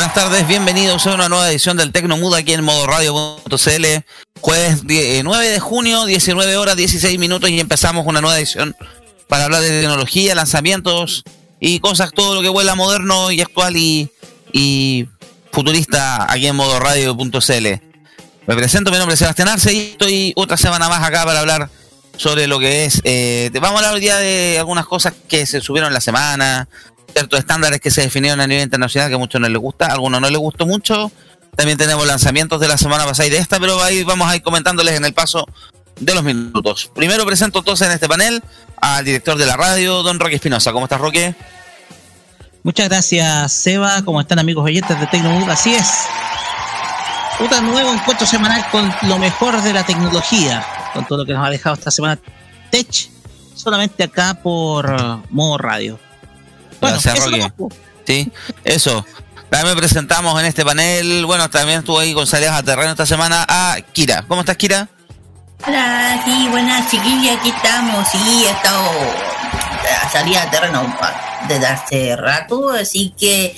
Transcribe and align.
Buenas 0.00 0.14
tardes, 0.14 0.48
bienvenidos 0.48 1.06
a 1.06 1.14
una 1.14 1.28
nueva 1.28 1.50
edición 1.50 1.76
del 1.76 1.92
Tecnomood 1.92 2.34
aquí 2.34 2.54
en 2.54 2.64
modo 2.64 2.86
radio.cl. 2.86 3.84
Jueves 4.40 4.82
9 4.82 5.22
eh, 5.46 5.50
de 5.50 5.60
junio, 5.60 6.06
19 6.06 6.56
horas 6.56 6.74
16 6.74 7.18
minutos 7.18 7.50
y 7.50 7.60
empezamos 7.60 8.06
una 8.06 8.22
nueva 8.22 8.38
edición 8.38 8.74
para 9.28 9.44
hablar 9.44 9.60
de 9.60 9.68
tecnología, 9.68 10.34
lanzamientos 10.34 11.22
y 11.60 11.80
cosas, 11.80 12.12
todo 12.12 12.34
lo 12.34 12.40
que 12.40 12.48
vuela 12.48 12.74
moderno 12.74 13.30
y 13.30 13.42
actual 13.42 13.76
y, 13.76 14.10
y 14.54 15.06
futurista 15.52 16.32
aquí 16.32 16.46
en 16.46 16.56
modo 16.56 16.80
radio.cl. 16.80 17.66
Me 18.46 18.56
presento, 18.56 18.90
mi 18.90 18.96
nombre 18.96 19.12
es 19.12 19.18
Sebastián 19.18 19.48
Arce 19.48 19.70
y 19.70 19.78
estoy 19.90 20.32
otra 20.34 20.56
semana 20.56 20.88
más 20.88 21.06
acá 21.06 21.26
para 21.26 21.40
hablar 21.40 21.68
sobre 22.20 22.46
lo 22.46 22.58
que 22.58 22.84
es. 22.84 23.00
Eh, 23.04 23.50
vamos 23.54 23.76
a 23.76 23.78
hablar 23.78 23.94
hoy 23.94 24.00
día 24.00 24.16
de 24.18 24.56
algunas 24.58 24.86
cosas 24.86 25.14
que 25.26 25.46
se 25.46 25.60
subieron 25.60 25.88
en 25.88 25.94
la 25.94 26.00
semana, 26.00 26.68
ciertos 27.12 27.38
estándares 27.38 27.80
que 27.80 27.90
se 27.90 28.02
definieron 28.02 28.40
a 28.40 28.46
nivel 28.46 28.64
internacional 28.64 29.08
que 29.08 29.14
a 29.14 29.18
muchos 29.18 29.40
no 29.40 29.48
les 29.48 29.60
gusta, 29.60 29.86
a 29.86 29.92
algunos 29.92 30.20
no 30.20 30.28
les 30.28 30.38
gustó 30.38 30.66
mucho. 30.66 31.10
También 31.56 31.76
tenemos 31.76 32.06
lanzamientos 32.06 32.60
de 32.60 32.68
la 32.68 32.78
semana 32.78 33.04
pasada 33.04 33.26
y 33.26 33.30
de 33.30 33.38
esta, 33.38 33.58
pero 33.58 33.82
ahí 33.82 34.04
vamos 34.04 34.28
a 34.28 34.36
ir 34.36 34.42
comentándoles 34.42 34.96
en 34.96 35.04
el 35.04 35.12
paso 35.12 35.46
de 35.98 36.14
los 36.14 36.22
minutos. 36.22 36.90
Primero 36.94 37.26
presento 37.26 37.58
entonces 37.58 37.88
en 37.88 37.94
este 37.94 38.08
panel 38.08 38.42
al 38.80 39.04
director 39.04 39.36
de 39.36 39.46
la 39.46 39.56
radio, 39.56 40.02
don 40.02 40.18
Roque 40.18 40.36
Espinosa. 40.36 40.72
¿Cómo 40.72 40.86
estás, 40.86 41.00
Roque? 41.00 41.34
Muchas 42.62 42.88
gracias, 42.88 43.52
Seba. 43.52 44.02
¿Cómo 44.04 44.20
están, 44.20 44.38
amigos 44.38 44.64
oyentes 44.64 44.98
de 44.98 45.06
Tecnomood? 45.06 45.48
Así 45.48 45.74
es. 45.74 45.88
Un 47.40 47.70
nuevo 47.70 47.92
encuentro 47.92 48.26
semanal 48.26 48.64
con 48.70 48.92
lo 49.02 49.18
mejor 49.18 49.62
de 49.62 49.72
la 49.72 49.84
tecnología, 49.84 50.64
con 50.92 51.06
todo 51.06 51.18
lo 51.18 51.24
que 51.24 51.32
nos 51.32 51.46
ha 51.46 51.50
dejado 51.50 51.74
esta 51.74 51.90
semana 51.90 52.18
Tech, 52.70 53.08
solamente 53.54 54.04
acá 54.04 54.34
por 54.34 54.94
modo 55.30 55.56
radio. 55.56 55.98
Gracias, 56.80 57.18
Roque. 57.18 57.52
Sí, 58.06 58.30
eso. 58.64 59.04
También 59.50 59.76
presentamos 59.76 60.38
en 60.40 60.46
este 60.46 60.64
panel, 60.64 61.26
bueno, 61.26 61.50
también 61.50 61.80
estuvo 61.80 61.98
ahí 61.98 62.14
con 62.14 62.26
salidas 62.26 62.56
a 62.56 62.62
terreno 62.62 62.90
esta 62.90 63.04
semana 63.04 63.44
a 63.48 63.78
Kira. 63.92 64.24
¿Cómo 64.28 64.42
estás, 64.42 64.56
Kira? 64.56 64.88
Hola, 65.66 66.22
sí, 66.24 66.48
buenas 66.50 66.88
chiquillas, 66.88 67.36
aquí 67.36 67.50
estamos. 67.50 68.08
Sí, 68.08 68.44
he 68.46 68.50
estado 68.50 68.88
salida 70.12 70.42
a 70.42 70.50
terreno 70.50 70.96
desde 71.48 71.66
hace 71.66 72.16
rato, 72.16 72.70
así 72.70 73.12
que 73.18 73.56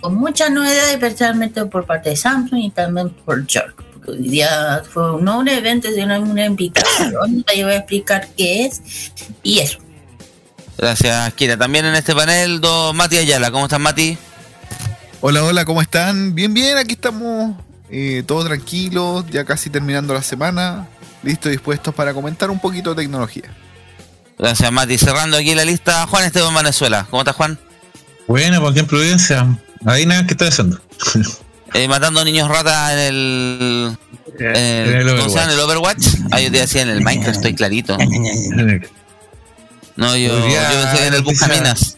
con 0.00 0.16
muchas 0.16 0.50
novedades, 0.50 0.94
especialmente 0.94 1.64
por 1.66 1.86
parte 1.86 2.10
de 2.10 2.16
Samsung 2.16 2.58
y 2.58 2.70
también 2.70 3.10
por 3.10 3.46
Jerk. 3.46 3.82
Porque 3.92 4.10
hoy 4.10 4.28
día 4.28 4.82
fue 4.88 5.20
no 5.20 5.38
un 5.38 5.48
evento, 5.48 5.88
sino 5.94 6.20
una 6.20 6.46
invitación. 6.46 7.44
Yo 7.56 7.64
voy 7.64 7.74
a 7.74 7.78
explicar 7.78 8.28
qué 8.36 8.66
es 8.66 8.82
y 9.42 9.60
eso. 9.60 9.78
Gracias, 10.78 11.34
Kira. 11.34 11.56
También 11.56 11.84
en 11.86 11.96
este 11.96 12.14
panel, 12.14 12.60
don 12.60 12.96
Mati 12.96 13.18
Ayala. 13.18 13.50
¿Cómo 13.50 13.64
estás, 13.64 13.80
Mati? 13.80 14.16
Hola, 15.20 15.42
hola, 15.42 15.64
¿cómo 15.64 15.82
están? 15.82 16.36
Bien, 16.36 16.54
bien, 16.54 16.78
aquí 16.78 16.92
estamos 16.92 17.56
eh, 17.90 18.22
todos 18.24 18.44
tranquilos, 18.44 19.24
ya 19.28 19.44
casi 19.44 19.70
terminando 19.70 20.14
la 20.14 20.22
semana, 20.22 20.86
listos 21.24 21.48
y 21.48 21.56
dispuestos 21.56 21.92
para 21.92 22.14
comentar 22.14 22.48
un 22.48 22.60
poquito 22.60 22.94
de 22.94 23.02
tecnología. 23.02 23.52
Gracias, 24.38 24.70
Mati. 24.70 24.96
Cerrando 24.98 25.36
aquí 25.36 25.52
la 25.56 25.64
lista, 25.64 26.06
Juan 26.06 26.24
Esteban 26.24 26.54
Venezuela. 26.54 27.08
¿Cómo 27.10 27.22
estás, 27.22 27.34
Juan? 27.34 27.58
Bueno, 28.28 28.60
por 28.60 28.72
ejemplo, 28.72 28.98
Prudencia. 28.98 29.58
Ahí 29.84 30.06
nada, 30.06 30.26
¿qué 30.26 30.34
estás 30.34 30.50
haciendo? 30.50 30.80
eh, 31.74 31.88
matando 31.88 32.24
niños 32.24 32.48
ratas 32.48 32.92
en 32.92 32.98
el. 32.98 33.98
En 34.38 34.46
el, 34.46 35.08
En 35.08 35.08
el. 35.08 35.08
¿En 35.08 35.58
Overwatch? 35.58 36.06
Ah, 36.30 36.40
yo 36.40 36.52
te 36.52 36.58
decía 36.58 36.82
en 36.82 36.90
el 36.90 37.02
Minecraft, 37.02 37.38
estoy 37.38 37.54
clarito. 37.54 37.96
No, 39.98 40.16
yo, 40.16 40.28
yo 40.28 40.44
en 40.46 41.14
el 41.14 41.22
noticia- 41.22 41.22
Buscaminas. 41.48 41.96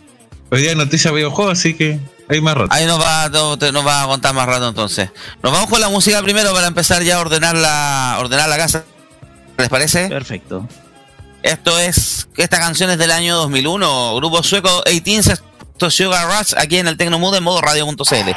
Hoy 0.50 0.62
día 0.62 0.70
hay 0.70 0.76
noticias 0.76 1.12
de 1.12 1.16
videojuegos, 1.16 1.58
así 1.58 1.74
que 1.74 2.00
hay 2.28 2.40
más 2.40 2.54
rato. 2.54 2.68
Ahí 2.72 2.86
nos 2.86 3.00
va, 3.00 3.28
no, 3.28 3.58
te- 3.58 3.70
nos 3.72 3.86
va 3.86 4.02
a 4.02 4.06
contar 4.06 4.34
más 4.34 4.46
rato 4.46 4.68
entonces. 4.68 5.10
Nos 5.42 5.52
vamos 5.52 5.68
con 5.68 5.80
la 5.80 5.88
música 5.88 6.20
primero 6.22 6.52
para 6.52 6.66
empezar 6.66 7.02
ya 7.02 7.16
a 7.16 7.20
ordenar 7.20 7.54
la, 7.54 8.16
ordenar 8.18 8.48
la 8.48 8.56
casa. 8.56 8.84
¿Les 9.58 9.68
parece? 9.68 10.08
Perfecto. 10.08 10.66
Esto 11.42 11.78
es, 11.78 12.28
esta 12.36 12.58
canción 12.58 12.90
es 12.90 12.98
del 12.98 13.12
año 13.12 13.36
2001, 13.36 14.16
grupo 14.16 14.42
sueco 14.42 14.82
18 14.84 15.30
esto 15.32 15.86
es 15.86 15.94
Sugar 15.94 16.26
Rush 16.26 16.52
aquí 16.58 16.76
en 16.78 16.88
el 16.88 16.96
Tecnomood 16.98 17.34
en 17.36 17.42
modo 17.42 17.60
radio.cl. 17.62 18.30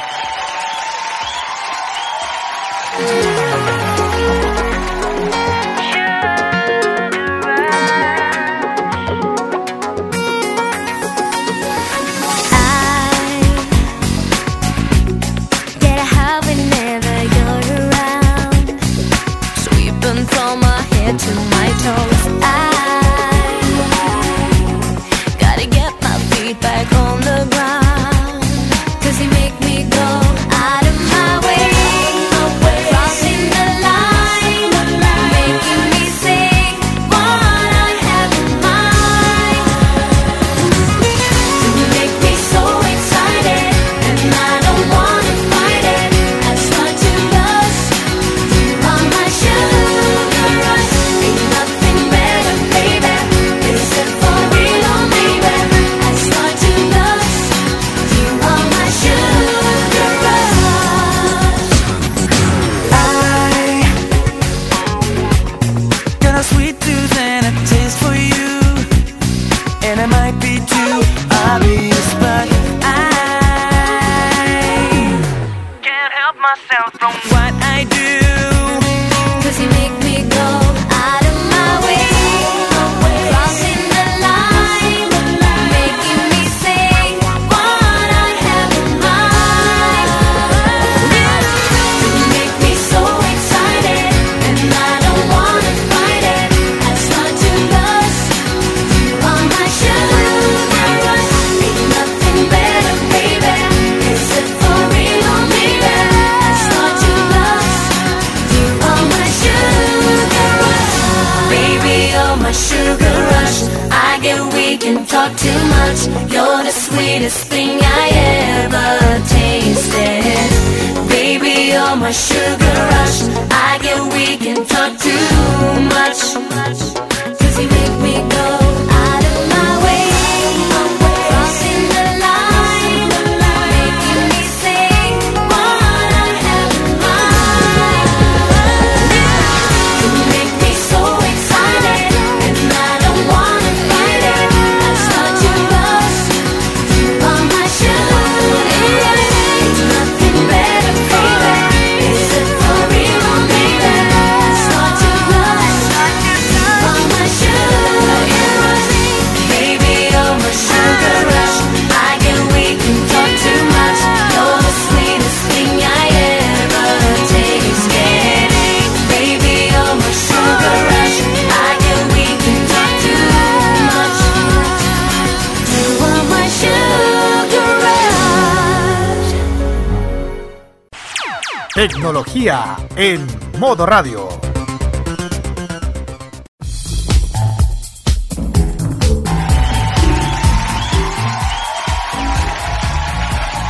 Tecnología 181.86 182.78
en 182.96 183.26
modo 183.58 183.84
radio. 183.84 184.26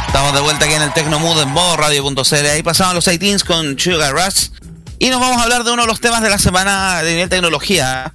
Estamos 0.06 0.32
de 0.32 0.40
vuelta 0.42 0.64
aquí 0.64 0.74
en 0.74 0.82
el 0.82 0.92
Tecnomood 0.92 1.42
en 1.42 1.48
modo 1.48 1.76
radio.cl. 1.76 2.34
Ahí 2.52 2.62
pasaban 2.62 2.94
los 2.94 3.04
18 3.06 3.44
con 3.44 3.76
Sugar 3.76 4.12
Rush. 4.12 4.50
Y 5.00 5.08
nos 5.08 5.18
vamos 5.18 5.38
a 5.38 5.42
hablar 5.42 5.64
de 5.64 5.72
uno 5.72 5.82
de 5.82 5.88
los 5.88 6.00
temas 6.00 6.22
de 6.22 6.30
la 6.30 6.38
semana 6.38 7.02
de 7.02 7.14
nivel 7.14 7.28
tecnología. 7.28 8.14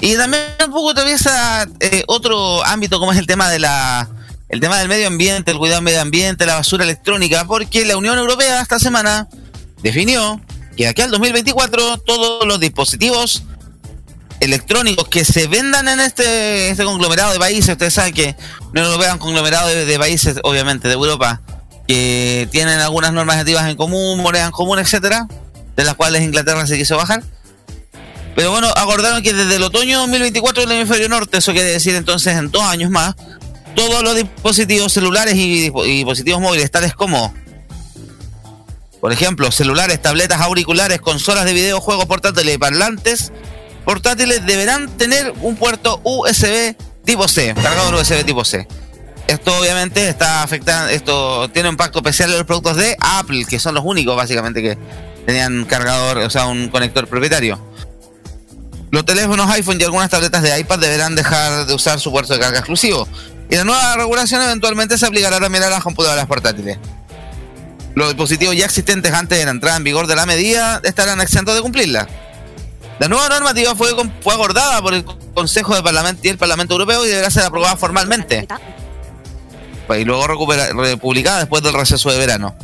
Y 0.00 0.16
también 0.16 0.42
un 0.64 0.72
poco 0.72 0.92
atraviesa 0.92 1.68
eh, 1.80 2.02
otro 2.06 2.64
ámbito 2.64 2.98
como 2.98 3.12
es 3.12 3.18
el 3.18 3.26
tema 3.26 3.50
de 3.50 3.58
la 3.58 4.08
el 4.48 4.60
tema 4.60 4.78
del 4.78 4.88
medio 4.88 5.06
ambiente, 5.06 5.50
el 5.50 5.58
cuidado 5.58 5.78
del 5.78 5.84
medio 5.84 6.00
ambiente, 6.00 6.46
la 6.46 6.54
basura 6.54 6.84
electrónica, 6.84 7.44
porque 7.46 7.84
la 7.84 7.96
Unión 7.96 8.18
Europea 8.18 8.60
esta 8.60 8.78
semana 8.78 9.28
definió 9.82 10.40
que 10.76 10.88
aquí 10.88 11.02
al 11.02 11.10
2024 11.10 11.98
todos 11.98 12.46
los 12.46 12.60
dispositivos 12.60 13.44
electrónicos 14.40 15.08
que 15.08 15.24
se 15.24 15.46
vendan 15.46 15.88
en 15.88 16.00
este, 16.00 16.70
este 16.70 16.84
conglomerado 16.84 17.32
de 17.32 17.38
países, 17.38 17.70
ustedes 17.70 17.94
saben 17.94 18.12
que 18.12 18.36
Unión 18.70 18.86
Europea 18.86 19.08
es 19.08 19.14
un 19.14 19.20
conglomerado 19.20 19.68
de, 19.68 19.98
países, 19.98 20.38
obviamente, 20.42 20.88
de 20.88 20.94
Europa, 20.94 21.40
que 21.86 22.48
tienen 22.50 22.80
algunas 22.80 23.12
normas 23.12 23.36
nativas 23.36 23.68
en 23.68 23.76
común, 23.76 24.20
moneda 24.20 24.46
en 24.46 24.50
común, 24.50 24.78
etcétera, 24.78 25.26
de 25.76 25.84
las 25.84 25.94
cuales 25.94 26.22
Inglaterra 26.22 26.66
se 26.66 26.76
quiso 26.76 26.96
bajar. 26.96 27.22
Pero 28.34 28.50
bueno, 28.50 28.68
acordaron 28.76 29.22
que 29.22 29.32
desde 29.32 29.56
el 29.56 29.62
otoño 29.62 30.00
2024 30.00 30.64
en 30.64 30.70
el 30.70 30.76
hemisferio 30.78 31.08
norte, 31.08 31.38
eso 31.38 31.52
quiere 31.52 31.70
decir 31.70 31.94
entonces 31.94 32.36
en 32.36 32.50
dos 32.50 32.62
años 32.62 32.90
más, 32.90 33.14
todos 33.74 34.02
los 34.02 34.14
dispositivos 34.16 34.92
celulares 34.92 35.34
y, 35.34 35.68
dispo- 35.70 35.86
y 35.86 35.96
dispositivos 35.98 36.40
móviles, 36.40 36.70
tales 36.70 36.94
como, 36.94 37.34
por 39.00 39.12
ejemplo, 39.12 39.50
celulares, 39.52 40.00
tabletas, 40.00 40.40
auriculares, 40.40 41.00
consolas 41.00 41.44
de 41.44 41.52
videojuegos 41.52 42.06
portátiles 42.06 42.54
y 42.54 42.58
parlantes, 42.58 43.32
portátiles 43.84 44.46
deberán 44.46 44.88
tener 44.96 45.32
un 45.42 45.56
puerto 45.56 46.00
USB 46.04 46.74
tipo 47.04 47.28
C, 47.28 47.54
cargador 47.54 47.94
USB 47.94 48.24
tipo 48.24 48.44
C. 48.44 48.66
Esto 49.26 49.56
obviamente 49.58 50.08
está 50.08 50.42
afectando, 50.42 50.90
esto 50.90 51.48
tiene 51.50 51.68
un 51.68 51.74
impacto 51.74 51.98
especial 51.98 52.30
en 52.30 52.36
los 52.38 52.46
productos 52.46 52.76
de 52.76 52.96
Apple, 53.00 53.44
que 53.46 53.58
son 53.58 53.74
los 53.74 53.84
únicos 53.84 54.14
básicamente 54.16 54.62
que 54.62 54.78
tenían 55.26 55.64
cargador, 55.64 56.18
o 56.18 56.30
sea, 56.30 56.46
un 56.46 56.68
conector 56.68 57.06
propietario. 57.06 57.58
Los 58.90 59.04
teléfonos 59.04 59.50
iPhone 59.50 59.78
y 59.80 59.84
algunas 59.84 60.08
tabletas 60.10 60.42
de 60.42 60.58
iPad 60.60 60.78
deberán 60.78 61.14
dejar 61.16 61.66
de 61.66 61.74
usar 61.74 61.98
su 62.00 62.12
puerto 62.12 62.32
de 62.34 62.38
carga 62.40 62.58
exclusivo. 62.58 63.08
Y 63.54 63.56
la 63.56 63.62
nueva 63.62 63.94
regulación 63.94 64.42
eventualmente 64.42 64.98
se 64.98 65.06
aplicará 65.06 65.38
también 65.38 65.62
a 65.62 65.70
las 65.70 65.80
computadoras 65.80 66.26
portátiles. 66.26 66.76
Los 67.94 68.08
dispositivos 68.08 68.56
ya 68.56 68.64
existentes 68.64 69.12
antes 69.12 69.38
de 69.38 69.44
la 69.44 69.52
entrada 69.52 69.76
en 69.76 69.84
vigor 69.84 70.08
de 70.08 70.16
la 70.16 70.26
medida 70.26 70.80
estarán 70.82 71.20
exentos 71.20 71.54
de 71.54 71.62
cumplirla. 71.62 72.08
La 72.98 73.06
nueva 73.06 73.28
normativa 73.28 73.76
fue, 73.76 73.90
fue 74.22 74.34
acordada 74.34 74.82
por 74.82 74.92
el 74.92 75.04
Consejo 75.04 75.72
de 75.76 75.84
Parlamento 75.84 76.20
y 76.24 76.30
el 76.30 76.36
Parlamento 76.36 76.74
Europeo 76.74 77.04
y 77.06 77.08
deberá 77.10 77.30
ser 77.30 77.44
aprobada 77.44 77.76
formalmente. 77.76 78.48
Y 80.00 80.04
luego 80.04 80.26
recupera- 80.26 80.70
republicada 80.72 81.38
después 81.38 81.62
del 81.62 81.74
receso 81.74 82.10
de 82.10 82.18
verano. 82.18 82.56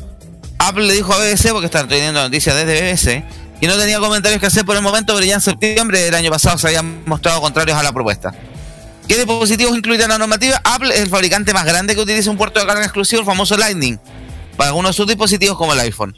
Apple 0.58 0.86
le 0.88 0.94
dijo 0.94 1.12
a 1.12 1.18
BBC, 1.18 1.52
porque 1.52 1.66
están 1.66 1.86
teniendo 1.86 2.20
noticias 2.20 2.56
desde 2.56 2.80
BBC, 2.92 3.24
y 3.60 3.68
no 3.68 3.76
tenía 3.78 4.00
comentarios 4.00 4.40
que 4.40 4.46
hacer 4.48 4.64
por 4.64 4.74
el 4.74 4.82
momento, 4.82 5.14
pero 5.14 5.24
ya 5.24 5.34
en 5.36 5.40
septiembre 5.40 6.00
del 6.00 6.16
año 6.16 6.32
pasado 6.32 6.58
se 6.58 6.66
habían 6.66 7.04
mostrado 7.06 7.40
contrarios 7.40 7.78
a 7.78 7.84
la 7.84 7.92
propuesta. 7.92 8.34
¿Qué 9.10 9.16
dispositivos 9.16 9.76
incluirá 9.76 10.06
la 10.06 10.18
normativa? 10.18 10.60
Apple 10.62 10.94
es 10.94 11.00
el 11.00 11.08
fabricante 11.08 11.52
más 11.52 11.64
grande 11.64 11.96
que 11.96 12.00
utiliza 12.00 12.30
un 12.30 12.36
puerto 12.36 12.60
de 12.60 12.66
carga 12.66 12.84
exclusivo, 12.84 13.18
el 13.18 13.26
famoso 13.26 13.56
Lightning, 13.56 13.98
para 14.56 14.68
algunos 14.68 14.92
de 14.92 14.96
sus 14.98 15.08
dispositivos 15.08 15.58
como 15.58 15.72
el 15.72 15.80
iPhone. 15.80 16.14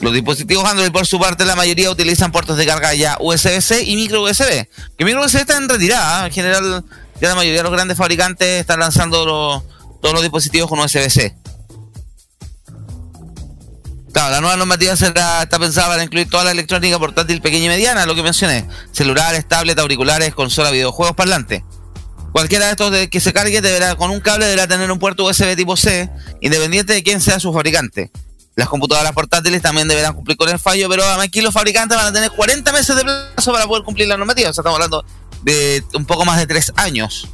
Los 0.00 0.12
dispositivos 0.12 0.64
Android, 0.64 0.90
por 0.90 1.06
su 1.06 1.20
parte, 1.20 1.44
la 1.44 1.54
mayoría 1.54 1.88
utilizan 1.88 2.32
puertos 2.32 2.56
de 2.56 2.66
carga 2.66 2.94
ya 2.94 3.16
USB-C 3.20 3.84
y 3.84 3.94
micro 3.94 4.24
USB. 4.24 4.66
Que 4.98 5.04
micro 5.04 5.24
USB 5.24 5.36
está 5.36 5.56
en 5.56 5.68
retirada. 5.68 6.24
¿eh? 6.24 6.26
En 6.26 6.32
general, 6.32 6.84
ya 7.20 7.28
la 7.28 7.36
mayoría 7.36 7.58
de 7.58 7.62
los 7.62 7.70
grandes 7.70 7.96
fabricantes 7.96 8.60
están 8.62 8.80
lanzando 8.80 9.64
todos 10.02 10.12
los 10.12 10.22
dispositivos 10.22 10.68
con 10.68 10.80
USB-C. 10.80 11.36
Claro, 14.12 14.30
la 14.32 14.40
nueva 14.40 14.56
normativa 14.56 14.94
está 14.94 15.46
pensada 15.60 15.86
para 15.86 16.02
incluir 16.02 16.28
toda 16.28 16.42
la 16.42 16.50
electrónica 16.50 16.98
portátil 16.98 17.40
pequeña 17.40 17.66
y 17.66 17.68
mediana, 17.68 18.04
lo 18.04 18.16
que 18.16 18.24
mencioné. 18.24 18.66
Celulares, 18.90 19.46
tablets, 19.46 19.80
auriculares, 19.80 20.34
consola, 20.34 20.72
videojuegos, 20.72 21.14
parlantes. 21.14 21.62
Cualquiera 22.32 22.66
de 22.66 22.70
estos 22.72 23.08
que 23.08 23.20
se 23.20 23.32
cargue 23.32 23.60
deberá, 23.60 23.94
con 23.94 24.10
un 24.10 24.20
cable 24.20 24.46
deberá 24.46 24.66
tener 24.66 24.90
un 24.90 24.98
puerto 24.98 25.24
USB 25.24 25.54
tipo 25.54 25.76
C, 25.76 26.08
independiente 26.40 26.94
de 26.94 27.02
quién 27.02 27.20
sea 27.20 27.38
su 27.38 27.52
fabricante. 27.52 28.10
Las 28.56 28.68
computadoras 28.68 29.12
portátiles 29.12 29.62
también 29.62 29.88
deberán 29.88 30.14
cumplir 30.14 30.36
con 30.36 30.48
el 30.48 30.58
fallo, 30.58 30.88
pero 30.88 31.04
aquí 31.20 31.40
los 31.40 31.54
fabricantes 31.54 31.96
van 31.96 32.06
a 32.06 32.12
tener 32.12 32.30
40 32.30 32.72
meses 32.72 32.96
de 32.96 33.02
plazo 33.02 33.52
para 33.52 33.66
poder 33.66 33.82
cumplir 33.82 34.08
la 34.08 34.16
normativa. 34.16 34.50
O 34.50 34.52
sea, 34.52 34.62
estamos 34.62 34.76
hablando 34.76 35.04
de 35.42 35.82
un 35.94 36.04
poco 36.04 36.24
más 36.24 36.38
de 36.38 36.46
3 36.46 36.72
años. 36.76 37.28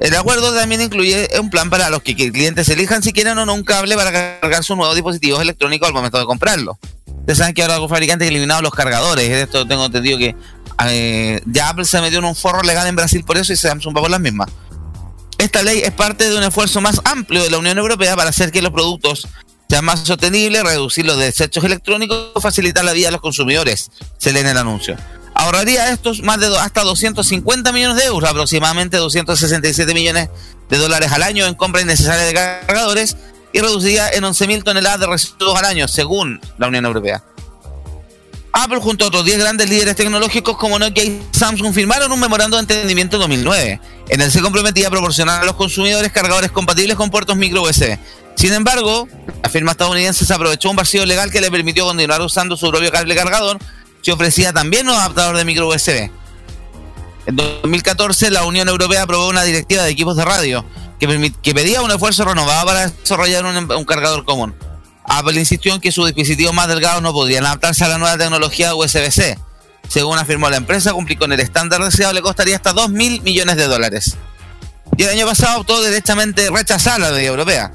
El 0.00 0.14
acuerdo 0.14 0.54
también 0.54 0.80
incluye 0.80 1.28
un 1.40 1.50
plan 1.50 1.70
para 1.70 1.90
los 1.90 2.02
que 2.02 2.14
que 2.14 2.30
clientes 2.30 2.68
elijan 2.68 3.02
si 3.02 3.12
quieren 3.12 3.36
o 3.38 3.46
no 3.46 3.54
un 3.54 3.64
cable 3.64 3.96
para 3.96 4.12
cargar 4.12 4.62
sus 4.62 4.76
nuevos 4.76 4.94
dispositivos 4.94 5.40
electrónicos 5.40 5.88
al 5.88 5.94
momento 5.94 6.18
de 6.18 6.24
comprarlo. 6.24 6.78
Ustedes 7.06 7.38
saben 7.38 7.54
que 7.54 7.62
ahora 7.62 7.78
los 7.78 7.90
fabricantes 7.90 8.26
han 8.26 8.32
eliminado 8.32 8.62
los 8.62 8.72
cargadores. 8.72 9.28
Esto 9.28 9.66
tengo 9.66 9.84
entendido 9.84 10.16
que 10.16 10.34
eh, 10.86 11.40
ya 11.46 11.70
Apple 11.70 11.84
se 11.84 12.00
metió 12.00 12.18
en 12.18 12.24
un 12.24 12.36
forro 12.36 12.62
legal 12.62 12.86
en 12.86 12.96
Brasil 12.96 13.24
por 13.24 13.36
eso 13.36 13.52
y 13.52 13.56
Samsung 13.56 13.96
va 13.96 14.00
por 14.00 14.10
las 14.10 14.20
mismas. 14.20 14.48
Esta 15.38 15.62
ley 15.62 15.80
es 15.84 15.92
parte 15.92 16.28
de 16.28 16.36
un 16.36 16.42
esfuerzo 16.42 16.80
más 16.80 17.00
amplio 17.04 17.42
de 17.42 17.50
la 17.50 17.58
Unión 17.58 17.78
Europea 17.78 18.16
para 18.16 18.30
hacer 18.30 18.50
que 18.50 18.60
los 18.60 18.72
productos 18.72 19.28
sean 19.68 19.84
más 19.84 20.00
sostenibles, 20.00 20.62
reducir 20.62 21.06
los 21.06 21.18
desechos 21.18 21.62
electrónicos, 21.62 22.30
facilitar 22.40 22.84
la 22.84 22.92
vida 22.92 23.08
a 23.08 23.10
los 23.12 23.20
consumidores. 23.20 23.90
Se 24.18 24.32
lee 24.32 24.40
en 24.40 24.48
el 24.48 24.58
anuncio. 24.58 24.96
Ahorraría 25.34 25.90
estos 25.90 26.22
más 26.22 26.40
de 26.40 26.48
hasta 26.58 26.82
250 26.82 27.70
millones 27.70 27.96
de 27.96 28.06
euros, 28.06 28.28
aproximadamente 28.28 28.96
267 28.96 29.94
millones 29.94 30.28
de 30.68 30.78
dólares 30.78 31.12
al 31.12 31.22
año 31.22 31.46
en 31.46 31.54
compra 31.54 31.80
innecesaria 31.82 32.24
de 32.24 32.34
cargadores 32.34 33.16
y 33.52 33.60
reduciría 33.60 34.08
en 34.10 34.24
11.000 34.24 34.64
toneladas 34.64 35.00
de 35.00 35.06
residuos 35.06 35.56
al 35.56 35.64
año, 35.64 35.86
según 35.86 36.40
la 36.58 36.66
Unión 36.66 36.84
Europea. 36.86 37.22
Apple 38.52 38.80
junto 38.80 39.04
a 39.04 39.08
otros 39.08 39.24
10 39.24 39.38
grandes 39.38 39.68
líderes 39.68 39.94
tecnológicos 39.96 40.56
como 40.56 40.78
Nokia 40.78 41.04
y 41.04 41.22
Samsung 41.32 41.72
firmaron 41.72 42.10
un 42.10 42.18
memorando 42.18 42.56
de 42.56 42.62
entendimiento 42.62 43.16
en 43.16 43.20
2009, 43.20 43.80
en 44.08 44.20
el 44.20 44.26
que 44.26 44.32
se 44.32 44.40
comprometía 44.40 44.88
a 44.88 44.90
proporcionar 44.90 45.42
a 45.42 45.44
los 45.44 45.54
consumidores 45.54 46.10
cargadores 46.12 46.50
compatibles 46.50 46.96
con 46.96 47.10
puertos 47.10 47.36
micro 47.36 47.62
USB. 47.62 47.98
Sin 48.36 48.52
embargo, 48.52 49.08
la 49.42 49.48
firma 49.48 49.72
estadounidense 49.72 50.24
se 50.24 50.32
aprovechó 50.32 50.70
un 50.70 50.76
vacío 50.76 51.04
legal 51.04 51.30
que 51.30 51.40
le 51.40 51.50
permitió 51.50 51.84
continuar 51.84 52.20
usando 52.20 52.56
su 52.56 52.70
propio 52.70 52.90
cable 52.90 53.14
cargador, 53.14 53.58
que 54.02 54.12
ofrecía 54.12 54.52
también 54.52 54.88
un 54.88 54.94
adaptador 54.94 55.36
de 55.36 55.44
micro 55.44 55.68
USB. 55.68 56.10
En 57.26 57.36
2014, 57.36 58.30
la 58.30 58.44
Unión 58.44 58.68
Europea 58.68 59.02
aprobó 59.02 59.28
una 59.28 59.42
directiva 59.42 59.82
de 59.82 59.90
equipos 59.90 60.16
de 60.16 60.24
radio 60.24 60.64
que, 60.98 61.54
pedía 61.54 61.82
un 61.82 61.90
esfuerzo 61.90 62.24
renovado 62.24 62.66
para 62.66 62.88
desarrollar 62.88 63.44
un 63.44 63.84
cargador 63.84 64.24
común. 64.24 64.54
Apple 65.08 65.38
insistió 65.38 65.74
en 65.74 65.80
que 65.80 65.90
sus 65.90 66.06
dispositivos 66.06 66.54
más 66.54 66.68
delgados 66.68 67.02
no 67.02 67.12
podrían 67.12 67.46
adaptarse 67.46 67.84
a 67.84 67.88
la 67.88 67.98
nueva 67.98 68.18
tecnología 68.18 68.74
USB-C. 68.74 69.38
Según 69.88 70.18
afirmó 70.18 70.50
la 70.50 70.58
empresa, 70.58 70.92
cumplir 70.92 71.18
con 71.18 71.32
el 71.32 71.40
estándar 71.40 71.82
deseado 71.82 72.12
le 72.12 72.20
costaría 72.20 72.56
hasta 72.56 72.72
2 72.72 72.90
mil 72.90 73.22
millones 73.22 73.56
de 73.56 73.66
dólares. 73.66 74.16
Y 74.96 75.04
el 75.04 75.10
año 75.10 75.26
pasado 75.26 75.60
optó 75.60 75.82
directamente 75.82 76.50
rechazar 76.50 77.00
la 77.00 77.10
ley 77.10 77.26
europea. 77.26 77.72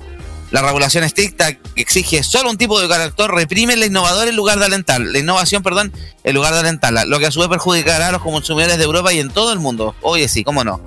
La 0.52 0.62
regulación 0.62 1.04
estricta 1.04 1.54
que 1.54 1.82
exige 1.82 2.22
solo 2.22 2.52
un 2.52 2.58
tipo 2.58 2.80
de 2.80 2.88
cargador 2.88 3.34
reprime 3.34 3.76
la 3.76 3.88
innovadora 3.88 4.30
en 4.30 4.36
lugar 4.36 4.60
de 4.60 4.66
alentar, 4.66 5.02
la 5.02 5.18
innovación, 5.18 5.64
perdón, 5.64 5.92
en 6.24 6.36
lugar 6.36 6.54
de 6.54 6.60
alentarla, 6.60 7.06
lo 7.06 7.18
que 7.18 7.26
a 7.26 7.32
su 7.32 7.40
vez 7.40 7.50
perjudicará 7.50 8.10
a 8.10 8.12
los 8.12 8.22
consumidores 8.22 8.78
de 8.78 8.84
Europa 8.84 9.12
y 9.12 9.20
en 9.20 9.32
todo 9.32 9.52
el 9.52 9.58
mundo. 9.58 9.96
Oye, 10.02 10.28
sí, 10.28 10.44
cómo 10.44 10.64
no. 10.64 10.80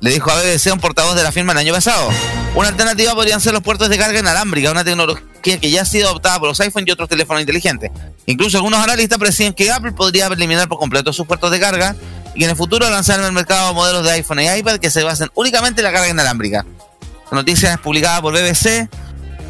Le 0.00 0.10
dijo 0.10 0.30
a 0.30 0.36
BBC 0.36 0.72
un 0.72 0.78
portavoz 0.78 1.16
de 1.16 1.24
la 1.24 1.32
firma 1.32 1.52
el 1.52 1.58
año 1.58 1.72
pasado. 1.72 2.08
Una 2.54 2.68
alternativa 2.68 3.14
podrían 3.14 3.40
ser 3.40 3.52
los 3.52 3.62
puertos 3.62 3.88
de 3.88 3.98
carga 3.98 4.20
inalámbrica, 4.20 4.70
una 4.70 4.84
tecnología 4.84 5.24
que 5.42 5.70
ya 5.70 5.82
ha 5.82 5.84
sido 5.84 6.08
adoptada 6.08 6.38
por 6.38 6.48
los 6.48 6.60
iPhone 6.60 6.84
y 6.86 6.90
otros 6.90 7.08
teléfonos 7.08 7.40
inteligentes. 7.40 7.90
Incluso 8.26 8.58
algunos 8.58 8.80
analistas 8.80 9.18
presiden 9.18 9.54
que 9.54 9.72
Apple 9.72 9.92
podría 9.92 10.26
eliminar 10.26 10.68
por 10.68 10.78
completo 10.78 11.12
sus 11.12 11.26
puertos 11.26 11.50
de 11.50 11.58
carga 11.58 11.96
y 12.34 12.44
en 12.44 12.50
el 12.50 12.56
futuro 12.56 12.88
lanzar 12.88 13.18
en 13.18 13.26
el 13.26 13.32
mercado 13.32 13.74
modelos 13.74 14.04
de 14.04 14.12
iPhone 14.12 14.40
y 14.40 14.48
iPad 14.48 14.78
que 14.78 14.90
se 14.90 15.02
basen 15.02 15.30
únicamente 15.34 15.80
en 15.80 15.84
la 15.84 15.92
carga 15.92 16.08
inalámbrica. 16.08 16.64
La 17.30 17.36
noticia 17.36 17.72
es 17.72 17.78
publicada 17.78 18.22
por 18.22 18.34
BBC. 18.34 18.88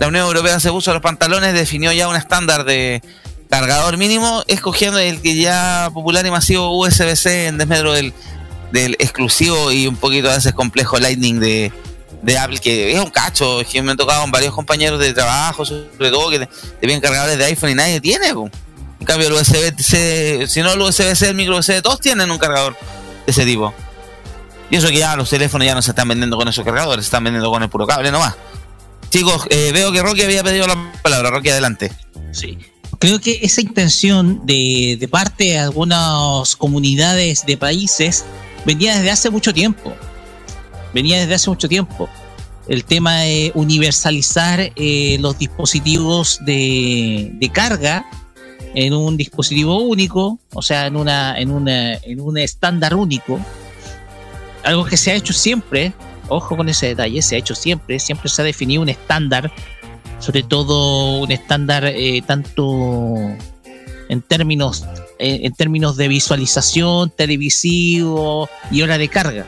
La 0.00 0.08
Unión 0.08 0.26
Europea 0.26 0.60
se 0.60 0.70
puso 0.70 0.92
los 0.92 1.02
pantalones, 1.02 1.52
definió 1.52 1.92
ya 1.92 2.08
un 2.08 2.16
estándar 2.16 2.64
de 2.64 3.02
cargador 3.50 3.96
mínimo, 3.96 4.44
escogiendo 4.46 4.98
el 4.98 5.20
que 5.20 5.36
ya 5.36 5.90
popular 5.92 6.24
y 6.24 6.30
masivo 6.30 6.78
USB-C 6.78 7.48
en 7.48 7.58
desmedro 7.58 7.92
del, 7.92 8.14
del 8.72 8.94
exclusivo 8.98 9.72
y 9.72 9.86
un 9.86 9.96
poquito 9.96 10.30
a 10.30 10.34
veces 10.34 10.52
complejo 10.52 10.98
Lightning 10.98 11.40
de, 11.40 11.72
Apple, 12.38 12.58
que 12.58 12.92
es 12.92 13.00
un 13.00 13.10
cacho, 13.10 13.60
que 13.70 13.82
me 13.82 13.92
he 13.92 13.96
tocado 13.96 14.22
con 14.22 14.30
varios 14.30 14.54
compañeros 14.54 15.00
de 15.00 15.12
trabajo, 15.14 15.64
sobre 15.64 16.10
todo 16.10 16.30
que 16.30 16.48
vienen 16.80 17.00
cargadores 17.00 17.38
de 17.38 17.44
iPhone 17.46 17.70
y 17.70 17.74
nadie 17.74 18.00
tiene. 18.00 18.28
En 18.28 19.06
cambio, 19.06 19.28
el 19.28 19.34
USB-C, 19.34 20.46
si 20.48 20.60
no 20.60 20.72
el 20.72 20.80
USB-C, 20.80 21.28
el 21.28 21.34
micro 21.34 21.56
USB, 21.56 21.80
todos 21.82 22.00
tienen 22.00 22.30
un 22.30 22.38
cargador 22.38 22.76
de 23.24 23.30
ese 23.30 23.44
tipo. 23.44 23.72
Y 24.70 24.76
eso 24.76 24.88
que 24.88 24.98
ya 24.98 25.16
los 25.16 25.30
teléfonos 25.30 25.66
ya 25.66 25.74
no 25.74 25.80
se 25.80 25.92
están 25.92 26.08
vendiendo 26.08 26.36
con 26.36 26.46
esos 26.48 26.64
cargadores, 26.64 27.04
se 27.04 27.08
están 27.08 27.24
vendiendo 27.24 27.50
con 27.50 27.62
el 27.62 27.70
puro 27.70 27.86
cable 27.86 28.10
nomás. 28.10 28.34
Chicos, 29.08 29.46
eh, 29.48 29.70
veo 29.72 29.90
que 29.92 30.02
Rocky 30.02 30.22
había 30.22 30.44
pedido 30.44 30.66
la 30.66 30.92
palabra. 31.02 31.30
Rocky, 31.30 31.48
adelante. 31.48 31.90
Sí. 32.32 32.58
creo 32.98 33.20
que 33.20 33.38
esa 33.42 33.62
intención 33.62 34.44
de, 34.44 34.98
de 35.00 35.08
parte 35.08 35.44
de 35.44 35.58
algunas 35.58 36.56
comunidades 36.56 37.46
de 37.46 37.56
países 37.56 38.26
venía 38.64 38.96
desde 38.96 39.10
hace 39.10 39.30
mucho 39.30 39.52
tiempo. 39.52 39.94
Venía 40.92 41.20
desde 41.20 41.34
hace 41.34 41.50
mucho 41.50 41.68
tiempo. 41.68 42.08
El 42.66 42.84
tema 42.84 43.20
de 43.20 43.52
universalizar 43.54 44.72
eh, 44.76 45.16
los 45.20 45.38
dispositivos 45.38 46.38
de, 46.44 47.50
carga 47.52 48.04
en 48.74 48.92
un 48.92 49.16
dispositivo 49.16 49.78
único, 49.82 50.38
o 50.52 50.62
sea, 50.62 50.86
en 50.86 50.96
una, 50.96 51.38
en 51.38 51.50
una, 51.50 51.94
en 51.94 52.20
un 52.20 52.36
estándar 52.36 52.94
único. 52.94 53.40
Algo 54.64 54.84
que 54.84 54.96
se 54.96 55.12
ha 55.12 55.14
hecho 55.14 55.32
siempre, 55.32 55.94
ojo 56.28 56.56
con 56.56 56.68
ese 56.68 56.88
detalle, 56.88 57.22
se 57.22 57.36
ha 57.36 57.38
hecho 57.38 57.54
siempre, 57.54 57.98
siempre 57.98 58.28
se 58.28 58.42
ha 58.42 58.44
definido 58.44 58.82
un 58.82 58.90
estándar, 58.90 59.50
sobre 60.18 60.42
todo 60.42 61.20
un 61.20 61.32
estándar 61.32 61.86
eh, 61.86 62.22
tanto 62.26 63.14
en 64.08 64.22
términos, 64.22 64.84
eh, 65.18 65.40
en 65.42 65.52
términos 65.52 65.96
de 65.96 66.08
visualización, 66.08 67.10
televisivo 67.10 68.48
y 68.70 68.82
hora 68.82 68.98
de 68.98 69.08
carga. 69.08 69.46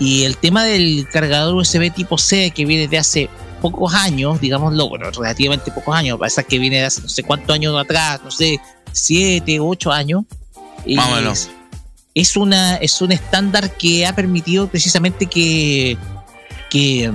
Y 0.00 0.24
el 0.24 0.36
tema 0.36 0.64
del 0.64 1.06
cargador 1.12 1.54
USB 1.54 1.92
tipo 1.92 2.18
C 2.18 2.50
que 2.50 2.64
viene 2.64 2.88
de 2.88 2.98
hace 2.98 3.30
pocos 3.60 3.94
años, 3.94 4.40
digámoslo, 4.40 4.88
bueno, 4.88 5.10
relativamente 5.12 5.70
pocos 5.70 5.94
años, 5.94 6.18
pasa 6.18 6.42
que 6.42 6.58
viene 6.58 6.78
de 6.78 6.86
hace 6.86 7.02
no 7.02 7.08
sé 7.08 7.22
cuántos 7.22 7.54
años 7.54 7.80
atrás, 7.80 8.20
no 8.24 8.32
sé, 8.32 8.60
siete, 8.90 9.60
ocho 9.60 9.92
años. 9.92 10.24
O 10.84 11.30
Es-. 11.30 11.50
Es 12.14 12.36
una, 12.36 12.76
es 12.76 13.00
un 13.00 13.12
estándar 13.12 13.70
que 13.76 14.04
ha 14.04 14.14
permitido 14.14 14.66
precisamente 14.66 15.26
que, 15.26 15.96
que, 16.68 17.10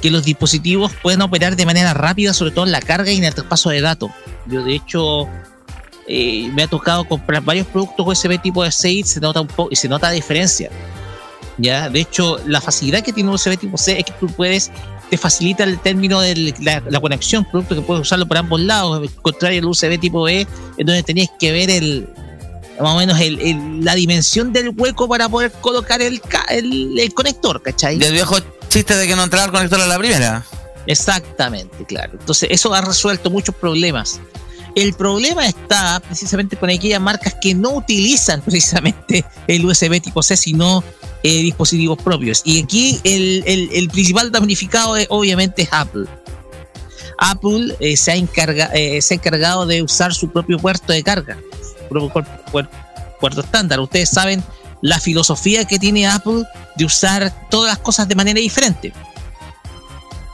que 0.00 0.10
los 0.10 0.24
dispositivos 0.24 0.92
puedan 1.02 1.22
operar 1.22 1.56
de 1.56 1.66
manera 1.66 1.94
rápida, 1.94 2.34
sobre 2.34 2.52
todo 2.52 2.66
en 2.66 2.72
la 2.72 2.80
carga 2.80 3.10
y 3.10 3.16
en 3.16 3.24
el 3.24 3.34
traspaso 3.34 3.70
de 3.70 3.80
datos. 3.80 4.10
Yo 4.46 4.62
de 4.62 4.74
hecho 4.76 5.26
eh, 6.08 6.50
me 6.54 6.62
ha 6.64 6.68
tocado 6.68 7.04
comprar 7.04 7.42
varios 7.42 7.66
productos 7.66 8.06
USB 8.06 8.40
tipo 8.40 8.68
C 8.70 8.90
y 8.90 9.02
se 9.04 9.20
nota 9.20 9.40
un 9.40 9.46
poco 9.48 9.68
y 9.72 9.76
se 9.76 9.88
nota 9.88 10.08
la 10.08 10.12
diferencia. 10.14 10.70
Ya, 11.58 11.88
de 11.88 12.00
hecho, 12.00 12.38
la 12.46 12.60
facilidad 12.60 13.02
que 13.02 13.12
tiene 13.12 13.28
un 13.30 13.34
USB 13.36 13.56
tipo 13.58 13.78
C 13.78 13.98
es 13.98 14.04
que 14.04 14.12
tú 14.20 14.26
puedes, 14.28 14.70
te 15.08 15.16
facilita 15.16 15.64
el 15.64 15.78
término 15.78 16.20
de 16.20 16.54
la, 16.60 16.82
la 16.88 17.00
conexión, 17.00 17.44
producto 17.50 17.74
que 17.74 17.80
puedes 17.80 18.02
usarlo 18.02 18.26
por 18.26 18.36
ambos 18.36 18.60
lados, 18.60 19.10
contrario 19.22 19.60
al 19.60 19.64
USB 19.66 19.98
tipo 19.98 20.28
E, 20.28 20.46
en 20.76 20.86
donde 20.86 21.02
tenías 21.02 21.28
que 21.38 21.52
ver 21.52 21.70
el 21.70 22.08
más 22.78 22.92
o 22.94 22.98
menos 22.98 23.18
el, 23.20 23.40
el- 23.40 23.82
la 23.82 23.94
dimensión 23.94 24.52
del 24.52 24.68
hueco 24.76 25.08
para 25.08 25.30
poder 25.30 25.50
colocar 25.62 26.02
el, 26.02 26.20
ca- 26.20 26.44
el, 26.50 26.98
el 27.00 27.14
conector, 27.14 27.62
¿cachai? 27.62 27.96
Del 27.96 28.12
viejo 28.12 28.36
chiste 28.68 28.94
de 28.94 29.06
que 29.06 29.16
no 29.16 29.22
entraba 29.24 29.46
el 29.46 29.50
conector 29.52 29.80
a 29.80 29.86
la 29.86 29.96
primera. 29.98 30.44
Exactamente, 30.86 31.84
claro. 31.86 32.12
Entonces, 32.20 32.48
eso 32.52 32.72
ha 32.74 32.80
resuelto 32.80 33.30
muchos 33.30 33.54
problemas. 33.54 34.20
El 34.76 34.92
problema 34.92 35.46
está 35.46 36.00
precisamente 36.00 36.56
con 36.56 36.68
aquellas 36.70 37.00
marcas 37.00 37.34
que 37.40 37.54
no 37.54 37.70
utilizan 37.70 38.42
precisamente 38.42 39.24
el 39.48 39.64
USB 39.64 40.00
tipo 40.02 40.22
C, 40.22 40.36
sino 40.36 40.84
eh, 41.22 41.38
dispositivos 41.42 41.98
propios. 42.00 42.42
Y 42.44 42.62
aquí 42.62 43.00
el, 43.02 43.88
principal 43.90 44.30
damnificado 44.30 44.96
es, 44.96 45.06
obviamente 45.08 45.66
Apple. 45.72 46.04
Apple 47.18 47.74
eh, 47.80 47.96
se, 47.96 48.12
ha 48.12 48.16
encarga- 48.16 48.70
eh, 48.74 49.00
se 49.00 49.14
ha 49.14 49.16
encargado 49.16 49.64
de 49.64 49.82
usar 49.82 50.12
su 50.12 50.30
propio 50.30 50.58
puerto 50.58 50.92
de 50.92 51.02
carga, 51.02 51.38
su 51.62 51.88
propio 51.88 52.12
puer- 52.12 52.42
puer- 52.52 52.68
puerto 53.18 53.40
estándar. 53.40 53.80
Ustedes 53.80 54.10
saben 54.10 54.44
la 54.82 55.00
filosofía 55.00 55.64
que 55.64 55.78
tiene 55.78 56.06
Apple 56.06 56.44
de 56.76 56.84
usar 56.84 57.48
todas 57.48 57.70
las 57.72 57.78
cosas 57.78 58.06
de 58.08 58.14
manera 58.14 58.38
diferente. 58.38 58.92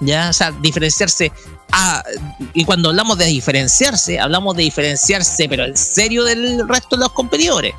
Ya, 0.05 0.31
o 0.31 0.33
sea, 0.33 0.51
diferenciarse. 0.51 1.31
Ah, 1.71 2.03
y 2.55 2.65
cuando 2.65 2.91
hablamos 2.91 3.17
de 3.19 3.27
diferenciarse, 3.27 4.19
hablamos 4.19 4.57
de 4.57 4.65
diferenciarse, 4.65 5.49
pero 5.49 5.65
en 5.65 5.77
serio 5.77 6.25
del 6.25 6.67
resto 6.69 6.97
de 6.97 7.03
los 7.05 7.13
competidores. 7.13 7.75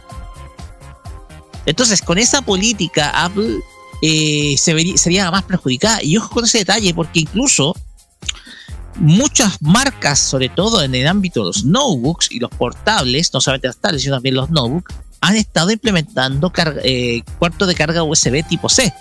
Entonces, 1.66 2.02
con 2.02 2.18
esa 2.18 2.42
política, 2.42 3.10
Apple 3.26 3.60
eh, 4.02 4.56
se 4.58 4.74
vería- 4.74 4.98
sería 4.98 5.32
más 5.32 5.44
perjudicada. 5.44 6.04
Y 6.04 6.18
ojo 6.18 6.30
con 6.30 6.46
ese 6.46 6.60
detalle, 6.60 6.94
porque 6.94 7.22
incluso 7.22 7.76
muchas 8.96 9.62
marcas, 9.62 10.20
sobre 10.20 10.50
todo 10.50 10.84
en 10.84 10.94
el 10.96 11.08
ámbito 11.08 11.42
de 11.42 11.46
los 11.48 11.64
notebooks 11.66 12.32
y 12.32 12.40
los 12.40 12.52
portables, 12.52 13.34
no 13.34 13.42
solamente 13.42 13.68
las 13.68 13.78
tablets, 13.78 14.04
sino 14.04 14.16
también 14.16 14.36
los 14.36 14.50
notebooks, 14.50 14.94
han 15.22 15.36
estado 15.38 15.72
implementando 15.72 16.52
eh, 16.84 17.24
puertos 17.40 17.68
de 17.68 17.76
carga 17.76 18.04
USB 18.04 18.46
tipo 18.48 18.68
C. 18.70 18.94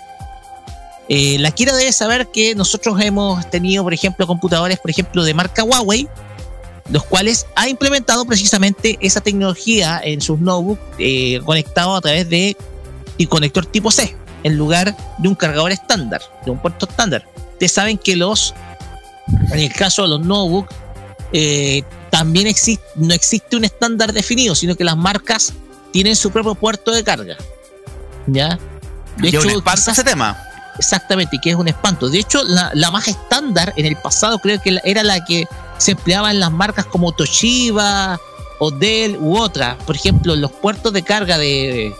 Eh, 1.09 1.37
la 1.39 1.51
Kira 1.51 1.75
debe 1.75 1.91
saber 1.91 2.27
que 2.31 2.55
nosotros 2.55 2.99
hemos 3.01 3.49
tenido, 3.49 3.83
por 3.83 3.93
ejemplo, 3.93 4.25
computadores, 4.25 4.79
por 4.79 4.89
ejemplo, 4.89 5.23
de 5.23 5.33
marca 5.33 5.63
Huawei, 5.63 6.07
los 6.89 7.03
cuales 7.03 7.45
ha 7.55 7.67
implementado 7.67 8.25
precisamente 8.25 8.97
esa 9.01 9.21
tecnología 9.21 10.01
en 10.03 10.21
sus 10.21 10.39
notebooks 10.39 10.81
eh, 10.99 11.41
conectados 11.45 11.97
a 11.97 12.01
través 12.01 12.29
de 12.29 12.57
y 13.17 13.27
conector 13.27 13.65
tipo 13.65 13.91
C, 13.91 14.15
en 14.43 14.57
lugar 14.57 14.95
de 15.17 15.27
un 15.27 15.35
cargador 15.35 15.71
estándar, 15.71 16.21
de 16.45 16.51
un 16.51 16.57
puerto 16.59 16.87
estándar. 16.89 17.25
Ustedes 17.53 17.71
saben 17.71 17.97
que 17.97 18.15
los, 18.15 18.53
en 19.51 19.59
el 19.59 19.71
caso 19.73 20.03
de 20.03 20.09
los 20.09 20.25
notebooks, 20.25 20.73
eh, 21.31 21.83
también 22.09 22.47
existe, 22.47 22.83
no 22.95 23.13
existe 23.13 23.55
un 23.55 23.65
estándar 23.65 24.13
definido, 24.13 24.55
sino 24.55 24.75
que 24.75 24.83
las 24.83 24.97
marcas 24.97 25.53
tienen 25.91 26.15
su 26.15 26.31
propio 26.31 26.55
puerto 26.55 26.91
de 26.91 27.03
carga. 27.03 27.37
¿Ya? 28.27 28.57
De 29.17 29.29
hecho, 29.29 29.47
ese 29.87 30.03
tema. 30.03 30.37
Exactamente, 30.77 31.37
que 31.41 31.51
es 31.51 31.55
un 31.55 31.67
espanto. 31.67 32.09
De 32.09 32.19
hecho, 32.19 32.43
la, 32.43 32.71
la 32.73 32.91
más 32.91 33.07
estándar 33.07 33.73
en 33.77 33.85
el 33.85 33.95
pasado 33.95 34.39
creo 34.39 34.61
que 34.61 34.79
era 34.83 35.03
la 35.03 35.23
que 35.23 35.47
se 35.77 35.91
empleaba 35.91 36.31
en 36.31 36.39
las 36.39 36.51
marcas 36.51 36.85
como 36.85 37.11
Toshiba 37.11 38.19
o 38.59 38.71
Dell 38.71 39.17
u 39.17 39.37
otra. 39.37 39.77
Por 39.85 39.95
ejemplo, 39.95 40.35
los 40.35 40.51
puertos 40.51 40.93
de 40.93 41.03
carga 41.03 41.37
de, 41.37 41.93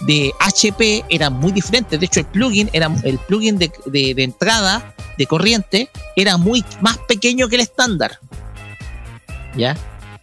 de 0.00 0.32
HP 0.40 1.04
eran 1.08 1.34
muy 1.34 1.52
diferentes. 1.52 1.98
De 1.98 2.06
hecho, 2.06 2.20
el 2.20 2.26
plugin 2.26 2.70
era 2.72 2.90
el 3.04 3.18
plugin 3.18 3.58
de, 3.58 3.70
entrada 4.18 4.94
de 5.16 5.26
corriente 5.26 5.90
era 6.14 6.36
muy 6.36 6.64
más 6.80 6.98
pequeño 6.98 7.48
que 7.48 7.56
el 7.56 7.62
estándar. 7.62 8.18
¿Ya? 9.56 9.76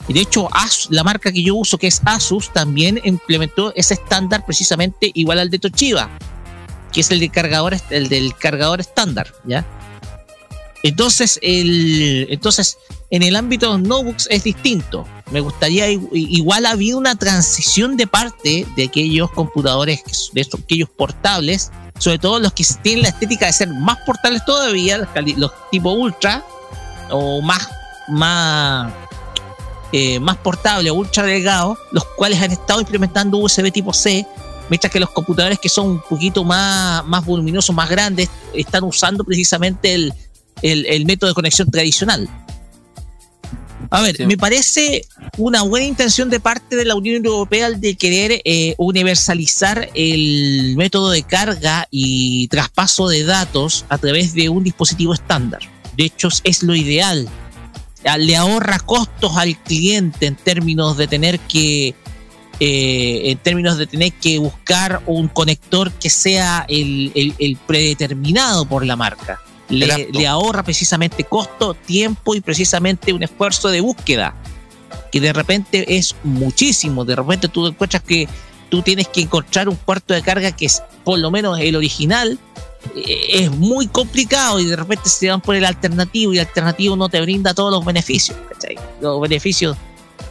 Y 0.08 0.14
de 0.14 0.22
hecho, 0.22 0.48
la 0.90 1.04
marca 1.04 1.32
que 1.32 1.44
yo 1.44 1.56
uso, 1.56 1.78
que 1.78 1.88
es 1.88 2.02
Asus, 2.06 2.54
también 2.54 3.02
implementó 3.04 3.74
ese 3.76 3.96
estándar 3.96 4.46
precisamente 4.46 5.10
igual 5.14 5.40
al 5.40 5.50
de 5.50 5.60
Toshiba 5.60 6.10
que 6.96 7.02
es 7.02 7.12
el 7.12 7.20
de 7.20 7.30
cargador, 7.30 7.76
el 7.92 8.10
del 8.10 8.34
cargador 8.36 8.80
estándar, 8.80 9.32
¿ya? 9.44 9.64
Entonces, 10.82 11.40
el, 11.42 12.28
entonces, 12.30 12.78
en 13.10 13.22
el 13.24 13.36
ámbito 13.36 13.66
de 13.72 13.80
los 13.80 13.88
notebooks 13.88 14.28
es 14.32 14.44
distinto. 14.44 15.06
Me 15.32 15.40
gustaría, 15.42 15.90
igual 15.90 16.66
ha 16.66 16.72
habido 16.72 16.98
una 17.00 17.16
transición 17.16 17.98
de 17.98 18.06
parte 18.08 18.66
de 18.76 18.84
aquellos 18.86 19.32
computadores, 19.32 20.02
de 20.34 20.42
esos- 20.42 20.62
aquellos 20.62 20.90
portables, 20.90 21.72
sobre 22.00 22.20
todo 22.20 22.40
los 22.40 22.54
que 22.54 22.64
tienen 22.84 23.04
la 23.04 23.10
estética 23.10 23.48
de 23.48 23.54
ser 23.54 23.70
más 23.70 23.98
portables 24.06 24.46
todavía, 24.46 24.98
los 25.38 25.52
tipo 25.72 25.92
ultra, 25.92 26.46
o 27.10 27.42
más, 27.42 27.68
más, 28.08 28.94
eh, 29.92 30.20
más 30.20 30.38
portable, 30.38 30.92
ultra 30.92 31.24
delgado, 31.24 31.78
los 31.92 32.06
cuales 32.16 32.40
han 32.42 32.52
estado 32.52 32.80
implementando 32.82 33.38
USB 33.38 33.72
tipo 33.72 33.92
C, 33.92 34.26
mientras 34.70 34.92
que 34.92 35.00
los 35.00 35.10
computadores 35.12 35.60
que 35.60 35.70
son 35.70 35.88
un 35.92 36.02
poquito 36.02 36.44
más, 36.44 37.06
más 37.06 37.26
voluminosos, 37.26 37.76
más 37.76 37.90
grandes, 37.90 38.30
están 38.54 38.84
usando 38.84 39.24
precisamente 39.24 39.94
el, 39.94 40.14
el- 40.62 40.86
el 40.86 41.06
método 41.06 41.30
de 41.30 41.34
conexión 41.36 41.70
tradicional. 41.70 42.30
A 43.92 44.02
ver, 44.02 44.16
Sí. 44.18 44.26
me 44.26 44.38
parece 44.38 45.06
una 45.38 45.62
buena 45.62 45.86
intención 45.86 46.30
de 46.30 46.40
parte 46.40 46.76
de 46.76 46.86
la 46.86 46.96
Unión 46.96 47.24
Europea 47.24 47.68
el 47.68 47.80
de 47.80 47.96
querer 47.96 48.42
eh, 48.44 48.74
universalizar 48.78 49.90
el 49.94 50.74
método 50.76 51.12
de 51.12 51.22
carga 51.24 51.88
y 51.92 52.48
traspaso 52.48 53.08
de 53.08 53.24
datos 53.26 53.86
a 53.90 53.98
través 53.98 54.34
de 54.34 54.50
un 54.50 54.64
dispositivo 54.64 55.14
estándar. 55.14 55.60
De 55.96 56.06
hecho, 56.06 56.30
es 56.44 56.64
lo 56.64 56.74
ideal. 56.74 57.28
Ah, 58.06 58.18
Le 58.18 58.36
ahorra 58.36 58.80
costos 58.80 59.36
al 59.38 59.58
cliente 59.62 60.26
en 60.26 60.36
términos 60.36 60.98
de 60.98 61.08
tener 61.08 61.40
que 61.40 61.94
eh, 62.60 63.22
en 63.32 63.38
términos 63.40 63.78
de 63.78 63.88
tener 63.88 64.14
que 64.14 64.40
buscar 64.40 65.02
un 65.06 65.28
conector 65.28 65.92
que 65.92 66.10
sea 66.10 66.66
el, 66.70 67.12
el- 67.16 67.34
el 67.40 67.58
predeterminado 67.58 68.66
por 68.66 68.86
la 68.86 68.96
marca. 68.96 69.40
Le, 69.68 70.28
ahorra 70.28 70.62
precisamente 70.64 71.24
costo, 71.24 71.74
tiempo 71.74 72.36
y 72.36 72.42
precisamente 72.42 73.14
un 73.14 73.24
esfuerzo 73.24 73.70
de 73.70 73.82
búsqueda, 73.82 74.36
que 75.12 75.20
de 75.20 75.34
repente 75.34 75.98
es 75.98 76.16
muchísimo. 76.24 77.04
De 77.04 77.16
repente 77.16 77.48
tú 77.48 77.66
encuentras 77.66 78.04
que 78.04 78.28
tú 78.70 78.82
tienes 78.84 79.08
que 79.08 79.22
encontrar 79.22 79.68
un 79.68 79.76
puerto 79.76 80.14
de 80.14 80.22
carga 80.22 80.52
que 80.52 80.68
es 80.68 80.84
por 81.04 81.18
lo 81.20 81.32
menos 81.32 81.60
el 81.60 81.76
original. 81.76 82.38
eh, 82.96 83.44
Es 83.44 83.52
muy 83.52 83.88
complicado 83.88 84.60
y 84.60 84.66
de 84.66 84.76
repente 84.76 85.10
se 85.10 85.30
van 85.30 85.42
por 85.42 85.56
el 85.56 85.66
alternativo 85.66 86.32
y 86.34 86.38
el 86.38 86.46
alternativo 86.46 86.96
no 86.96 87.10
te 87.10 87.20
brinda 87.22 87.54
todos 87.56 87.72
los 87.72 87.84
beneficios, 87.84 88.38
¿cachai? 88.54 88.76
Los 89.02 89.20
beneficios 89.20 89.76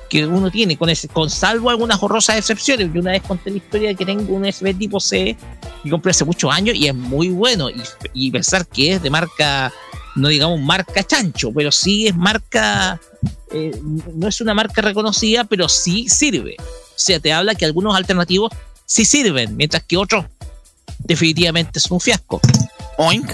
que 0.09 0.27
uno 0.27 0.51
tiene, 0.51 0.77
con, 0.77 0.91
ese, 0.91 1.09
con 1.09 1.31
salvo 1.31 1.71
algunas 1.71 2.03
horrorosas 2.03 2.39
excepciones. 2.39 2.91
Yo 2.93 3.01
una 3.01 3.13
vez 3.13 3.23
conté 3.23 3.51
la 3.51 3.57
historia 3.57 3.89
de 3.91 3.95
que 3.95 4.07
tengo 4.07 4.35
un 4.35 4.45
USB 4.45 4.77
tipo 4.77 5.01
C 5.01 5.37
que 5.83 5.91
compré 5.91 6.11
hace 6.11 6.25
muchos 6.25 6.53
años 6.53 6.77
y 6.77 6.87
es 6.87 6.95
muy 6.95 7.29
bueno. 7.29 7.71
Y, 7.71 7.83
y 8.13 8.31
pensar 8.31 8.67
que 8.67 8.95
es 8.95 9.03
de 9.03 9.11
marca, 9.11 9.73
no 10.15 10.29
digamos 10.29 10.61
marca 10.61 11.03
chancho, 11.03 11.53
pero 11.53 11.73
sí 11.73 12.07
es 12.07 12.17
marca 12.17 13.01
eh, 13.55 13.81
no 14.15 14.27
es 14.29 14.41
una 14.41 14.53
marca 14.53 14.83
reconocida, 14.83 15.45
pero 15.45 15.69
sí 15.69 16.09
sirve. 16.09 16.57
O 16.59 16.97
sea, 16.97 17.21
te 17.21 17.33
habla 17.33 17.55
que 17.55 17.65
algunos 17.65 17.95
alternativos 17.95 18.51
sí 18.85 19.05
sirven, 19.05 19.57
mientras 19.57 19.85
que 19.85 19.97
otros 19.97 20.27
definitivamente 20.99 21.79
son 21.81 21.95
un 21.95 22.01
fiasco. 22.01 22.41
Oink. 22.99 23.31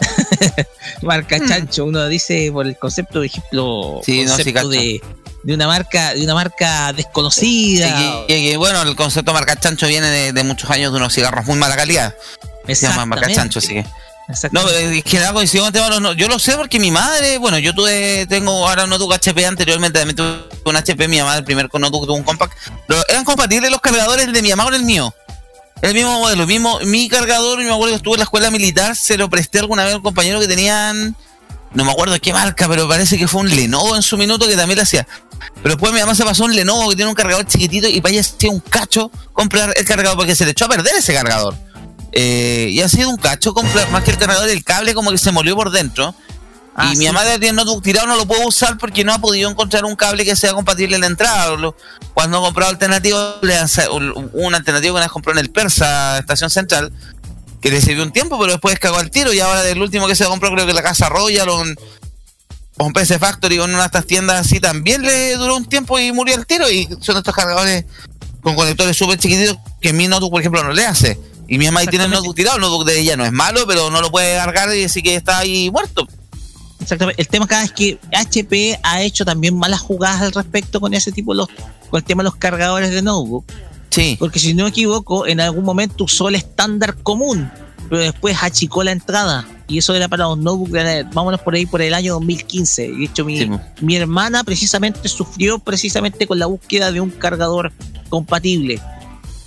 Marca 1.02 1.38
Hmm. 1.38 1.48
chancho, 1.48 1.84
uno 1.84 2.06
dice 2.08 2.50
por 2.52 2.66
el 2.66 2.76
concepto, 2.76 3.14
por 3.14 3.24
ejemplo, 3.24 4.00
Sí, 4.04 4.24
no, 4.24 4.36
sí, 4.36 4.52
concepto 4.52 4.68
de, 4.68 5.02
de 5.42 5.54
una 5.54 5.66
marca, 5.66 6.14
de 6.14 6.22
una 6.24 6.34
marca 6.34 6.92
desconocida. 6.92 8.24
Que, 8.28 8.56
bueno, 8.56 8.82
el 8.82 8.94
concepto 8.96 9.32
de 9.32 9.38
marca 9.38 9.56
chancho 9.56 9.86
viene 9.86 10.08
de, 10.08 10.32
de 10.32 10.44
muchos 10.44 10.70
años 10.70 10.92
de 10.92 10.98
unos 10.98 11.12
cigarros 11.14 11.44
muy 11.46 11.56
mala 11.56 11.76
calidad. 11.76 12.14
Se 12.66 12.86
llama 12.86 13.06
marca 13.06 13.26
chancho, 13.34 13.58
así 13.58 13.68
que. 13.68 13.86
No, 14.52 14.60
es 14.70 15.02
que 15.04 15.18
de 15.18 15.90
los 15.90 16.00
no- 16.00 16.12
Yo 16.12 16.28
lo 16.28 16.38
sé 16.38 16.56
porque 16.56 16.78
mi 16.78 16.90
madre, 16.90 17.38
bueno, 17.38 17.58
yo 17.58 17.74
tuve, 17.74 18.24
tengo 18.26 18.66
ahora 18.66 18.84
un 18.84 18.90
notebook 18.90 19.14
HP 19.14 19.44
anteriormente, 19.44 19.98
también 19.98 20.16
tuve 20.16 20.44
un 20.64 20.76
HP, 20.76 21.08
mi 21.08 21.18
mamá, 21.18 21.36
el 21.36 21.44
primer 21.44 21.68
notebook 21.72 22.06
tuvo 22.06 22.14
un 22.16 22.22
compact. 22.22 22.56
Pero 22.86 23.02
eran 23.08 23.24
compatibles 23.24 23.70
los 23.70 23.80
cargadores 23.80 24.32
de 24.32 24.40
mi 24.42 24.50
mamá 24.50 24.64
con 24.64 24.74
el 24.74 24.84
mío. 24.84 25.12
El 25.82 25.92
mismo 25.94 26.20
modelo, 26.20 26.42
el 26.42 26.48
mismo, 26.48 26.78
mi 26.84 27.08
cargador, 27.08 27.60
y 27.60 27.64
me 27.64 27.72
acuerdo 27.72 27.88
que 27.94 27.96
estuve 27.96 28.14
en 28.14 28.20
la 28.20 28.24
escuela 28.24 28.50
militar, 28.52 28.94
se 28.96 29.18
lo 29.18 29.28
presté 29.28 29.58
alguna 29.58 29.84
vez 29.84 29.94
a 29.94 29.96
un 29.96 30.02
compañero 30.02 30.38
que 30.38 30.46
tenían, 30.46 31.16
no 31.74 31.84
me 31.84 31.90
acuerdo 31.92 32.16
qué 32.20 32.32
marca, 32.32 32.68
pero 32.68 32.88
parece 32.88 33.16
que 33.18 33.26
fue 33.28 33.40
un 33.40 33.48
Lenovo 33.48 33.96
en 33.96 34.02
su 34.02 34.16
minuto 34.16 34.46
que 34.46 34.56
también 34.56 34.76
lo 34.76 34.82
hacía. 34.82 35.06
Pero 35.62 35.74
después 35.74 35.92
mi 35.92 36.00
mamá 36.00 36.14
se 36.14 36.24
pasó 36.24 36.44
un 36.44 36.54
Lenovo 36.54 36.88
que 36.90 36.96
tiene 36.96 37.08
un 37.08 37.14
cargador 37.14 37.46
chiquitito 37.46 37.88
y 37.88 38.00
para 38.00 38.12
ella 38.12 38.20
hacía 38.20 38.50
un 38.50 38.60
cacho 38.60 39.10
comprar 39.32 39.72
el 39.76 39.84
cargador 39.84 40.16
porque 40.16 40.34
se 40.34 40.44
le 40.44 40.52
echó 40.52 40.66
a 40.66 40.68
perder 40.68 40.94
ese 40.96 41.14
cargador. 41.14 41.56
Eh, 42.12 42.68
y 42.70 42.80
ha 42.82 42.88
sido 42.88 43.08
un 43.08 43.16
cacho 43.16 43.54
comprar 43.54 43.90
más 43.90 44.04
que 44.04 44.10
el 44.10 44.18
cargador, 44.18 44.48
el 44.48 44.62
cable 44.64 44.92
como 44.94 45.10
que 45.10 45.18
se 45.18 45.32
molió 45.32 45.56
por 45.56 45.70
dentro. 45.70 46.14
Ah, 46.74 46.88
y 46.90 46.92
sí. 46.92 46.98
mi 47.00 47.06
mamá 47.06 47.22
tiene 47.24 47.48
el 47.48 47.56
notebook 47.56 47.82
tirado, 47.82 48.06
no 48.06 48.16
lo 48.16 48.26
puedo 48.26 48.46
usar 48.46 48.78
porque 48.78 49.04
no 49.04 49.12
ha 49.12 49.18
podido 49.18 49.50
encontrar 49.50 49.84
un 49.84 49.94
cable 49.94 50.24
que 50.24 50.34
sea 50.36 50.54
compatible 50.54 50.94
en 50.96 51.02
la 51.02 51.06
entrada. 51.06 51.54
Cuando 52.14 52.38
ha 52.38 52.40
comprado 52.40 52.70
sa- 53.66 53.90
un 53.90 54.54
alternativo 54.54 54.94
que 54.94 54.98
una 55.00 55.08
compró 55.08 55.32
en 55.32 55.38
el 55.38 55.50
Persa, 55.50 56.18
estación 56.18 56.48
central, 56.50 56.92
que 57.62 57.70
le 57.70 57.80
sirvió 57.80 58.02
un 58.02 58.12
tiempo, 58.12 58.38
pero 58.38 58.52
después 58.52 58.78
cagó 58.78 58.98
al 58.98 59.10
tiro. 59.10 59.32
Y 59.32 59.40
ahora 59.40 59.62
del 59.62 59.80
último 59.80 60.06
que 60.06 60.16
se 60.16 60.24
compró, 60.26 60.50
creo 60.52 60.66
que 60.66 60.74
la 60.74 60.82
casa 60.82 61.08
Royal 61.08 61.48
o 61.48 61.64
en 61.64 62.92
PC 62.92 63.18
Factory 63.18 63.58
o 63.60 63.64
en 63.64 63.70
una 63.70 63.80
de 63.80 63.86
estas 63.86 64.06
tiendas 64.06 64.40
así, 64.44 64.58
también 64.58 65.02
le 65.02 65.36
duró 65.36 65.56
un 65.56 65.64
tiempo 65.64 65.98
y 65.98 66.10
murió 66.12 66.34
al 66.34 66.44
tiro. 66.44 66.68
Y 66.68 66.88
son 67.00 67.16
estos 67.16 67.34
cargadores 67.34 67.84
con 68.42 68.56
conectores 68.56 68.96
súper 68.96 69.18
chiquititos 69.18 69.56
que 69.80 69.92
mi 69.92 70.08
notebook, 70.08 70.32
por 70.32 70.40
ejemplo, 70.40 70.64
no 70.64 70.72
le 70.72 70.84
hace. 70.84 71.18
Y 71.48 71.58
mi 71.58 71.66
mamá 71.66 71.80
ahí 71.80 71.86
tiene 71.86 72.06
el 72.06 72.10
notebook 72.10 72.34
tirado, 72.34 72.56
el 72.56 72.62
notebook 72.62 72.84
de 72.84 72.98
ella 72.98 73.16
no 73.16 73.24
es 73.24 73.32
malo, 73.32 73.66
pero 73.66 73.90
no 73.90 74.00
lo 74.00 74.10
puede 74.10 74.36
cargar 74.36 74.74
y 74.74 74.84
así 74.84 75.02
que 75.02 75.14
está 75.14 75.38
ahí 75.38 75.70
muerto. 75.70 76.08
Exactamente. 76.80 77.22
El 77.22 77.28
tema 77.28 77.44
acá 77.44 77.62
es 77.62 77.72
que 77.72 77.98
HP 78.12 78.80
ha 78.82 79.02
hecho 79.02 79.24
también 79.24 79.56
malas 79.56 79.80
jugadas 79.80 80.22
al 80.22 80.32
respecto 80.32 80.80
con 80.80 80.94
ese 80.94 81.12
tipo 81.12 81.32
de 81.32 81.38
los, 81.38 81.48
con 81.90 81.98
el 81.98 82.04
tema 82.04 82.22
de 82.22 82.30
los 82.30 82.36
cargadores 82.36 82.90
de 82.90 83.02
notebook. 83.02 83.44
Sí. 83.92 84.16
Porque 84.18 84.38
si 84.40 84.54
no 84.54 84.64
me 84.64 84.70
equivoco, 84.70 85.26
en 85.26 85.40
algún 85.40 85.64
momento 85.64 86.04
usó 86.04 86.28
el 86.28 86.34
estándar 86.34 86.96
común, 87.02 87.50
pero 87.88 88.02
después 88.02 88.36
achicó 88.42 88.82
la 88.82 88.90
entrada. 88.92 89.46
Y 89.68 89.78
eso 89.78 89.94
era 89.94 90.08
para 90.08 90.24
los 90.24 90.38
notebooks, 90.38 90.72
de- 90.72 91.04
vámonos 91.12 91.40
por 91.40 91.54
ahí 91.54 91.66
por 91.66 91.80
el 91.82 91.94
año 91.94 92.14
2015. 92.14 92.90
De 92.90 93.04
hecho, 93.04 93.24
mi, 93.24 93.38
Sí, 93.38 93.50
mi 93.80 93.96
hermana 93.96 94.44
precisamente 94.44 95.08
sufrió 95.08 95.58
precisamente 95.58 96.26
con 96.26 96.38
la 96.38 96.46
búsqueda 96.46 96.90
de 96.90 97.00
un 97.00 97.10
cargador 97.10 97.70
compatible. 98.08 98.80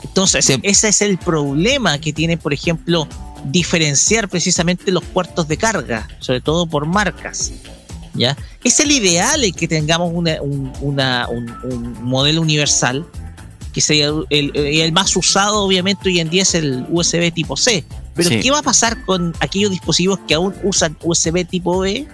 Entonces, 0.03 0.45
Sí. 0.45 0.59
ese 0.63 0.89
es 0.89 1.01
el 1.01 1.17
problema 1.17 1.97
que 1.99 2.13
tiene, 2.13 2.37
por 2.37 2.53
ejemplo, 2.53 3.07
diferenciar 3.45 4.27
precisamente 4.29 4.91
los 4.91 5.03
puertos 5.03 5.47
de 5.47 5.57
carga, 5.57 6.07
sobre 6.19 6.41
todo 6.41 6.65
por 6.67 6.85
marcas. 6.85 7.51
¿ya? 8.17 8.37
Es 8.63 8.79
el 8.79 8.91
ideal 8.91 9.43
el 9.43 9.53
que 9.53 9.67
tengamos 9.67 10.09
una- 10.13 10.41
un, 10.41 10.71
una- 10.79 11.27
un- 11.29 11.53
un 11.63 12.03
modelo 12.03 12.41
universal, 12.41 13.05
que 13.75 13.81
sea 13.81 14.09
el, 14.29 14.91
más 14.93 15.13
usado, 15.17 15.61
obviamente, 15.61 16.07
hoy 16.07 16.21
en 16.21 16.29
día 16.29 16.43
es 16.43 16.55
el 16.55 16.85
USB 16.89 17.33
tipo 17.33 17.57
C. 17.57 17.83
Pero, 18.15 18.29
Sí. 18.29 18.39
¿qué 18.39 18.49
va 18.49 18.59
a 18.59 18.63
pasar 18.63 19.03
con 19.03 19.35
aquellos 19.41 19.69
dispositivos 19.69 20.19
que 20.25 20.33
aún 20.33 20.55
usan 20.63 20.97
USB 21.03 21.45
tipo 21.45 21.79
B? 21.79 22.07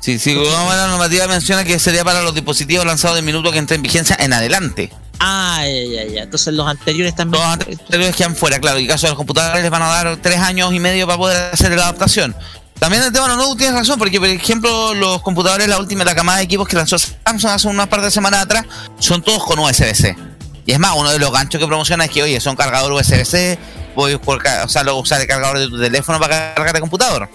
Sí, 0.00 0.18
sí, 0.18 0.34
la 0.34 0.86
normativa 0.88 1.26
menciona 1.26 1.62
que 1.64 1.78
sería 1.78 2.02
para 2.02 2.22
los 2.22 2.34
dispositivos 2.34 2.86
lanzados 2.86 3.16
del 3.16 3.26
minuto 3.26 3.52
que 3.52 3.58
entre 3.58 3.76
en 3.76 3.82
vigencia 3.82 4.16
en 4.18 4.32
adelante. 4.32 4.90
Ah, 5.18 5.62
ya, 5.66 6.04
ya, 6.04 6.10
ya. 6.10 6.22
Entonces, 6.22 6.54
los 6.54 6.66
anteriores 6.66 7.14
también. 7.14 7.42
Los 7.42 7.52
anteriores 7.78 8.16
quedan 8.16 8.34
fuera, 8.34 8.58
claro. 8.58 8.78
Y 8.78 8.84
en 8.84 8.88
caso 8.88 9.06
de 9.06 9.10
los 9.10 9.18
computadores 9.18 9.60
les 9.60 9.70
van 9.70 9.82
a 9.82 9.88
dar 9.88 10.16
tres 10.22 10.38
años 10.38 10.72
y 10.72 10.80
medio 10.80 11.06
para 11.06 11.18
poder 11.18 11.52
hacer 11.52 11.72
la 11.72 11.82
adaptación. 11.82 12.34
También 12.80 13.02
el 13.02 13.12
tema 13.12 13.26
de 13.26 13.28
los 13.28 13.36
notebooks 13.36 13.58
tienes 13.58 13.78
razón, 13.78 13.98
porque 13.98 14.18
por 14.18 14.28
ejemplo 14.28 14.94
los 14.94 15.20
computadores, 15.20 15.68
la 15.68 15.78
última, 15.78 16.02
la 16.02 16.14
camada 16.14 16.38
de 16.38 16.44
equipos 16.44 16.66
que 16.66 16.76
lanzó 16.76 16.98
Samsung 16.98 17.50
hace 17.50 17.68
unas 17.68 17.88
par 17.88 18.00
de 18.00 18.10
semanas 18.10 18.40
atrás, 18.40 18.64
son 18.98 19.22
todos 19.22 19.44
con 19.44 19.58
USB-C. 19.58 20.16
Y 20.64 20.72
es 20.72 20.78
más, 20.78 20.94
uno 20.96 21.10
de 21.10 21.18
los 21.18 21.30
ganchos 21.30 21.60
que 21.60 21.66
promociona 21.66 22.06
es 22.06 22.10
que, 22.10 22.22
oye, 22.22 22.40
son 22.40 22.56
cargador 22.56 22.90
USB-C, 22.92 23.58
puedes 23.94 24.18
por 24.18 24.42
o 24.46 24.68
sea, 24.68 24.82
luego 24.82 24.98
usar 24.98 25.20
el 25.20 25.26
cargador 25.26 25.58
de 25.58 25.68
tu 25.68 25.78
teléfono 25.78 26.18
para 26.18 26.54
cargar 26.54 26.74
el 26.74 26.80
computador. 26.80 27.28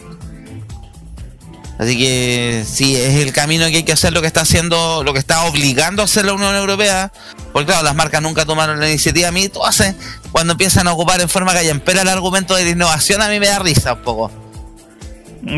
Así 1.78 1.96
que 1.98 2.66
sí, 2.68 2.96
es 2.96 3.16
el 3.16 3.32
camino 3.32 3.68
que 3.68 3.78
hay 3.78 3.84
que 3.84 3.92
hacer 3.92 4.14
lo 4.14 4.22
que 4.22 4.28
está 4.28 4.42
haciendo, 4.42 5.04
lo 5.04 5.14
que 5.14 5.20
está 5.20 5.44
obligando 5.44 6.02
a 6.02 6.06
hacer 6.06 6.26
la 6.26 6.34
Unión 6.34 6.56
Europea. 6.56 7.12
Porque 7.54 7.68
claro, 7.68 7.84
las 7.84 7.96
marcas 7.96 8.22
nunca 8.22 8.46
tomaron 8.46 8.80
la 8.80 8.90
iniciativa. 8.90 9.28
A 9.28 9.32
mí 9.32 9.48
todo 9.50 9.66
hace, 9.68 9.94
cuando 10.32 10.54
empiezan 10.54 10.88
a 10.88 10.94
ocupar 10.94 11.22
en 11.22 11.30
forma 11.30 11.54
callampera 11.54 12.02
el 12.02 12.08
argumento 12.08 12.56
de 12.56 12.64
la 12.64 12.70
innovación, 12.72 13.22
a 13.22 13.28
mí 13.28 13.40
me 13.40 13.48
da 13.48 13.60
risa 13.60 13.94
un 13.94 14.02
poco. 14.02 14.45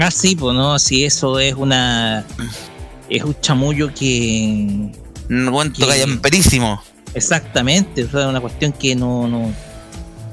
Ah, 0.02 0.12
sí, 0.12 0.36
pues 0.36 0.56
no, 0.56 0.78
si 0.80 1.06
eso 1.06 1.40
es 1.40 1.54
una. 1.56 2.26
Es 3.10 3.24
un 3.24 3.40
chamullo 3.42 3.94
que. 3.94 4.92
Un 5.30 5.74
Sí. 5.76 5.82
callamperísimo. 5.86 6.82
Exactamente, 7.14 8.04
o 8.04 8.10
sea, 8.12 8.28
una 8.28 8.40
cuestión 8.42 8.74
que 8.74 8.96
no, 8.96 9.28
no, 9.28 9.52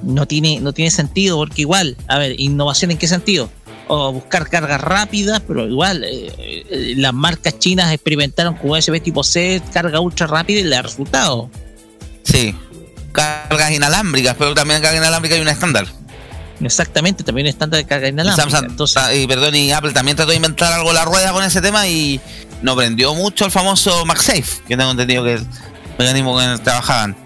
no, 0.03 0.27
tiene, 0.27 0.61
no 0.61 0.73
tiene 0.73 0.91
sentido, 0.91 1.37
porque 1.39 1.63
igual, 1.63 1.97
a 2.09 2.19
ver, 2.19 2.39
innovación 2.39 2.91
en 2.91 2.99
qué 2.99 3.09
sentido? 3.09 3.49
O 3.87 4.13
buscar 4.13 4.49
cargas 4.51 4.81
rápidas, 4.81 5.41
pero 5.47 5.67
igual, 5.69 6.05
eh, 6.05 6.33
eh, 6.39 6.95
las 6.97 7.15
marcas 7.15 7.59
chinas 7.59 7.93
experimentaron 7.93 8.55
con 8.57 8.71
USB 8.71 9.01
tipo 9.01 9.23
C, 9.25 9.63
carga 9.73 10.01
ultra 10.01 10.27
rápida 10.27 10.61
y 10.61 10.65
le 10.65 10.71
da 10.77 10.83
resultado. 10.83 11.49
Sí. 12.25 12.55
Cargas 13.13 13.71
inalámbricas, 13.71 14.35
pero 14.37 14.55
también 14.55 14.83
carga 14.83 14.99
inalámbrica 14.99 15.37
hay 15.37 15.41
un 15.41 15.49
estándar. 15.49 15.87
Exactamente, 16.67 17.25
también 17.25 17.47
estándar 17.47 17.79
de 17.79 17.87
carga 17.87 18.09
inalámbrica. 18.09 18.51
Samsung, 18.51 18.71
Entonces, 18.71 18.97
ah, 18.97 19.15
y 19.15 19.27
perdón, 19.27 19.55
y 19.55 19.73
Apple 19.73 19.93
también 19.93 20.17
trató 20.17 20.31
de 20.31 20.37
inventar 20.37 20.73
algo 20.73 20.93
la 20.93 21.05
rueda 21.05 21.33
con 21.33 21.45
ese 21.45 21.61
tema 21.61 21.87
y 21.89 22.21
no 22.63 22.77
prendió 22.77 23.15
mucho 23.15 23.45
el 23.45 23.51
famoso 23.51 24.05
MagSafe, 24.07 24.63
que 24.67 24.77
tengo 24.77 24.91
entendido 24.91 25.25
que 25.25 25.35
es 25.35 25.41
el 25.41 25.47
mecanismo 25.99 26.33
con 26.35 26.45
el 26.45 26.59
que 26.59 26.65
trabajaban. 26.65 27.17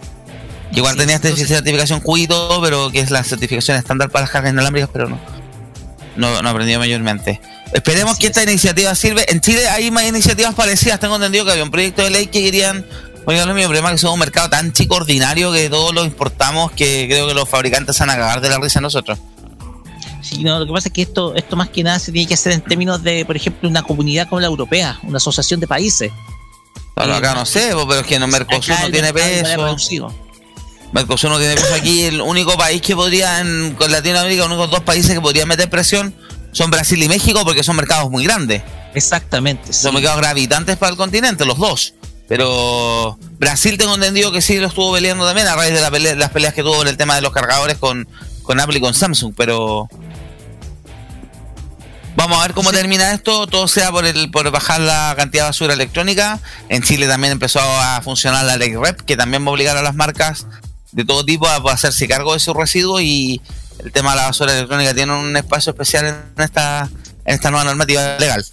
Igual 0.72 0.94
Sí, 0.94 0.98
tenía 0.98 1.16
esta 1.16 1.34
certificación 1.34 2.00
QI 2.00 2.26
todo, 2.26 2.60
pero 2.60 2.90
que 2.90 3.00
es 3.00 3.10
la 3.10 3.24
certificación 3.24 3.76
estándar 3.76 4.10
para 4.10 4.24
las 4.24 4.30
cargas 4.30 4.52
inalámbricas, 4.52 4.90
pero 4.92 5.08
no. 5.08 5.18
No, 6.16 6.42
no 6.42 6.48
aprendió 6.48 6.78
mayormente. 6.80 7.40
Esperemos 7.72 8.18
que 8.18 8.26
esta 8.26 8.42
es. 8.42 8.48
iniciativa 8.48 8.94
sirve. 8.94 9.24
En 9.28 9.40
Chile 9.40 9.68
hay 9.68 9.90
más 9.90 10.04
iniciativas 10.04 10.54
parecidas. 10.54 10.98
Tengo 10.98 11.14
entendido 11.14 11.44
que 11.44 11.52
había 11.52 11.62
un 11.62 11.70
proyecto 11.70 12.02
de 12.02 12.10
ley 12.10 12.26
que 12.26 12.42
querían. 12.42 12.84
Mío, 13.28 13.42
el 13.44 13.64
problema 13.64 13.88
es 13.88 13.92
que 13.94 13.98
somos 13.98 14.14
un 14.14 14.20
mercado 14.20 14.48
tan 14.48 14.72
chico 14.72 14.96
ordinario 14.96 15.52
que 15.52 15.68
todos 15.68 15.94
lo 15.94 16.02
importamos 16.02 16.72
que 16.72 17.06
creo 17.10 17.28
que 17.28 17.34
los 17.34 17.46
fabricantes 17.46 17.94
se 17.96 18.02
van 18.02 18.10
a 18.10 18.16
cagar 18.16 18.40
de 18.40 18.48
la 18.48 18.58
risa 18.58 18.78
a 18.78 18.82
nosotros. 18.82 19.18
sí, 20.22 20.42
no, 20.42 20.58
lo 20.58 20.66
que 20.66 20.72
pasa 20.72 20.88
es 20.88 20.94
que 20.94 21.02
esto, 21.02 21.34
esto 21.34 21.54
más 21.54 21.68
que 21.68 21.82
nada 21.82 21.98
se 21.98 22.10
tiene 22.10 22.26
que 22.26 22.34
hacer 22.34 22.52
en 22.52 22.62
términos 22.62 23.02
de, 23.02 23.26
por 23.26 23.36
ejemplo, 23.36 23.68
una 23.68 23.82
comunidad 23.82 24.28
como 24.28 24.40
la 24.40 24.46
europea, 24.46 24.98
una 25.02 25.18
asociación 25.18 25.60
de 25.60 25.66
países. 25.66 26.10
Claro, 26.94 27.12
Eh, 27.12 27.16
acá 27.16 27.34
no 27.34 27.44
sé, 27.44 27.72
po, 27.74 27.86
pero 27.86 28.00
es 28.00 28.06
que 28.06 28.14
en 28.14 28.28
Mercosur 28.28 28.74
no 28.80 28.90
tiene 28.90 29.12
peso. 29.12 30.06
Mercosur 30.92 31.30
no 31.30 31.38
tiene 31.38 31.54
peso 31.54 31.74
aquí. 31.74 32.04
El 32.04 32.22
único 32.22 32.56
país 32.56 32.80
que 32.80 32.96
podría, 32.96 33.40
en, 33.40 33.74
con 33.74 33.92
Latinoamérica, 33.92 34.44
los 34.44 34.52
únicos 34.52 34.70
dos 34.70 34.80
países 34.80 35.12
que 35.12 35.20
podrían 35.20 35.46
meter 35.46 35.68
presión 35.68 36.14
son 36.52 36.70
Brasil 36.70 37.02
y 37.02 37.08
México 37.08 37.42
porque 37.44 37.62
son 37.62 37.76
mercados 37.76 38.10
muy 38.10 38.24
grandes. 38.24 38.62
Exactamente. 38.94 39.72
sí. 39.72 39.82
Son 39.82 39.92
mercados 39.92 40.18
gravitantes 40.18 40.78
para 40.78 40.90
el 40.90 40.96
continente, 40.96 41.44
los 41.44 41.58
dos. 41.58 41.94
Pero 42.28 43.18
Brasil 43.38 43.78
tengo 43.78 43.94
entendido 43.94 44.30
que 44.32 44.42
sí 44.42 44.58
lo 44.58 44.66
estuvo 44.68 44.92
peleando 44.92 45.26
también 45.26 45.46
a 45.48 45.56
raíz 45.56 45.72
de 45.72 45.80
la 45.80 45.90
pelea- 45.90 46.14
las 46.14 46.30
peleas 46.30 46.52
que 46.54 46.62
tuvo 46.62 46.82
en 46.82 46.88
el 46.88 46.96
tema 46.98 47.14
de 47.14 47.22
los 47.22 47.32
cargadores 47.32 47.78
con, 47.78 48.06
con 48.42 48.60
Apple 48.60 48.76
y 48.78 48.80
con 48.82 48.92
Samsung. 48.92 49.32
Pero 49.36 49.88
vamos 52.16 52.38
a 52.38 52.42
ver 52.42 52.52
cómo 52.52 52.70
Sí. 52.70 52.76
termina 52.76 53.12
esto. 53.12 53.46
Todo 53.46 53.66
sea 53.68 53.90
por 53.90 54.04
el 54.04 54.30
por 54.30 54.50
bajar 54.50 54.80
la 54.80 55.14
cantidad 55.16 55.44
de 55.44 55.48
basura 55.48 55.74
electrónica. 55.74 56.40
En 56.68 56.82
Chile 56.82 57.06
también 57.06 57.32
empezó 57.32 57.60
a 57.60 58.00
funcionar 58.02 58.44
la 58.44 58.56
ley 58.56 58.74
REP, 58.76 59.00
que 59.02 59.16
también 59.16 59.44
va 59.44 59.48
a 59.48 59.52
obligar 59.52 59.76
a 59.76 59.82
las 59.82 59.94
marcas 59.94 60.46
de 60.92 61.04
todo 61.04 61.24
tipo 61.24 61.46
a 61.48 61.56
hacerse 61.72 62.08
cargo 62.08 62.34
de 62.34 62.40
sus 62.40 62.54
residuos 62.54 63.02
y 63.02 63.40
el 63.78 63.92
tema 63.92 64.10
de 64.10 64.16
la 64.16 64.26
basura 64.26 64.52
electrónica 64.54 64.92
tiene 64.94 65.12
un 65.18 65.36
espacio 65.36 65.70
especial 65.70 66.06
en 66.36 66.42
esta 66.44 66.90
en 67.24 67.34
esta 67.34 67.50
nueva 67.50 67.64
normativa 67.64 68.16
legal. 68.18 68.44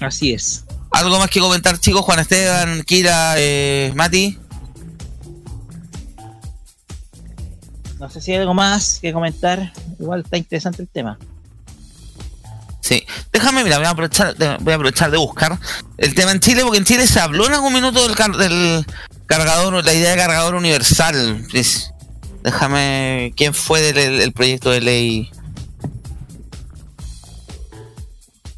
Así 0.00 0.32
es. 0.32 0.64
¿Algo 0.92 1.18
más 1.18 1.30
que 1.30 1.40
comentar, 1.40 1.78
chicos? 1.78 2.02
Juan 2.02 2.18
Esteban, 2.18 2.82
Kira, 2.82 3.34
eh, 3.38 3.92
Mati. 3.94 4.38
No 7.98 8.08
sé 8.10 8.20
si 8.20 8.32
hay 8.32 8.38
algo 8.38 8.54
más 8.54 8.98
que 9.00 9.12
comentar. 9.12 9.72
Igual 9.98 10.20
está 10.20 10.36
interesante 10.36 10.82
el 10.82 10.88
tema. 10.88 11.18
Sí, 12.80 13.06
déjame, 13.32 13.62
mira, 13.62 13.76
voy 13.78 13.86
a 13.86 13.90
aprovechar 13.90 14.34
de, 14.36 14.56
voy 14.60 14.72
a 14.72 14.76
aprovechar 14.76 15.10
de 15.12 15.18
buscar 15.18 15.56
el 15.96 16.14
tema 16.14 16.32
en 16.32 16.40
Chile, 16.40 16.62
porque 16.62 16.78
en 16.78 16.84
Chile 16.84 17.06
se 17.06 17.20
habló 17.20 17.46
en 17.46 17.52
algún 17.52 17.72
minuto 17.72 18.02
del, 18.04 18.16
car- 18.16 18.36
del 18.36 18.84
cargador, 19.26 19.84
la 19.84 19.92
idea 19.94 20.10
de 20.10 20.16
cargador 20.16 20.54
universal. 20.56 21.46
Déjame, 22.42 23.32
¿quién 23.36 23.54
fue 23.54 23.80
del 23.82 23.98
el- 23.98 24.20
el 24.22 24.32
proyecto 24.32 24.70
de 24.70 24.80
ley? 24.80 25.30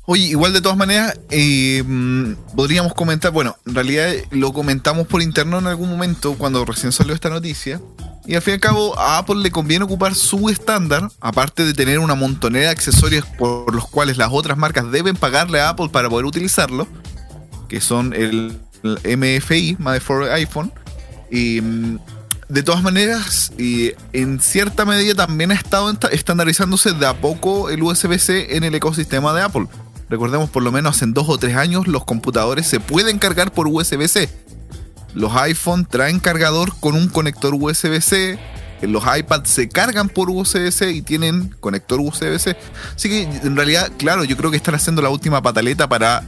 Oye, 0.04 0.24
igual 0.24 0.52
de 0.52 0.60
todas 0.60 0.76
maneras, 0.76 1.18
eh, 1.30 1.82
mm, 1.86 2.32
podríamos 2.56 2.92
comentar, 2.92 3.30
bueno, 3.30 3.56
en 3.66 3.74
realidad 3.74 4.10
lo 4.30 4.52
comentamos 4.52 5.06
por 5.06 5.22
interno 5.22 5.58
en 5.60 5.68
algún 5.68 5.88
momento 5.88 6.34
cuando 6.36 6.64
recién 6.64 6.90
salió 6.90 7.14
esta 7.14 7.28
noticia. 7.28 7.80
Y 8.26 8.34
al 8.34 8.42
fin 8.42 8.52
y 8.52 8.54
al 8.54 8.60
cabo, 8.60 8.98
a 8.98 9.18
Apple 9.18 9.36
le 9.36 9.50
conviene 9.50 9.84
ocupar 9.84 10.14
su 10.14 10.48
estándar, 10.48 11.08
aparte 11.20 11.64
de 11.64 11.72
tener 11.72 11.98
una 12.00 12.14
montonera 12.16 12.66
de 12.66 12.72
accesorios 12.72 13.24
por 13.38 13.74
los 13.74 13.88
cuales 13.88 14.16
las 14.16 14.28
otras 14.32 14.58
marcas 14.58 14.90
deben 14.90 15.16
pagarle 15.16 15.60
a 15.60 15.70
Apple 15.70 15.88
para 15.90 16.08
poder 16.08 16.26
utilizarlo, 16.26 16.86
que 17.68 17.80
son 17.80 18.12
el, 18.12 18.58
MFI, 18.82 19.76
Made 19.78 20.00
for 20.00 20.24
iPhone. 20.30 20.72
Y 21.30 21.60
mm, 21.60 21.98
de 22.48 22.62
todas 22.64 22.82
maneras, 22.82 23.52
en 23.56 24.40
cierta 24.40 24.84
medida 24.84 25.14
también 25.14 25.52
ha 25.52 25.54
estado 25.54 25.90
esta- 25.90 26.08
estandarizándose 26.08 26.92
de 26.92 27.06
a 27.06 27.14
poco 27.14 27.70
el 27.70 27.82
USB-C 27.82 28.56
en 28.56 28.64
el 28.64 28.74
ecosistema 28.74 29.32
de 29.32 29.42
Apple. 29.42 29.66
Recordemos, 30.12 30.51
por 30.51 30.62
lo 30.62 30.70
menos 30.70 30.94
hace 30.94 31.07
dos 31.07 31.27
o 31.31 31.38
tres 31.38 31.57
años, 31.57 31.88
los 31.88 32.05
computadores 32.05 32.66
se 32.66 32.81
pueden 32.81 33.18
cargar 33.18 33.51
por 33.51 33.66
USB-C. 33.66 34.29
Los 35.14 35.35
iPhone 35.37 35.87
traen 35.87 36.20
cargador 36.20 36.79
con 36.81 36.96
un 36.96 37.09
conector 37.09 37.55
USB-C. 37.55 38.38
Los 38.83 39.05
iPads 39.05 39.48
se 39.48 39.70
cargan 39.70 40.11
por 40.11 40.29
USB-C 40.29 40.92
y 40.92 41.01
tienen 41.01 41.57
conector 41.61 41.98
USB-C. 41.98 42.55
Así 42.94 43.09
que 43.09 43.22
en 43.22 43.57
realidad, 43.57 43.90
claro, 43.96 44.25
yo 44.25 44.37
creo 44.37 44.51
que 44.51 44.59
están 44.59 44.75
haciendo 44.75 45.01
la 45.01 45.09
última 45.09 45.40
pataleta 45.40 45.88
para 45.88 46.22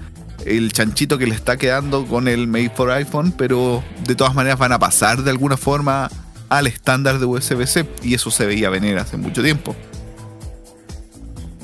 el 0.47 0.73
chanchito 0.73 1.19
que 1.19 1.27
le 1.27 1.35
está 1.35 1.59
quedando 1.59 2.07
con 2.07 2.27
el 2.27 2.47
Made 2.47 2.73
for 2.75 2.91
iPhone, 2.91 3.35
pero 3.37 3.85
de 4.07 4.15
todas 4.15 4.35
maneras 4.35 4.59
van 4.59 4.73
a 4.73 4.79
pasar 4.79 5.23
de 5.25 5.31
alguna 5.31 5.59
forma 5.59 6.11
al 6.49 6.67
estándar 6.69 7.19
de 7.19 7.27
USB-C 7.27 7.87
y 8.03 8.15
eso 8.15 8.31
se 8.31 8.47
veía 8.47 8.71
venir 8.71 8.97
hace 8.97 9.19
mucho 9.19 9.43
tiempo. 9.43 9.77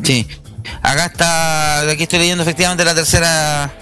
Sí. 0.02 0.26
Acá 0.82 1.06
está, 1.06 1.80
aquí 1.90 2.04
estoy 2.04 2.20
leyendo 2.20 2.42
efectivamente 2.42 2.84
la 2.84 2.94
tercera. 2.94 3.72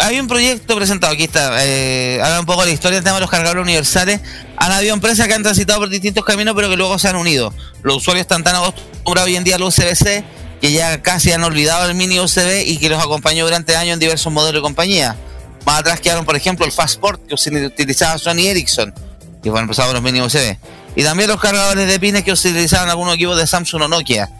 Hay 0.00 0.18
un 0.18 0.26
proyecto 0.26 0.74
presentado, 0.74 1.12
aquí 1.12 1.24
está, 1.24 1.52
eh, 1.64 2.18
habla 2.22 2.40
un 2.40 2.46
poco 2.46 2.62
de 2.62 2.68
la 2.68 2.72
historia 2.72 2.96
del 2.96 3.04
tema 3.04 3.16
de 3.16 3.20
los 3.20 3.30
cargadores 3.30 3.62
universales. 3.62 4.20
Han 4.56 4.72
habido 4.72 4.94
empresas 4.94 5.26
que 5.26 5.34
han 5.34 5.42
transitado 5.42 5.80
por 5.80 5.90
distintos 5.90 6.24
caminos, 6.24 6.54
pero 6.56 6.70
que 6.70 6.76
luego 6.76 6.98
se 6.98 7.08
han 7.08 7.16
unido. 7.16 7.52
Los 7.82 7.96
usuarios 7.96 8.22
están 8.22 8.42
tan 8.42 8.56
acostumbrados 8.56 9.28
hoy 9.28 9.36
en 9.36 9.44
día 9.44 9.56
al 9.56 9.62
USB-C 9.62 10.24
que 10.60 10.72
ya 10.72 11.02
casi 11.02 11.32
han 11.32 11.44
olvidado 11.44 11.88
el 11.88 11.94
mini 11.94 12.18
USB 12.18 12.64
y 12.66 12.78
que 12.78 12.88
los 12.88 13.02
acompañó 13.02 13.44
durante 13.44 13.76
años 13.76 13.94
en 13.94 14.00
diversos 14.00 14.32
modelos 14.32 14.60
de 14.60 14.62
compañía. 14.62 15.16
Más 15.64 15.80
atrás 15.80 16.00
quedaron, 16.00 16.24
por 16.24 16.36
ejemplo, 16.36 16.64
el 16.64 16.72
Fastport 16.72 17.26
que 17.26 17.34
utilizaba 17.34 18.18
Sony 18.18 18.46
Ericsson, 18.46 18.94
que 19.42 19.50
fueron 19.50 19.64
empezados 19.64 19.92
los 19.92 20.02
mini 20.02 20.20
USB. 20.20 20.56
Y 20.94 21.02
también 21.02 21.28
los 21.28 21.40
cargadores 21.40 21.86
de 21.86 22.00
pines 22.00 22.24
que 22.24 22.32
utilizaban 22.32 22.88
algunos 22.88 23.16
equipos 23.16 23.36
de 23.36 23.46
Samsung 23.46 23.82
o 23.82 23.88
Nokia. 23.88 24.30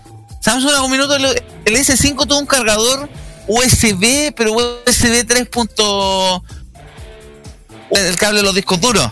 Samsung 0.47 0.71
en 0.71 0.77
algún 0.77 0.93
minuto 0.93 1.17
el, 1.17 1.25
el 1.25 1.77
S5 1.77 2.25
tuvo 2.27 2.39
un 2.39 2.47
cargador 2.47 3.09
USB, 3.49 4.33
pero 4.37 4.53
USB 4.53 5.27
3. 5.27 5.49
punto- 5.49 6.43
el 7.91 8.17
cable 8.17 8.39
de 8.39 8.45
los 8.45 8.55
discos 8.55 8.81
duros. 8.81 9.11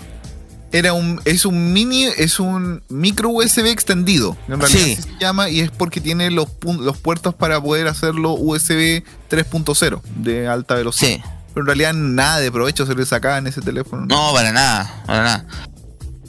Era 0.73 0.93
un, 0.93 1.21
es 1.25 1.45
un 1.45 1.73
mini, 1.73 2.05
es 2.05 2.39
un 2.41 2.83
micro 2.89 3.31
USB 3.31 3.67
extendido. 3.67 4.37
En 4.49 4.61
realidad 4.61 4.81
Sí. 4.85 4.97
se 4.97 5.09
llama 5.21 5.49
y 5.49 5.61
es 5.61 5.71
porque 5.71 6.01
tiene 6.01 6.31
los, 6.31 6.49
los 6.63 6.97
puertos 6.99 7.35
para 7.35 7.61
poder 7.61 7.87
hacerlo 7.89 8.33
USB 8.33 9.03
3.0 9.29 10.03
de 10.17 10.47
alta 10.49 10.75
velocidad. 10.75 11.11
Sí. 11.11 11.23
Pero 11.53 11.63
en 11.63 11.67
realidad 11.67 11.93
nada 11.95 12.39
de 12.41 12.51
provecho 12.53 12.87
se 12.87 12.95
le 12.95 13.05
sacaba 13.07 13.39
en 13.39 13.47
ese 13.49 13.61
teléfono. 13.61 14.07
No, 14.07 14.33
para 14.33 14.51
nada, 14.53 15.03
para 15.07 15.23
nada. 15.23 15.47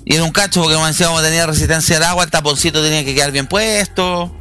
Y 0.04 0.14
era 0.16 0.24
un 0.24 0.32
cacho 0.32 0.62
porque 0.62 0.76
como 0.76 0.88
decía, 0.88 1.08
como 1.08 1.22
tenía 1.22 1.48
resistencia 1.48 1.98
al 1.98 2.04
agua, 2.04 2.24
el 2.24 2.30
taponcito 2.32 2.84
tenía 2.84 3.04
que 3.06 3.16
quedar 3.16 3.32
bien 3.32 3.48
puesto. 3.48 4.32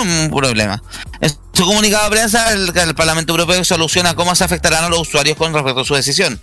Un 0.00 0.30
problema. 0.30 0.82
En 1.20 1.30
su 1.52 1.66
comunicado 1.66 2.04
de 2.04 2.10
prensa, 2.10 2.52
el, 2.52 2.94
Parlamento 2.94 3.32
Europeo 3.32 3.62
soluciona 3.64 4.14
cómo 4.14 4.34
se 4.34 4.44
afectarán 4.44 4.84
a 4.84 4.88
los 4.88 5.00
usuarios 5.00 5.36
con 5.36 5.52
respecto 5.52 5.80
a 5.80 5.84
su 5.84 5.94
decisión. 5.94 6.40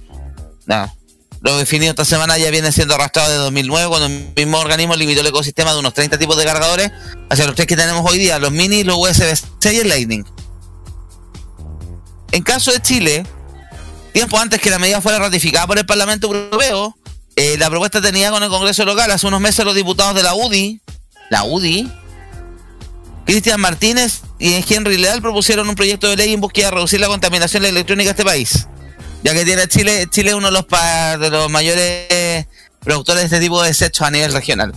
Nada. 0.66 0.94
Lo 1.42 1.58
definido 1.58 1.92
esta 1.92 2.06
semana 2.06 2.38
ya 2.38 2.52
viene 2.52 2.72
siendo 2.72 2.96
arrastrado 2.96 3.32
de 3.32 3.38
2009, 3.38 3.88
cuando 3.88 4.08
el 4.08 4.34
mismo 4.36 4.60
organismo 4.60 4.96
limitó 4.96 5.22
el 5.22 5.28
ecosistema 5.28 5.72
de 5.72 5.80
unos 5.80 5.94
30 5.94 6.18
tipos 6.18 6.38
de 6.38 6.44
cargadores 6.44 6.92
hacia 7.30 7.46
los 7.46 7.56
tres 7.56 7.66
que 7.66 7.78
tenemos 7.78 8.10
hoy 8.10 8.20
día, 8.20 8.40
los 8.40 8.52
mini, 8.52 8.84
los 8.84 8.98
USB-C 8.98 9.74
y 9.74 9.78
el 9.78 9.88
Lightning. 9.88 10.26
En 12.32 12.44
caso 12.44 12.72
de 12.72 12.82
Chile, 12.82 13.26
tiempo 14.14 14.38
antes 14.38 14.60
que 14.60 14.70
la 14.70 14.80
medida 14.80 15.02
fuera 15.02 15.18
ratificada 15.18 15.66
por 15.66 15.78
el 15.78 15.86
Parlamento 15.86 16.28
Europeo, 16.28 16.96
eh, 17.36 17.58
la 17.58 17.70
propuesta 17.70 18.02
tenía 18.02 18.32
con 18.32 18.44
el 18.44 18.50
Congreso 18.50 18.84
local. 18.84 19.10
Hace 19.10 19.26
unos 19.26 19.40
meses 19.40 19.64
los 19.64 19.74
diputados 19.74 20.14
de 20.16 20.24
la 20.24 20.34
UDI, 20.34 20.82
la 21.30 21.46
UDI, 21.46 21.90
Cristian 23.30 23.62
Martínez 23.62 24.22
y 24.40 24.56
Henry 24.74 24.98
Leal 24.98 25.22
propusieron 25.22 25.70
un 25.70 25.76
proyecto 25.76 26.08
de 26.10 26.16
ley 26.18 26.34
en 26.34 26.42
búsqueda 26.42 26.70
de 26.70 26.72
reducir 26.72 27.00
la 27.00 27.06
contaminación 27.06 27.64
electrónica 27.64 28.08
de 28.08 28.12
este 28.12 28.24
país. 28.24 28.66
Ya 29.24 29.34
que 29.36 29.46
tiene 29.46 29.68
Chile, 29.68 30.08
Chile 30.10 30.30
es 30.32 30.36
uno 30.36 30.48
de 30.48 30.54
los, 30.54 30.66
pa- 30.66 31.16
de 31.16 31.30
los 31.30 31.48
mayores 31.48 32.48
productores 32.84 33.22
de 33.22 33.26
este 33.28 33.40
tipo 33.40 33.62
de 33.62 33.68
desechos 33.68 34.08
a 34.08 34.10
nivel 34.10 34.34
regional. 34.34 34.72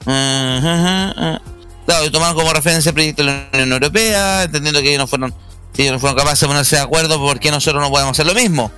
Ujú, 0.00 1.40
Claro, 1.86 2.04
y 2.04 2.10
tomaron 2.10 2.34
como 2.34 2.52
referencia 2.52 2.88
el 2.88 2.94
proyecto 2.94 3.22
de 3.22 3.28
la 3.30 3.48
Unión 3.52 3.72
Europea, 3.74 4.42
entendiendo 4.42 4.80
que 4.80 4.88
ellos 4.88 4.98
no 4.98 5.06
fueron, 5.06 5.32
ellos 5.76 5.92
no 5.92 6.00
fueron 6.00 6.18
capaces 6.18 6.40
de 6.40 6.46
ponerse 6.48 6.74
de 6.76 6.82
acuerdo, 6.82 7.18
¿por 7.20 7.38
qué 7.38 7.52
nosotros 7.52 7.80
no 7.80 7.90
podemos 7.90 8.10
hacer 8.18 8.26
lo 8.26 8.34
mismo? 8.34 8.72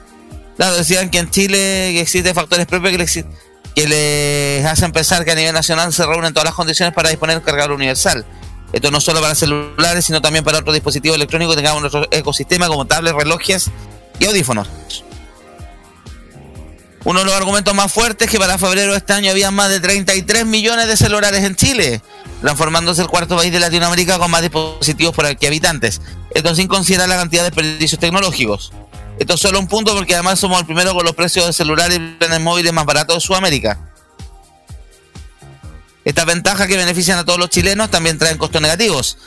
Claro, 0.59 0.77
decían 0.77 1.09
que 1.09 1.21
en 1.21 1.31
Chile 1.31 1.99
existen 2.01 2.35
factores 2.35 2.67
propios 2.67 2.93
que, 2.93 2.99
le 2.99 3.05
exi- 3.05 3.25
que 3.77 3.87
les 3.87 4.65
hacen 4.65 4.91
pensar 4.91 5.27
que 5.27 5.33
a 5.33 5.35
nivel 5.35 5.53
nacional 5.53 5.93
se 5.93 6.07
reúnen 6.07 6.33
todas 6.33 6.47
las 6.47 6.55
condiciones 6.55 6.95
para 6.95 7.11
disponer 7.11 7.37
de 7.37 7.41
un 7.41 7.45
cargador 7.45 7.73
universal. 7.73 8.25
Esto 8.73 8.91
no 8.91 9.03
solo 9.03 9.21
para 9.21 9.35
celulares, 9.35 10.07
sino 10.07 10.23
también 10.23 10.43
para 10.45 10.59
otros 10.59 10.73
dispositivos 10.73 11.17
electrónicos 11.17 11.55
que 11.55 11.63
tengamos 11.63 11.83
nuestro 11.83 12.09
ecosistema, 12.11 12.69
como 12.69 12.87
tablets, 12.87 13.15
relojes 13.15 13.71
y 14.19 14.25
audífonos. 14.25 14.69
Uno 17.05 17.21
de 17.21 17.27
los 17.27 17.35
argumentos 17.35 17.75
más 17.75 17.93
fuertes 17.93 18.27
es 18.27 18.33
que 18.33 18.39
para 18.39 18.57
febrero 18.57 18.93
de 18.93 18.99
este 18.99 19.13
año 19.13 19.31
había 19.31 19.51
más 19.51 19.69
de 19.69 19.79
33 19.79 20.47
millones 20.47 20.89
de 20.89 20.97
celulares 20.97 21.45
en 21.45 21.55
Chile, 21.55 22.01
transformándose 22.41 23.03
el 23.03 23.09
cuarto 23.09 23.37
país 23.37 23.53
de 23.53 23.61
Latinoamérica 23.61 24.19
con 24.19 24.31
más 24.31 24.41
dispositivos 24.41 25.15
por 25.15 25.37
que 25.37 25.47
habitantes. 25.47 26.01
Esto 26.35 26.55
sin 26.55 26.67
considerar 26.67 27.11
la 27.11 27.17
cantidad 27.17 27.43
de 27.43 27.51
desperdicios 27.51 28.01
tecnológicos. 28.01 28.73
Esto 29.19 29.35
es 29.35 29.41
solo 29.41 29.59
un 29.59 29.67
punto 29.67 29.95
porque 29.95 30.15
además 30.15 30.39
somos 30.39 30.61
el 30.61 30.67
primero 30.67 30.95
con 30.95 31.05
los 31.05 31.15
precios 31.15 31.47
de 31.47 31.53
celulares 31.53 31.99
y 31.99 32.01
planes 32.19 32.41
móviles 32.41 32.73
más 32.73 32.85
baratos 32.85 33.17
de 33.17 33.21
Sudamérica. 33.21 33.79
Estas 36.05 36.27
ventajas 36.27 36.67
que 36.67 36.77
benefician 36.77 37.19
a 37.19 37.25
todos 37.25 37.39
los 37.39 37.49
chilenos 37.49 37.91
también 37.91 38.19
traen 38.19 38.37
costos 38.37 38.61
negativos. 38.61 39.19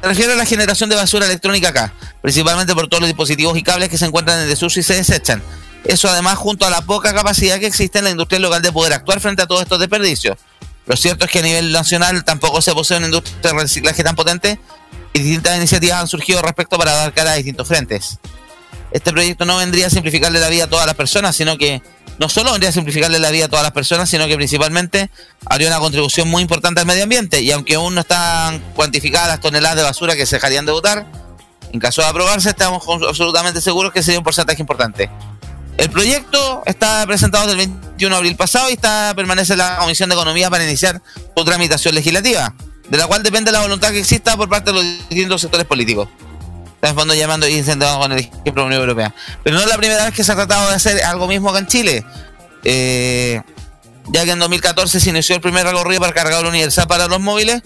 Se 0.00 0.08
refiere 0.08 0.32
a 0.34 0.36
la 0.36 0.46
generación 0.46 0.88
de 0.88 0.96
basura 0.96 1.26
electrónica 1.26 1.70
acá, 1.70 1.94
principalmente 2.22 2.74
por 2.74 2.88
todos 2.88 3.00
los 3.00 3.08
dispositivos 3.08 3.58
y 3.58 3.62
cables 3.62 3.88
que 3.88 3.98
se 3.98 4.06
encuentran 4.06 4.40
en 4.40 4.48
desuso 4.48 4.78
y 4.78 4.82
se 4.82 4.94
desechan. 4.94 5.42
Eso 5.84 6.08
además 6.08 6.38
junto 6.38 6.64
a 6.64 6.70
la 6.70 6.82
poca 6.82 7.12
capacidad 7.12 7.58
que 7.58 7.66
existe 7.66 7.98
en 7.98 8.04
la 8.04 8.10
industria 8.10 8.38
local 8.38 8.62
de 8.62 8.72
poder 8.72 8.92
actuar 8.92 9.20
frente 9.20 9.42
a 9.42 9.46
todos 9.46 9.62
estos 9.62 9.80
desperdicios. 9.80 10.38
Lo 10.86 10.96
cierto 10.96 11.24
es 11.24 11.30
que 11.30 11.40
a 11.40 11.42
nivel 11.42 11.72
nacional 11.72 12.24
tampoco 12.24 12.62
se 12.62 12.72
posee 12.72 12.98
una 12.98 13.06
industria 13.06 13.36
de 13.42 13.52
reciclaje 13.52 14.04
tan 14.04 14.14
potente 14.14 14.58
y 15.12 15.18
distintas 15.18 15.56
iniciativas 15.56 16.00
han 16.00 16.08
surgido 16.08 16.40
respecto 16.40 16.78
para 16.78 16.92
dar 16.92 17.12
cara 17.12 17.32
a 17.32 17.34
distintos 17.34 17.66
frentes. 17.66 18.18
Este 18.94 19.10
proyecto 19.10 19.44
no 19.44 19.56
vendría 19.56 19.88
a 19.88 19.90
simplificarle 19.90 20.38
la 20.38 20.48
vida 20.48 20.64
a 20.64 20.66
todas 20.68 20.86
las 20.86 20.94
personas, 20.94 21.34
sino 21.34 21.58
que 21.58 21.82
no 22.20 22.28
solo 22.28 22.52
vendría 22.52 22.70
a 22.70 22.72
simplificarle 22.72 23.18
la 23.18 23.32
vida 23.32 23.46
a 23.46 23.48
todas 23.48 23.64
las 23.64 23.72
personas, 23.72 24.08
sino 24.08 24.28
que 24.28 24.36
principalmente 24.36 25.10
haría 25.46 25.66
una 25.66 25.80
contribución 25.80 26.28
muy 26.28 26.42
importante 26.42 26.80
al 26.80 26.86
medio 26.86 27.02
ambiente. 27.02 27.40
Y 27.40 27.50
aunque 27.50 27.74
aún 27.74 27.96
no 27.96 28.02
están 28.02 28.60
cuantificadas 28.76 29.26
las 29.26 29.40
toneladas 29.40 29.78
de 29.78 29.82
basura 29.82 30.14
que 30.14 30.26
se 30.26 30.36
dejarían 30.36 30.64
de 30.64 30.70
botar, 30.70 31.06
en 31.72 31.80
caso 31.80 32.02
de 32.02 32.06
aprobarse, 32.06 32.50
estamos 32.50 32.84
absolutamente 33.08 33.60
seguros 33.60 33.92
que 33.92 34.00
sería 34.00 34.20
un 34.20 34.24
porcentaje 34.24 34.62
importante. 34.62 35.10
El 35.76 35.90
proyecto 35.90 36.62
está 36.64 37.04
presentado 37.04 37.48
desde 37.48 37.64
el 37.64 37.68
21 37.68 38.14
de 38.14 38.18
abril 38.18 38.36
pasado 38.36 38.70
y 38.70 38.74
está 38.74 39.12
permanece 39.16 39.54
en 39.54 39.58
la 39.58 39.78
Comisión 39.78 40.08
de 40.08 40.14
Economía 40.14 40.50
para 40.50 40.62
iniciar 40.62 41.02
su 41.36 41.44
tramitación 41.44 41.96
legislativa, 41.96 42.54
de 42.88 42.96
la 42.96 43.08
cual 43.08 43.24
depende 43.24 43.50
la 43.50 43.60
voluntad 43.60 43.90
que 43.90 43.98
exista 43.98 44.36
por 44.36 44.48
parte 44.48 44.70
de 44.70 44.76
los 44.76 44.84
distintos 45.08 45.40
sectores 45.40 45.66
políticos. 45.66 46.08
En 46.84 46.94
fondo 46.94 47.14
llamando 47.14 47.48
y 47.48 47.54
incentivando 47.54 47.98
con 48.00 48.12
el 48.12 48.18
ejemplo 48.18 48.52
de 48.52 48.60
la 48.60 48.66
Unión 48.66 48.80
Europea. 48.82 49.14
Pero 49.42 49.56
no 49.56 49.62
es 49.62 49.68
la 49.68 49.78
primera 49.78 50.04
vez 50.04 50.12
que 50.12 50.22
se 50.22 50.32
ha 50.32 50.34
tratado 50.34 50.68
de 50.68 50.74
hacer 50.74 51.02
algo 51.02 51.26
mismo 51.26 51.48
acá 51.48 51.60
en 51.60 51.66
Chile. 51.66 52.04
Eh, 52.62 53.40
ya 54.08 54.24
que 54.24 54.32
en 54.32 54.38
2014 54.38 55.00
se 55.00 55.10
inició 55.10 55.34
el 55.34 55.40
primer 55.40 55.64
recorrido 55.64 56.02
para 56.02 56.12
cargador 56.12 56.44
universal 56.44 56.86
para 56.86 57.08
los 57.08 57.20
móviles. 57.20 57.62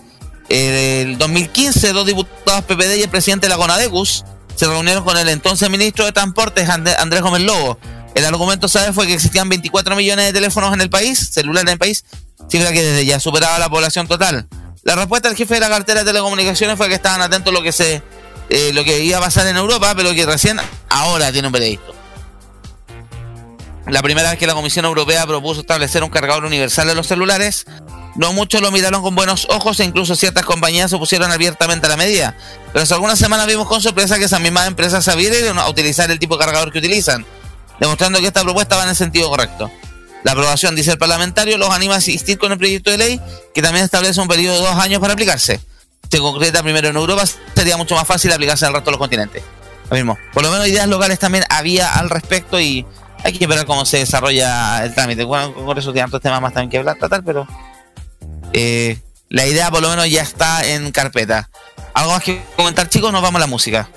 En 0.48 1.08
el 1.08 1.18
2015, 1.18 1.92
dos 1.92 2.06
diputados 2.06 2.64
PPD 2.64 2.96
y 2.96 3.02
el 3.02 3.08
presidente 3.08 3.46
de 3.46 3.50
la 3.50 3.56
CONADECUS 3.56 4.24
se 4.54 4.66
reunieron 4.66 5.04
con 5.04 5.16
el 5.16 5.28
entonces 5.28 5.68
ministro 5.68 6.04
de 6.04 6.12
Transportes, 6.12 6.68
Andrés 6.68 7.22
Gómez 7.22 7.42
Lobo. 7.42 7.78
El 8.14 8.24
argumento, 8.24 8.68
¿sabes? 8.68 8.94
Fue 8.94 9.06
que 9.06 9.14
existían 9.14 9.48
24 9.48 9.94
millones 9.96 10.26
de 10.26 10.32
teléfonos 10.32 10.72
en 10.72 10.80
el 10.80 10.90
país, 10.90 11.30
celulares 11.32 11.68
en 11.68 11.72
el 11.72 11.78
país, 11.78 12.04
cifra 12.48 12.72
que 12.72 12.82
desde 12.82 13.04
ya 13.04 13.20
superaba 13.20 13.58
la 13.58 13.68
población 13.68 14.06
total. 14.06 14.48
La 14.84 14.94
respuesta 14.94 15.28
del 15.28 15.36
jefe 15.36 15.54
de 15.54 15.60
la 15.60 15.68
cartera 15.68 16.00
de 16.00 16.06
telecomunicaciones 16.06 16.76
fue 16.76 16.88
que 16.88 16.94
estaban 16.94 17.20
atentos 17.20 17.52
a 17.52 17.56
lo 17.56 17.62
que 17.62 17.72
se 17.72 18.02
eh, 18.48 18.72
lo 18.72 18.84
que 18.84 19.00
iba 19.00 19.18
a 19.18 19.20
pasar 19.20 19.46
en 19.46 19.56
Europa, 19.56 19.94
pero 19.96 20.14
que 20.14 20.26
recién 20.26 20.58
ahora 20.88 21.32
tiene 21.32 21.48
un 21.48 21.52
veredicto. 21.52 21.94
La 23.86 24.02
primera 24.02 24.30
vez 24.30 24.38
que 24.38 24.46
la 24.46 24.54
Comisión 24.54 24.84
Europea 24.84 25.26
propuso 25.26 25.60
establecer 25.60 26.04
un 26.04 26.10
cargador 26.10 26.44
universal 26.44 26.86
de 26.86 26.94
los 26.94 27.06
celulares, 27.06 27.64
no 28.16 28.32
muchos 28.32 28.60
lo 28.60 28.70
miraron 28.70 29.00
con 29.00 29.14
buenos 29.14 29.46
ojos 29.48 29.80
e 29.80 29.84
incluso 29.84 30.14
ciertas 30.14 30.44
compañías 30.44 30.90
se 30.90 30.96
opusieron 30.96 31.30
abiertamente 31.30 31.86
a 31.86 31.90
la 31.90 31.96
medida. 31.96 32.36
Pero 32.72 32.82
hace 32.82 32.92
algunas 32.92 33.18
semanas 33.18 33.46
vimos 33.46 33.66
con 33.66 33.80
sorpresa 33.80 34.18
que 34.18 34.24
esas 34.24 34.40
mismas 34.40 34.66
empresas 34.66 35.04
se 35.04 35.14
utilizar 35.68 36.10
el 36.10 36.18
tipo 36.18 36.36
de 36.36 36.44
cargador 36.44 36.70
que 36.70 36.78
utilizan, 36.78 37.24
demostrando 37.80 38.18
que 38.20 38.26
esta 38.26 38.42
propuesta 38.42 38.76
va 38.76 38.82
en 38.82 38.90
el 38.90 38.96
sentido 38.96 39.30
correcto. 39.30 39.70
La 40.24 40.32
aprobación, 40.32 40.74
dice 40.74 40.90
el 40.90 40.98
parlamentario, 40.98 41.56
los 41.58 41.70
anima 41.70 41.94
a 41.94 41.98
asistir 41.98 42.38
con 42.38 42.52
el 42.52 42.58
proyecto 42.58 42.90
de 42.90 42.98
ley, 42.98 43.20
que 43.54 43.62
también 43.62 43.84
establece 43.84 44.20
un 44.20 44.28
periodo 44.28 44.56
de 44.56 44.62
dos 44.62 44.76
años 44.76 45.00
para 45.00 45.12
aplicarse. 45.12 45.60
Se 46.10 46.18
concreta 46.18 46.62
primero 46.62 46.88
en 46.88 46.96
Europa, 46.96 47.24
sería 47.54 47.76
mucho 47.76 47.94
más 47.94 48.06
fácil 48.06 48.32
aplicarse 48.32 48.66
el 48.66 48.72
resto 48.72 48.90
de 48.90 48.92
los 48.92 48.98
continentes. 48.98 49.42
Lo 49.90 49.96
mismo. 49.96 50.18
Por 50.32 50.42
lo 50.42 50.50
menos 50.50 50.66
ideas 50.68 50.88
locales 50.88 51.18
también 51.18 51.44
había 51.50 51.94
al 51.94 52.10
respecto 52.10 52.60
y 52.60 52.86
hay 53.24 53.32
que 53.32 53.46
ver 53.46 53.64
cómo 53.66 53.84
se 53.84 53.98
desarrolla 53.98 54.84
el 54.84 54.94
trámite. 54.94 55.24
Bueno, 55.24 55.52
con 55.54 55.76
eso 55.78 55.92
tienen 55.92 56.08
otros 56.08 56.22
temas 56.22 56.40
más 56.40 56.52
también 56.52 56.70
que 56.70 56.78
hablar, 56.78 56.96
tratar, 56.98 57.22
pero 57.24 57.46
eh, 58.52 59.00
la 59.28 59.46
idea 59.46 59.70
por 59.70 59.82
lo 59.82 59.88
menos 59.90 60.08
ya 60.08 60.22
está 60.22 60.66
en 60.66 60.90
carpeta. 60.92 61.50
¿Algo 61.94 62.12
más 62.12 62.22
que 62.22 62.42
comentar, 62.56 62.88
chicos? 62.88 63.12
Nos 63.12 63.22
vamos 63.22 63.38
a 63.38 63.40
la 63.40 63.46
música. 63.46 63.88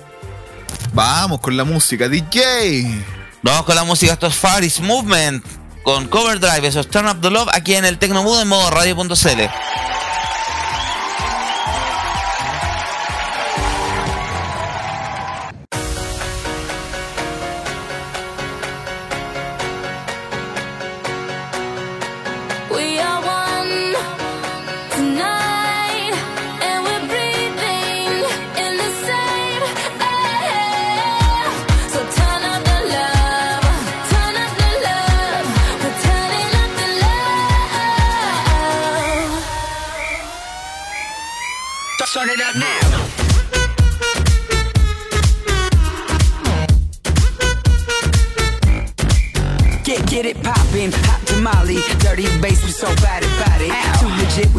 Vamos 0.92 1.40
con 1.40 1.56
la 1.56 1.64
música, 1.64 2.08
DJ. 2.08 3.04
Vamos 3.42 3.64
con 3.64 3.74
la 3.74 3.84
música, 3.84 4.12
esto 4.12 4.26
es 4.26 4.34
Far 4.34 4.62
East 4.62 4.80
Movement 4.80 5.44
con 5.82 6.06
Cover 6.08 6.38
Drive, 6.38 6.66
eso 6.66 6.80
es 6.80 6.88
Turn 6.88 7.08
Up 7.08 7.20
the 7.20 7.30
Love 7.30 7.48
aquí 7.52 7.74
en 7.74 7.84
el 7.84 7.98
Tecnomudo 7.98 8.40
en 8.42 8.48
modo 8.48 8.70
radio.cl. 8.70 9.40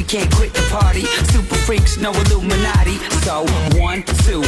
can't 0.04 0.34
quit 0.36 0.54
the 0.54 0.62
party. 0.70 1.02
Super 1.32 1.56
freaks, 1.56 1.98
no 1.98 2.12
Illuminati. 2.12 2.98
So, 3.24 3.46
one, 3.80 4.04
two, 4.26 4.44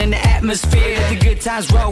in 0.00 0.10
the 0.10 0.16
atmosphere. 0.16 0.96
Let 0.98 1.10
The 1.10 1.16
good 1.16 1.40
times 1.40 1.70
roll 1.72 1.91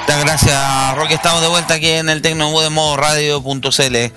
Muchas 0.01 0.23
gracias, 0.23 0.95
Roque. 0.95 1.13
Estamos 1.13 1.41
de 1.41 1.47
vuelta 1.47 1.73
aquí 1.75 1.89
en 1.89 2.09
el 2.09 2.21
Tecno 2.21 2.59
de 2.61 2.69
modo 2.69 2.97
radio.cl. 2.97 4.11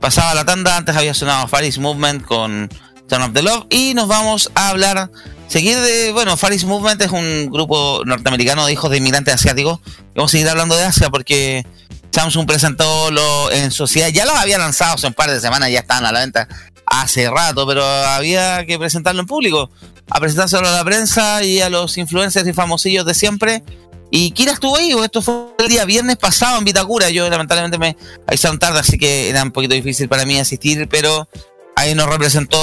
Pasaba 0.00 0.34
la 0.34 0.46
tanda, 0.46 0.78
antes 0.78 0.96
había 0.96 1.12
sonado 1.12 1.46
Faris 1.46 1.78
Movement 1.78 2.24
con 2.24 2.70
Turn 3.06 3.22
of 3.22 3.32
the 3.34 3.42
Love. 3.42 3.66
Y 3.68 3.92
nos 3.92 4.08
vamos 4.08 4.50
a 4.54 4.70
hablar, 4.70 5.10
seguir 5.46 5.78
de. 5.78 6.12
Bueno, 6.12 6.38
Faris 6.38 6.64
Movement 6.64 7.02
es 7.02 7.10
un 7.10 7.50
grupo 7.50 8.02
norteamericano 8.06 8.64
de 8.64 8.72
hijos 8.72 8.90
de 8.90 8.96
inmigrantes 8.96 9.34
asiáticos. 9.34 9.80
Vamos 10.14 10.30
a 10.30 10.32
seguir 10.32 10.48
hablando 10.48 10.74
de 10.74 10.84
Asia 10.84 11.10
porque 11.10 11.66
Samsung 12.12 12.46
presentó 12.46 13.10
lo 13.10 13.52
en 13.52 13.70
sociedad. 13.70 14.08
Ya 14.08 14.24
los 14.24 14.34
había 14.34 14.56
lanzado 14.56 14.94
hace 14.94 15.06
un 15.06 15.12
par 15.12 15.30
de 15.30 15.38
semanas, 15.38 15.70
ya 15.70 15.80
estaban 15.80 16.06
a 16.06 16.12
la 16.12 16.20
venta 16.20 16.48
hace 16.86 17.30
rato, 17.30 17.66
pero 17.66 17.84
había 17.84 18.64
que 18.64 18.78
presentarlo 18.78 19.20
en 19.20 19.26
público. 19.26 19.70
A 20.08 20.18
presentárselo 20.18 20.66
a 20.66 20.72
la 20.72 20.84
prensa 20.84 21.44
y 21.44 21.60
a 21.60 21.68
los 21.68 21.98
influencers 21.98 22.48
y 22.48 22.52
famosillos 22.52 23.04
de 23.04 23.14
siempre. 23.14 23.62
Y 24.10 24.32
Kira 24.32 24.52
estuvo 24.52 24.76
ahí, 24.76 24.92
o 24.92 25.04
esto 25.04 25.22
fue 25.22 25.34
el 25.58 25.68
día 25.68 25.84
viernes 25.84 26.16
pasado 26.16 26.58
en 26.58 26.64
Vitacura. 26.64 27.10
Yo 27.10 27.28
lamentablemente 27.30 27.78
me 27.78 27.96
avisaron 28.26 28.58
tarde, 28.58 28.80
así 28.80 28.98
que 28.98 29.28
era 29.28 29.42
un 29.42 29.52
poquito 29.52 29.74
difícil 29.74 30.08
para 30.08 30.26
mí 30.26 30.38
asistir, 30.38 30.88
pero 30.88 31.28
ahí 31.76 31.94
nos 31.94 32.08
representó, 32.08 32.58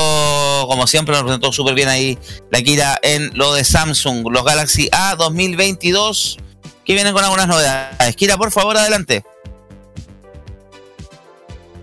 como 0.68 0.88
siempre, 0.88 1.14
nos 1.14 1.22
representó 1.22 1.54
súper 1.54 1.74
bien 1.74 1.88
ahí 1.88 2.18
la 2.52 2.62
Kira 2.62 3.00
en 3.02 3.32
lo 3.34 3.54
de 3.54 3.64
Samsung, 3.64 4.28
los 4.30 4.44
Galaxy 4.44 4.90
A 4.92 5.16
2022, 5.16 6.38
que 6.86 6.94
vienen 6.94 7.14
con 7.14 7.24
algunas 7.24 7.48
novedades. 7.48 8.16
Kira, 8.16 8.38
por 8.38 8.52
favor, 8.52 8.78
adelante. 8.78 9.24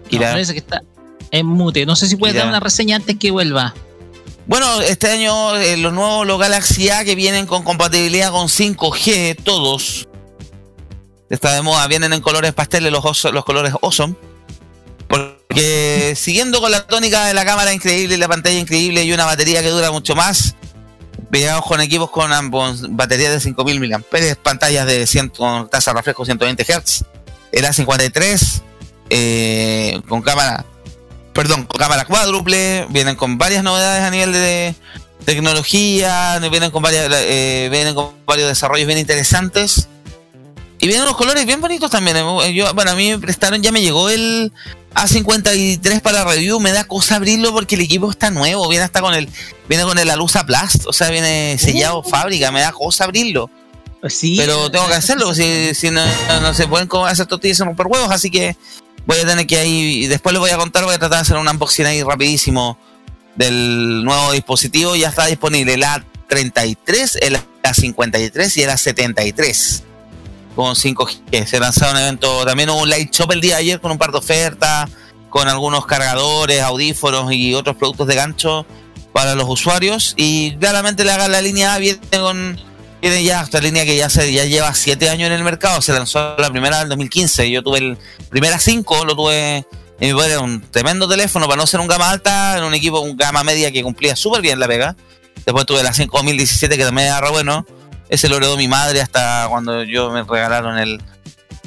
No, 0.05 0.09
Kira. 0.11 0.31
parece 0.33 0.53
que 0.53 0.59
está 0.59 0.83
en 1.31 1.46
mute. 1.46 1.87
No 1.87 1.96
sé 1.96 2.07
si 2.07 2.16
puedes 2.16 2.37
dar 2.37 2.46
una 2.46 2.61
reseña 2.61 2.96
antes 2.96 3.16
que 3.18 3.31
vuelva. 3.31 3.74
Bueno, 4.46 4.83
este 4.83 5.11
año 5.11 5.57
eh, 5.57 5.76
los 5.78 5.92
nuevos 5.92 6.26
los 6.26 6.38
Galaxy 6.38 6.90
A 6.90 7.04
que 7.04 7.14
vienen 7.14 7.46
con 7.46 7.62
compatibilidad 7.62 8.30
con 8.30 8.48
5G, 8.48 9.42
todos. 9.42 10.07
Está 11.30 11.54
de 11.54 11.62
moda, 11.62 11.87
vienen 11.87 12.12
en 12.12 12.20
colores 12.20 12.52
pasteles 12.52 12.92
los, 12.92 13.24
los 13.24 13.44
colores 13.44 13.72
awesome. 13.80 14.14
Porque 15.09 16.14
siguiendo 16.16 16.61
con 16.61 16.70
la 16.70 16.87
tónica 16.87 17.24
de 17.26 17.35
la 17.35 17.44
cámara 17.44 17.72
increíble, 17.72 18.18
la 18.18 18.28
pantalla 18.28 18.59
increíble 18.59 19.04
y 19.04 19.12
una 19.12 19.24
batería 19.24 19.62
que 19.62 19.70
dura 19.70 19.90
mucho 19.90 20.14
más, 20.14 20.54
veamos 21.30 21.64
con 21.64 21.80
equipos 21.80 22.11
con 22.11 22.33
ambos 22.33 22.94
baterías 22.94 23.33
de 23.33 23.40
5000 23.40 23.80
mAh, 23.80 24.00
pantallas 24.42 24.87
de 24.87 25.07
100, 25.07 25.30
con 25.30 25.70
tasa 25.70 25.92
de 25.92 25.98
refresco 25.98 26.24
120 26.24 26.64
Hz, 26.64 27.04
el 27.52 27.64
A53 27.64 28.62
eh, 29.11 30.00
con 30.09 30.22
cámara 30.22 30.64
perdón, 31.35 31.64
con 31.64 31.79
cámara 31.79 32.07
cuádruple, 32.07 32.87
vienen 32.90 33.16
con 33.16 33.37
varias 33.37 33.62
novedades 33.62 34.03
a 34.03 34.11
nivel 34.11 34.33
de 34.33 34.75
tecnología, 35.25 36.38
vienen 36.51 36.70
con 36.70 36.83
varias, 36.83 37.09
eh, 37.12 37.68
vienen 37.70 37.94
con 37.94 38.12
varios 38.25 38.49
desarrollos 38.49 38.87
bien 38.87 38.99
interesantes. 38.99 39.88
Y 40.79 40.87
vienen 40.87 41.05
unos 41.05 41.16
colores 41.16 41.47
bien 41.47 41.61
bonitos 41.61 41.90
también. 41.90 42.16
eh, 42.16 42.55
Yo, 42.55 42.73
bueno, 42.75 42.92
a 42.92 42.94
mí 42.94 43.11
me 43.11 43.18
prestaron, 43.18 43.62
ya 43.62 43.73
me 43.73 43.81
llegó 43.81 44.11
el 44.11 44.53
A53 44.94 46.01
para 46.01 46.25
review, 46.25 46.61
me 46.61 46.73
da 46.73 46.85
cosa 46.85 47.16
abrirlo 47.16 47.53
porque 47.53 47.75
el 47.75 47.81
equipo 47.81 48.11
está 48.11 48.31
nuevo, 48.31 48.68
viene 48.68 48.85
hasta 48.85 49.01
con 49.01 49.14
el, 49.14 49.29
viene 49.68 49.85
con 49.85 49.99
el 49.99 50.11
Alusa 50.11 50.44
Plast, 50.44 50.87
o 50.87 50.92
sea, 50.92 51.11
viene 51.11 51.57
sellado 51.59 52.03
fábrica, 52.03 52.53
me 52.53 52.61
da 52.61 52.73
cosa 52.73 53.05
abrirlo. 53.05 53.51
Pero 54.36 54.70
tengo 54.70 54.86
que 54.88 54.94
hacerlo, 54.94 55.34
si, 55.34 55.72
no, 55.90 56.04
no- 56.40 56.54
se 56.54 56.66
pueden 56.68 56.88
hacer 57.06 57.26
tortillas 57.26 57.60
en 57.60 57.66
romper 57.66 57.86
huevos, 57.86 58.10
así 58.10 58.30
que 58.30 58.56
voy 59.06 59.18
a 59.18 59.26
tener 59.26 59.46
que 59.46 59.58
ahí, 59.58 60.06
después 60.06 60.32
les 60.32 60.40
voy 60.40 60.50
a 60.50 60.56
contar, 60.56 60.84
voy 60.84 60.94
a 60.94 60.98
tratar 60.98 61.18
de 61.18 61.22
hacer 61.22 61.36
un 61.36 61.48
unboxing 61.48 61.86
ahí 61.86 62.02
rapidísimo 62.02 62.78
del 63.36 64.04
nuevo 64.04 64.32
dispositivo, 64.32 64.94
ya 64.96 65.08
está 65.08 65.26
disponible 65.26 65.74
el 65.74 65.82
A33, 65.82 67.18
el 67.22 67.38
A53 67.62 68.57
y 68.57 68.62
el 68.62 68.70
A73 68.70 69.82
con 70.55 70.74
5G. 70.76 71.46
Se 71.46 71.59
lanzaron 71.59 71.96
un 71.96 72.02
evento, 72.02 72.44
también 72.44 72.70
hubo 72.70 72.82
un 72.82 72.88
light 72.90 73.11
shop 73.12 73.32
el 73.32 73.40
día 73.40 73.55
de 73.57 73.61
ayer 73.62 73.80
con 73.80 73.90
un 73.90 73.98
par 73.98 74.12
de 74.12 74.18
ofertas, 74.18 74.88
con 75.30 75.48
algunos 75.48 75.84
cargadores, 75.86 76.62
audífonos 76.62 77.32
y 77.32 77.55
otros 77.55 77.74
productos 77.76 78.07
de 78.07 78.14
gancho 78.14 78.64
para 79.12 79.34
los 79.34 79.48
usuarios. 79.48 80.14
Y 80.16 80.57
claramente 80.59 81.05
la, 81.05 81.26
la 81.26 81.40
línea 81.40 81.74
A 81.74 81.78
viene 81.78 81.98
con 82.20 82.61
tiene 83.05 83.22
ya 83.22 83.42
esta 83.42 83.61
línea 83.61 83.84
que 83.84 83.98
ya 83.98 84.09
se 84.09 84.32
ya 84.32 84.46
lleva 84.46 84.72
siete 84.72 85.11
años 85.11 85.26
en 85.26 85.34
el 85.34 85.44
mercado. 85.44 85.82
Se 85.82 85.92
lanzó 85.92 86.36
la 86.38 86.48
primera 86.48 86.80
en 86.80 86.88
2015. 86.88 87.50
Yo 87.50 87.62
tuve 87.62 87.76
el 87.76 87.98
primera 88.30 88.59
5, 88.59 89.05
lo 89.05 89.14
tuve 89.14 89.57
en 89.59 89.66
mi 90.00 90.14
poder, 90.14 90.30
era 90.30 90.40
un 90.40 90.62
tremendo 90.70 91.07
teléfono 91.07 91.44
para 91.46 91.59
no 91.59 91.66
ser 91.66 91.80
un 91.80 91.86
gama 91.86 92.09
alta, 92.09 92.57
en 92.57 92.64
un 92.64 92.72
equipo 92.72 93.00
un 93.00 93.14
gama 93.14 93.44
media 93.44 93.70
que 93.70 93.82
cumplía 93.82 94.16
súper 94.16 94.40
bien 94.40 94.59
la 94.59 94.66
pega. 94.66 94.96
Después 95.44 95.66
tuve 95.66 95.82
la 95.82 95.92
5 95.92 96.16
2017 96.16 96.78
que 96.78 96.82
también 96.82 97.12
re 97.20 97.28
bueno. 97.28 97.66
Ese 98.09 98.30
lo 98.30 98.38
heredó 98.38 98.57
mi 98.57 98.68
madre 98.68 99.02
hasta 99.02 99.48
cuando 99.50 99.82
yo 99.82 100.11
me 100.11 100.22
regalaron 100.22 100.78
el 100.78 100.98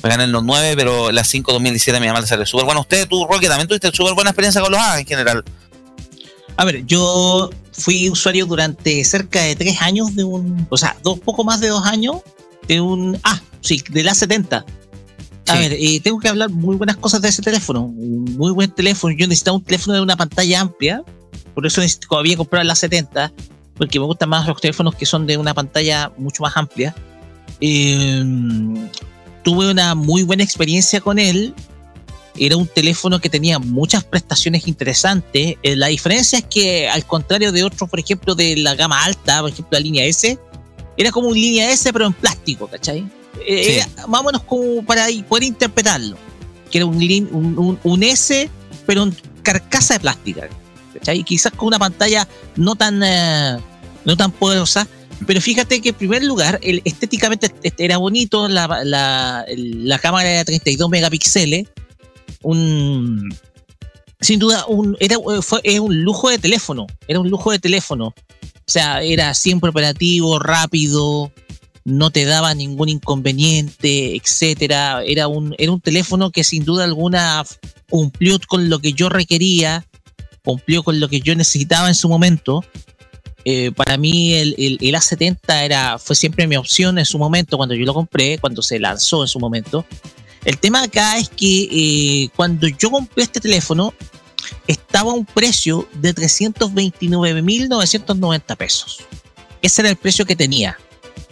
me 0.02 0.10
gané 0.10 0.24
el 0.24 0.32
Note 0.32 0.46
9, 0.48 0.74
pero 0.76 1.12
la 1.12 1.24
5 1.24 1.54
2017 1.54 2.00
mi 2.00 2.08
mamá 2.08 2.22
le 2.22 2.26
salió 2.26 2.48
súper 2.48 2.66
bueno. 2.66 2.82
Usted, 2.82 3.08
tú, 3.08 3.28
Roque, 3.28 3.48
también 3.48 3.68
tuviste 3.68 3.92
súper 3.92 4.16
buena 4.16 4.32
experiencia 4.32 4.60
con 4.60 4.72
los 4.72 4.82
A 4.82 5.00
en 5.00 5.06
general. 5.06 5.44
A 6.56 6.66
ver, 6.66 6.84
yo 6.88 7.52
fui 7.78 8.10
usuario 8.10 8.46
durante 8.46 9.04
cerca 9.06 9.42
de 9.44 9.56
tres 9.56 9.82
años 9.82 10.16
de 10.16 10.24
un, 10.24 10.66
o 10.70 10.78
sea, 10.78 10.98
dos 11.04 11.20
poco 11.20 11.44
más 11.44 11.60
de 11.60 11.68
dos 11.68 11.86
años 11.86 12.18
de 12.68 12.82
un, 12.82 13.18
ah, 13.24 13.40
sí, 13.62 13.84
del 13.90 14.08
A70. 14.08 14.66
A 15.48 15.54
Sí. 15.54 15.60
ver, 15.60 15.74
eh, 15.80 16.00
tengo 16.04 16.20
que 16.20 16.28
hablar 16.28 16.50
muy 16.50 16.76
buenas 16.76 16.98
cosas 16.98 17.22
de 17.22 17.30
ese 17.30 17.42
teléfono. 17.42 17.84
Un 17.84 18.36
muy 18.36 18.52
buen 18.52 18.70
teléfono. 18.72 19.16
Yo 19.18 19.28
necesitaba 19.28 19.56
un 19.58 19.64
teléfono 19.64 19.94
de 19.96 20.02
una 20.02 20.18
pantalla 20.18 20.60
amplia. 20.60 21.04
Por 21.54 21.66
eso 21.66 21.80
necesito- 21.82 22.18
había 22.18 22.36
comprado 22.36 22.64
el 22.64 22.70
A70. 22.70 23.32
Porque 23.78 24.00
me 24.00 24.06
gustan 24.06 24.28
más 24.30 24.46
los 24.48 24.60
teléfonos 24.60 24.96
que 24.96 25.06
son 25.06 25.26
de 25.28 25.38
una 25.38 25.54
pantalla 25.54 26.12
mucho 26.18 26.44
más 26.44 26.58
amplia. 26.58 26.94
Eh, 27.62 28.24
tuve 29.44 29.72
una 29.72 29.96
muy 29.96 30.24
buena 30.24 30.44
experiencia 30.44 31.00
con 31.00 31.20
él. 31.20 31.54
Era 32.38 32.56
un 32.58 32.68
teléfono 32.68 33.20
que 33.20 33.30
tenía 33.30 33.60
muchas 33.60 34.04
prestaciones 34.04 34.68
interesantes. 34.68 35.56
Eh, 35.64 35.76
la 35.76 35.88
diferencia 35.88 36.40
es 36.40 36.46
que, 36.46 36.88
al 36.88 37.06
contrario 37.06 37.52
de 37.52 37.64
otros, 37.64 37.90
por 37.90 38.00
ejemplo, 38.00 38.36
de 38.36 38.56
la 38.58 38.76
gama 38.76 39.04
alta, 39.04 39.42
por 39.42 39.50
ejemplo, 39.50 39.70
la 39.72 39.80
línea 39.80 40.06
S, 40.06 40.38
era 40.98 41.12
como 41.12 41.30
un 41.30 41.36
línea 41.36 41.72
S, 41.72 41.92
pero 41.94 42.06
en 42.08 42.14
plástico, 42.14 42.68
¿cachai? 42.68 43.00
Eh, 43.46 43.64
Sí. 43.64 43.72
Era 43.96 44.08
más 44.08 44.22
o 44.22 44.24
menos 44.26 44.44
como 44.44 44.84
para 44.86 45.08
poder 45.28 45.44
interpretarlo. 45.44 46.18
que 46.72 46.80
era 46.80 46.86
un, 46.86 46.96
un, 46.98 47.58
un- 47.58 47.80
un 47.84 48.04
S, 48.04 48.50
pero 48.86 49.04
en 49.04 49.16
carcasa 49.42 49.94
de 49.96 50.00
plástica. 50.02 50.50
¿cachai? 50.94 51.24
Quizás 51.24 51.54
con 51.54 51.68
una 51.68 51.80
pantalla 51.80 52.28
no 52.56 52.76
tan, 52.76 53.02
eh, 53.04 53.58
no 54.04 54.18
tan 54.18 54.32
poderosa, 54.32 54.86
pero 55.26 55.40
fíjate 55.42 55.82
que 55.82 55.90
en 55.90 55.96
primer 55.96 56.24
lugar, 56.24 56.60
el, 56.62 56.82
estéticamente 56.84 57.50
este, 57.64 57.86
era 57.86 57.98
bonito, 57.98 58.48
la, 58.50 58.68
la, 58.84 59.46
la 59.48 60.00
cámara 60.00 60.30
era 60.30 60.44
32 60.46 60.90
megapíxeles, 60.90 61.68
un, 62.44 63.34
sin 64.22 64.40
duda, 64.40 64.66
un, 64.68 64.98
era, 65.00 65.18
fue, 65.42 65.62
un 65.80 66.02
lujo 66.04 66.30
de 66.30 66.40
teléfono, 66.40 66.88
era 67.08 67.20
un 67.20 67.30
lujo 67.30 67.52
de 67.52 67.60
teléfono. 67.60 68.08
O 68.08 68.70
sea, 68.70 69.02
era 69.02 69.34
siempre 69.34 69.70
operativo, 69.70 70.40
rápido, 70.40 71.32
no 71.86 72.10
te 72.10 72.26
daba 72.26 72.54
ningún 72.54 72.90
inconveniente, 72.90 74.16
etcétera. 74.18 75.04
Era 75.06 75.28
un, 75.30 75.56
era 75.58 75.72
un 75.72 75.80
teléfono 75.80 76.32
que 76.32 76.44
sin 76.44 76.66
duda 76.66 76.84
alguna 76.84 77.46
cumplió 77.90 78.38
con 78.46 78.70
lo 78.70 78.80
que 78.80 78.92
yo 78.92 79.08
requería, 79.08 79.86
cumplió 80.44 80.84
con 80.84 81.00
lo 81.00 81.08
que 81.08 81.22
yo 81.22 81.34
necesitaba 81.36 81.88
en 81.88 81.96
su 81.96 82.10
momento. 82.10 82.64
Eh, 83.46 83.72
para 83.72 83.96
mí 83.98 84.34
el, 84.34 84.54
el- 84.58 84.78
el 84.82 84.96
A70 84.96 85.64
era, 85.64 85.98
fue 85.98 86.18
siempre 86.18 86.46
mi 86.48 86.58
opción 86.58 86.98
en 87.00 87.06
su 87.06 87.18
momento 87.18 87.56
cuando 87.56 87.74
yo 87.76 87.86
lo 87.86 87.94
compré, 87.94 88.38
cuando 88.40 88.62
se 88.62 88.78
lanzó 88.80 89.22
en 89.22 89.30
su 89.30 89.40
momento. 89.40 89.86
El 90.46 90.60
tema 90.60 90.84
acá 90.84 91.18
es 91.18 91.30
que 91.30 91.64
eh, 91.72 92.30
cuando 92.36 92.68
yo 92.68 92.92
compré 92.92 93.24
este 93.24 93.40
teléfono 93.40 93.96
estaba 94.68 95.12
a 95.12 95.16
un 95.16 95.26
precio 95.26 95.88
de 95.94 96.14
329.990 96.16 98.58
pesos. 98.58 99.00
Ese 99.62 99.82
era 99.82 99.90
el 99.90 99.98
precio 99.98 100.26
que 100.26 100.36
tenía 100.36 100.78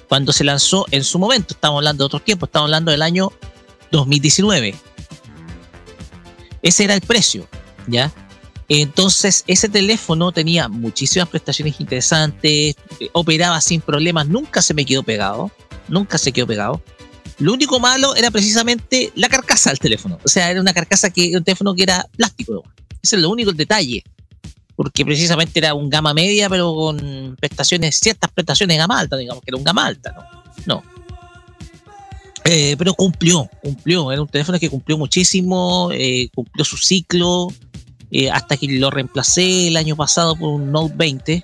cuando 0.08 0.32
se 0.34 0.44
lanzó 0.44 0.86
en 0.92 1.04
su 1.04 1.18
momento. 1.20 1.54
Estamos 1.54 1.78
hablando 1.80 2.04
de 2.04 2.06
otros 2.06 2.24
tiempos, 2.24 2.50
estamos 2.50 2.68
hablando 2.68 2.92
del 2.92 3.02
año 3.02 3.32
2019. 3.92 4.76
Ese 6.62 6.84
era 6.84 6.94
el 6.94 7.02
precio, 7.02 7.48
¿ya? 7.88 8.12
Entonces, 8.68 9.44
ese 9.46 9.70
teléfono 9.70 10.32
tenía 10.32 10.68
muchísimas 10.68 11.30
prestaciones 11.30 11.80
interesantes, 11.80 12.76
eh, 13.00 13.10
operaba 13.14 13.62
sin 13.62 13.82
problemas, 13.82 14.28
nunca 14.28 14.64
se 14.64 14.74
me 14.74 14.86
quedó 14.86 15.04
pegado, 15.04 15.52
nunca 15.88 16.18
se 16.18 16.32
quedó 16.32 16.48
pegado. 16.48 16.82
Lo 17.40 17.54
único 17.54 17.80
malo 17.80 18.16
era 18.16 18.32
precisamente 18.32 19.12
la 19.16 19.28
carcasa 19.28 19.70
del 19.70 19.80
teléfono. 19.80 20.20
O 20.24 20.28
sea, 20.28 20.50
era 20.50 20.62
una 20.62 20.74
carcasa 20.74 21.10
que, 21.10 21.36
un 21.36 21.44
teléfono 21.44 21.76
que 21.76 21.84
era 21.84 22.06
plástico. 22.16 22.64
Ese 23.02 23.18
es 23.18 23.22
lo 23.22 23.30
único 23.30 23.52
el 23.52 23.58
detalle. 23.58 24.04
Porque 24.76 25.06
precisamente 25.06 25.60
era 25.60 25.74
un 25.74 25.90
gama 25.90 26.14
media, 26.14 26.50
pero 26.50 26.74
con 26.74 27.38
prestaciones, 27.40 27.98
ciertas 27.98 28.32
prestaciones 28.32 28.76
de 28.76 28.80
gama 28.80 29.00
alta, 29.00 29.18
digamos 29.18 29.42
que 29.44 29.52
era 29.52 29.58
un 29.58 29.64
gama 29.64 29.86
alta, 29.86 30.12
¿no? 30.12 30.44
No. 30.66 30.84
Eh, 32.46 32.76
pero 32.78 32.94
cumplió, 32.94 33.50
cumplió. 33.62 34.12
Era 34.12 34.22
un 34.22 34.28
teléfono 34.28 34.60
que 34.60 34.70
cumplió 34.70 34.98
muchísimo, 34.98 35.90
eh, 35.92 36.30
cumplió 36.34 36.64
su 36.64 36.78
ciclo, 36.78 37.48
eh, 38.12 38.30
hasta 38.30 38.56
que 38.56 38.68
lo 38.68 38.92
reemplacé 38.92 39.68
el 39.70 39.78
año 39.78 39.96
pasado 39.96 40.36
por 40.36 40.50
un 40.50 40.72
Note 40.72 40.94
20. 40.96 41.44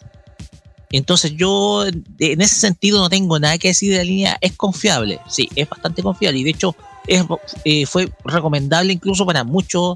Entonces 0.91 1.33
yo 1.35 1.85
en 1.85 2.41
ese 2.41 2.55
sentido 2.55 2.99
no 2.99 3.09
tengo 3.09 3.39
nada 3.39 3.57
que 3.57 3.69
decir 3.69 3.91
de 3.91 3.97
la 3.97 4.03
línea, 4.03 4.37
es 4.41 4.53
confiable, 4.53 5.19
sí, 5.27 5.49
es 5.55 5.69
bastante 5.69 6.03
confiable 6.03 6.39
y 6.39 6.43
de 6.43 6.49
hecho 6.49 6.75
es, 7.07 7.23
eh, 7.65 7.85
fue 7.85 8.11
recomendable 8.25 8.93
incluso 8.93 9.25
para 9.25 9.43
muchos 9.43 9.95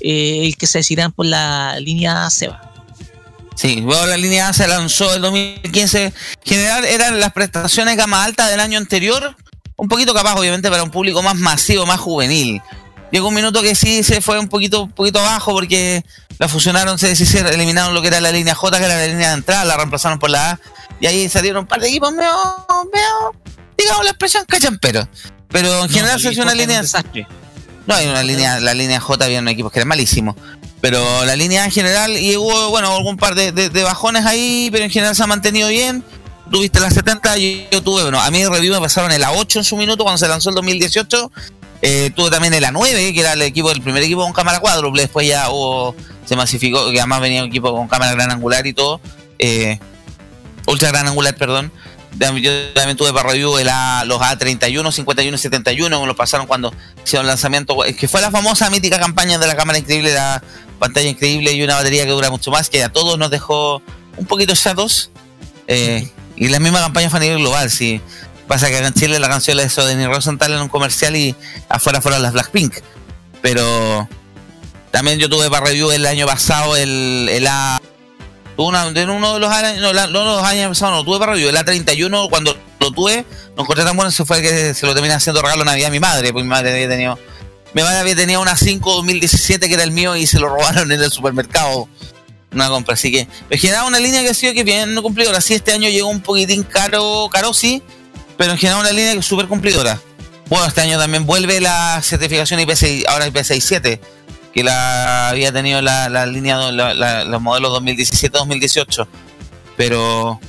eh, 0.00 0.46
el 0.46 0.56
que 0.56 0.66
se 0.66 0.78
decidan 0.78 1.12
por 1.12 1.26
la 1.26 1.78
línea 1.80 2.28
SEBA. 2.30 2.72
Sí, 3.54 3.80
luego 3.80 4.06
la 4.06 4.16
línea 4.16 4.48
A 4.48 4.52
se 4.52 4.66
lanzó 4.66 5.14
el 5.14 5.22
2015. 5.22 6.04
En 6.04 6.12
general 6.42 6.84
eran 6.84 7.20
las 7.20 7.32
prestaciones 7.32 7.96
gama 7.96 8.24
alta 8.24 8.48
del 8.48 8.60
año 8.60 8.78
anterior, 8.78 9.36
un 9.76 9.88
poquito 9.88 10.14
capaz 10.14 10.38
obviamente 10.38 10.70
para 10.70 10.82
un 10.82 10.90
público 10.90 11.22
más 11.22 11.36
masivo, 11.36 11.84
más 11.86 12.00
juvenil. 12.00 12.62
Llegó 13.12 13.28
un 13.28 13.34
minuto 13.34 13.62
que 13.62 13.74
sí 13.74 14.02
se 14.02 14.20
fue 14.20 14.38
un 14.38 14.48
poquito, 14.48 14.82
un 14.84 14.90
poquito 14.92 15.20
abajo 15.20 15.52
porque 15.52 16.04
la 16.38 16.48
fusionaron, 16.48 16.98
se 16.98 17.08
deshicieron, 17.08 17.52
eliminaron 17.52 17.94
lo 17.94 18.00
que 18.02 18.08
era 18.08 18.20
la 18.20 18.32
línea 18.32 18.54
J, 18.54 18.78
que 18.78 18.84
era 18.86 18.96
la 18.96 19.06
línea 19.06 19.28
de 19.28 19.34
entrada, 19.34 19.64
la 19.64 19.76
reemplazaron 19.76 20.18
por 20.18 20.30
la 20.30 20.52
A, 20.52 20.60
y 20.98 21.06
ahí 21.06 21.28
salieron 21.28 21.60
un 21.62 21.66
par 21.68 21.80
de 21.80 21.88
equipos 21.88 22.10
medio, 22.12 22.32
medio, 22.92 23.34
digamos 23.76 24.04
la 24.04 24.10
expresión 24.10 24.44
cachampero. 24.46 25.06
Pero 25.48 25.84
en 25.84 25.90
general 25.90 26.18
se 26.20 26.32
hizo 26.32 26.42
una 26.42 26.54
línea. 26.54 26.80
No, 27.86 27.94
hay 27.94 28.06
una 28.08 28.22
línea, 28.22 28.58
la 28.60 28.72
línea 28.72 28.98
J 29.00 29.24
había 29.24 29.40
unos 29.40 29.52
equipos 29.52 29.70
que 29.70 29.80
eran 29.80 29.88
malísimos. 29.88 30.34
Pero 30.80 31.24
la 31.26 31.36
línea 31.36 31.64
en 31.66 31.70
general, 31.70 32.16
y 32.16 32.36
hubo, 32.36 32.70
bueno, 32.70 32.94
algún 32.96 33.16
par 33.18 33.34
de, 33.34 33.52
de- 33.52 33.68
de 33.68 33.82
bajones 33.82 34.24
ahí, 34.24 34.68
pero 34.72 34.84
en 34.84 34.90
general 34.90 35.14
se 35.14 35.22
ha 35.22 35.26
mantenido 35.26 35.68
bien. 35.68 36.02
Tuviste 36.50 36.80
la 36.80 36.90
70, 36.90 37.36
yo, 37.36 37.48
yo 37.70 37.82
tuve, 37.82 38.02
bueno, 38.02 38.20
a 38.20 38.30
mí 38.30 38.44
review 38.46 38.72
me 38.74 38.80
pasaron 38.80 39.12
el 39.12 39.22
A8 39.22 39.56
en 39.56 39.64
su 39.64 39.76
minuto 39.76 40.02
cuando 40.04 40.18
se 40.18 40.26
lanzó 40.28 40.48
el 40.48 40.54
2018. 40.56 41.30
Eh, 41.82 42.10
tuve 42.14 42.30
también 42.30 42.54
el 42.54 42.64
A9, 42.64 43.12
que 43.12 43.20
era 43.20 43.32
el 43.32 43.42
equipo, 43.42 43.70
el 43.72 43.82
primer 43.82 44.02
equipo 44.02 44.22
con 44.22 44.32
cámara 44.32 44.60
cuádruple, 44.60 45.02
después 45.02 45.26
ya 45.26 45.50
hubo, 45.50 45.96
se 46.24 46.36
masificó, 46.36 46.90
que 46.92 46.98
además 47.00 47.20
venía 47.20 47.42
un 47.42 47.48
equipo 47.48 47.72
con 47.74 47.88
cámara 47.88 48.12
gran 48.12 48.30
angular 48.30 48.64
y 48.66 48.72
todo. 48.72 49.00
Eh, 49.38 49.78
ultra 50.66 50.88
gran 50.90 51.08
angular, 51.08 51.34
perdón. 51.36 51.72
Yo 52.40 52.50
también 52.74 52.96
tuve 52.96 53.12
para 53.12 53.30
review 53.30 53.56
el 53.58 53.68
A- 53.68 54.04
los 54.04 54.20
A31, 54.20 54.92
51 54.92 55.34
y 55.34 55.38
71, 55.38 56.00
que 56.00 56.06
lo 56.06 56.14
pasaron 56.14 56.46
cuando 56.46 56.72
hicieron 57.04 57.26
lanzamiento, 57.26 57.76
que 57.98 58.06
fue 58.06 58.20
la 58.20 58.30
famosa 58.30 58.68
mítica 58.70 58.98
campaña 59.00 59.38
de 59.38 59.46
la 59.46 59.56
cámara 59.56 59.78
increíble, 59.78 60.12
la 60.12 60.42
pantalla 60.78 61.08
increíble 61.08 61.52
y 61.52 61.62
una 61.62 61.74
batería 61.76 62.04
que 62.04 62.10
dura 62.10 62.30
mucho 62.30 62.50
más, 62.50 62.68
que 62.68 62.84
a 62.84 62.90
todos 62.92 63.18
nos 63.18 63.30
dejó 63.30 63.82
un 64.18 64.26
poquito 64.26 64.54
chatos. 64.54 65.10
Eh, 65.66 66.08
y 66.36 66.48
la 66.48 66.58
misma 66.60 66.80
campaña 66.80 67.08
fue 67.10 67.18
a 67.18 67.22
nivel 67.22 67.38
global, 67.38 67.70
sí. 67.70 68.00
Pasa 68.52 68.68
que 68.68 68.76
en 68.76 68.92
Chile 68.92 69.18
la 69.18 69.30
canción 69.30 69.56
la 69.56 69.62
hizo 69.62 69.80
Rosenthal 70.08 70.52
en 70.52 70.60
un 70.60 70.68
comercial 70.68 71.16
y 71.16 71.34
afuera 71.70 72.02
fueron 72.02 72.20
las 72.20 72.34
Blackpink. 72.34 72.74
Pero 73.40 74.06
también 74.90 75.18
yo 75.18 75.30
tuve 75.30 75.48
para 75.48 75.64
review 75.64 75.90
el 75.90 76.04
año 76.04 76.26
pasado 76.26 76.76
el, 76.76 77.30
el 77.32 77.46
A. 77.46 77.80
una- 78.58 78.88
en 78.88 79.08
uno 79.08 79.32
de 79.32 79.40
los 79.40 79.50
años, 79.50 79.80
no, 79.80 79.94
la- 79.94 80.06
no, 80.06 80.24
los 80.24 80.44
años 80.44 80.68
pasados 80.68 80.96
no 80.98 81.02
tuve 81.02 81.18
para 81.18 81.32
review. 81.32 81.48
El 81.48 81.56
A31, 81.56 82.28
cuando 82.28 82.54
lo 82.78 82.90
tuve, 82.90 83.24
no 83.56 83.62
encontré 83.62 83.84
tan 83.86 83.96
bueno, 83.96 84.10
se 84.10 84.26
fue 84.26 84.42
que 84.42 84.74
se 84.74 84.84
lo 84.84 84.92
terminé 84.92 85.14
haciendo 85.14 85.40
regalo 85.40 85.64
Navidad 85.64 85.88
a 85.88 85.90
mi 85.90 86.00
madre, 86.00 86.30
porque 86.30 86.42
mi 86.44 86.50
madre 86.50 86.72
había 86.74 86.90
tenido. 86.90 87.18
Mi 87.72 87.82
madre 87.82 88.00
había 88.00 88.16
tenido 88.16 88.42
una 88.42 88.54
5 88.54 88.96
2017 88.96 89.66
que 89.66 89.72
era 89.72 89.82
el 89.82 89.92
mío 89.92 90.14
y 90.14 90.26
se 90.26 90.38
lo 90.38 90.50
robaron 90.50 90.92
en 90.92 91.02
el 91.02 91.10
supermercado. 91.10 91.88
Una 92.52 92.68
compra, 92.68 92.92
así 92.92 93.10
que 93.10 93.26
me 93.48 93.56
generaba 93.56 93.86
una 93.88 93.98
línea 93.98 94.20
que 94.20 94.28
ha 94.28 94.34
sido 94.34 94.52
que 94.52 94.62
bien 94.62 94.94
cumplidora. 95.00 95.40
Sí, 95.40 95.54
este 95.54 95.72
año 95.72 95.88
llegó 95.88 96.08
un 96.08 96.20
poquitín 96.20 96.64
caro, 96.64 97.30
caro 97.32 97.54
sí, 97.54 97.82
pero 98.42 98.54
en 98.54 98.58
general 98.58 98.80
una 98.80 98.90
línea 98.90 99.12
es 99.12 99.24
súper 99.24 99.46
cumplidora. 99.46 100.00
Bueno, 100.48 100.66
este 100.66 100.80
año 100.80 100.98
también 100.98 101.24
vuelve 101.26 101.60
la 101.60 102.00
certificación 102.02 102.58
IP6, 102.58 103.04
ahora 103.06 103.28
IP67, 103.28 104.00
que 104.52 104.64
la 104.64 105.28
había 105.28 105.52
tenido 105.52 105.80
la, 105.80 106.08
la 106.08 106.26
línea, 106.26 106.56
la- 106.72 106.92
la- 106.92 107.22
los 107.24 107.40
modelos 107.40 107.70
2017-2018, 107.80 109.06
pero 109.76 110.40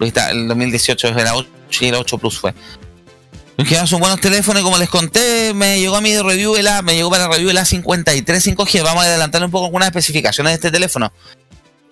el 0.00 0.48
2018 0.48 1.08
era 1.18 1.34
8 1.34 1.48
y 1.80 1.86
el 1.86 1.94
8 1.94 2.18
Plus 2.18 2.38
fue. 2.38 2.52
En 3.56 3.64
general 3.64 3.88
son 3.88 4.00
buenos 4.00 4.20
teléfonos 4.20 4.60
y 4.60 4.64
como 4.64 4.76
les 4.76 4.90
conté, 4.90 5.54
me 5.54 5.80
llegó 5.80 5.96
a 5.96 6.02
mi 6.02 6.14
review 6.20 6.56
el 6.56 6.66
A, 6.66 6.82
me 6.82 6.94
llegó 6.94 7.08
para 7.08 7.26
review 7.26 7.48
el 7.48 7.56
A53 7.56 8.54
5G. 8.54 8.82
Vamos 8.82 9.02
a 9.04 9.06
adelantar 9.06 9.42
un 9.42 9.50
poco 9.50 9.64
algunas 9.64 9.88
especificaciones 9.88 10.50
de 10.50 10.54
este 10.56 10.70
teléfono. 10.70 11.10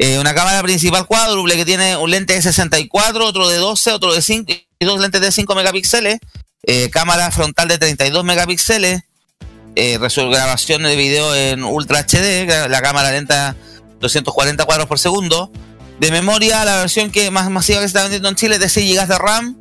Eh, 0.02 0.18
una 0.18 0.34
cámara 0.34 0.60
principal 0.64 1.06
cuádruple 1.06 1.54
que 1.54 1.64
tiene 1.64 1.96
un 1.96 2.10
lente 2.10 2.34
de 2.34 2.42
64, 2.42 3.24
otro 3.24 3.48
de 3.48 3.58
12, 3.58 3.92
otro 3.92 4.12
de 4.12 4.20
5 4.20 4.52
y 4.80 4.84
dos 4.84 5.00
lentes 5.00 5.20
de 5.20 5.30
5 5.30 5.54
megapíxeles. 5.54 6.18
Eh, 6.64 6.90
cámara 6.90 7.30
frontal 7.30 7.68
de 7.68 7.78
32 7.78 8.24
megapíxeles. 8.24 9.02
Eh, 9.76 10.00
grabación 10.00 10.82
de 10.82 10.96
video 10.96 11.32
en 11.36 11.62
Ultra 11.62 12.00
HD, 12.00 12.68
la 12.68 12.82
cámara 12.82 13.12
lenta 13.12 13.54
240 14.00 14.64
cuadros 14.64 14.88
por 14.88 14.98
segundo. 14.98 15.52
De 16.00 16.10
memoria, 16.10 16.64
la 16.64 16.78
versión 16.78 17.12
que 17.12 17.30
más 17.30 17.48
masiva 17.48 17.78
que 17.78 17.84
se 17.84 17.86
está 17.86 18.02
vendiendo 18.02 18.28
en 18.28 18.34
Chile 18.34 18.56
es 18.56 18.60
de 18.60 18.68
6 18.70 18.96
GB 18.96 19.06
de 19.06 19.18
RAM, 19.18 19.56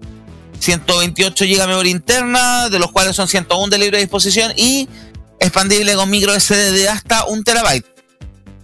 128 0.59 1.45
GB 1.45 1.57
de 1.59 1.67
memoria 1.67 1.91
interna, 1.91 2.67
de 2.69 2.79
los 2.79 2.91
cuales 2.91 3.15
son 3.15 3.27
101 3.27 3.67
de 3.67 3.77
libre 3.77 3.99
disposición 3.99 4.51
y 4.55 4.89
expandible 5.39 5.93
con 5.93 6.09
micro 6.09 6.33
SD 6.33 6.71
de 6.71 6.89
hasta 6.89 7.25
1 7.25 7.43
terabyte. 7.43 7.90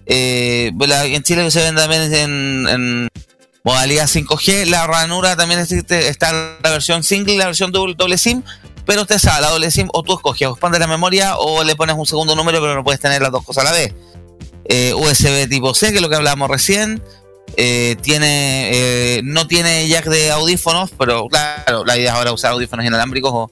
Eh, 0.07 0.71
pues 0.77 0.91
en 0.91 1.23
Chile 1.23 1.51
se 1.51 1.61
vende 1.61 1.81
también 1.81 2.13
en, 2.13 2.67
en 2.69 3.09
modalidad 3.63 4.07
5G. 4.07 4.65
La 4.65 4.87
ranura 4.87 5.35
también 5.35 5.59
existe, 5.59 6.07
está 6.07 6.57
la 6.63 6.69
versión 6.69 7.03
single 7.03 7.33
y 7.33 7.37
la 7.37 7.45
versión 7.45 7.71
doble, 7.71 7.95
doble 7.97 8.17
SIM. 8.17 8.41
Pero 8.85 9.01
usted 9.01 9.19
sabe, 9.19 9.41
la 9.41 9.49
doble 9.49 9.69
SIM 9.69 9.89
o 9.93 10.01
tú 10.01 10.13
escoges, 10.13 10.47
o 10.47 10.51
expandes 10.51 10.79
la 10.79 10.87
memoria 10.87 11.37
o 11.37 11.63
le 11.63 11.75
pones 11.75 11.95
un 11.97 12.05
segundo 12.05 12.35
número, 12.35 12.61
pero 12.61 12.75
no 12.75 12.83
puedes 12.85 13.01
tener 13.01 13.21
las 13.21 13.31
dos 13.31 13.43
cosas 13.43 13.65
a 13.65 13.71
la 13.71 13.73
vez. 13.73 13.93
Eh, 14.69 14.93
USB 14.93 15.49
tipo 15.49 15.73
C, 15.73 15.89
que 15.89 15.97
es 15.97 16.01
lo 16.01 16.09
que 16.09 16.15
hablábamos 16.15 16.49
recién. 16.49 17.01
Eh, 17.55 17.95
tiene 18.01 18.69
eh, 18.71 19.21
no 19.23 19.47
tiene 19.47 19.87
jack 19.87 20.05
de 20.05 20.31
audífonos, 20.31 20.91
pero 20.97 21.27
claro, 21.27 21.85
la 21.85 21.97
idea 21.97 22.11
es 22.11 22.17
ahora 22.17 22.31
usar 22.31 22.51
audífonos 22.51 22.85
inalámbricos 22.85 23.31
o 23.33 23.51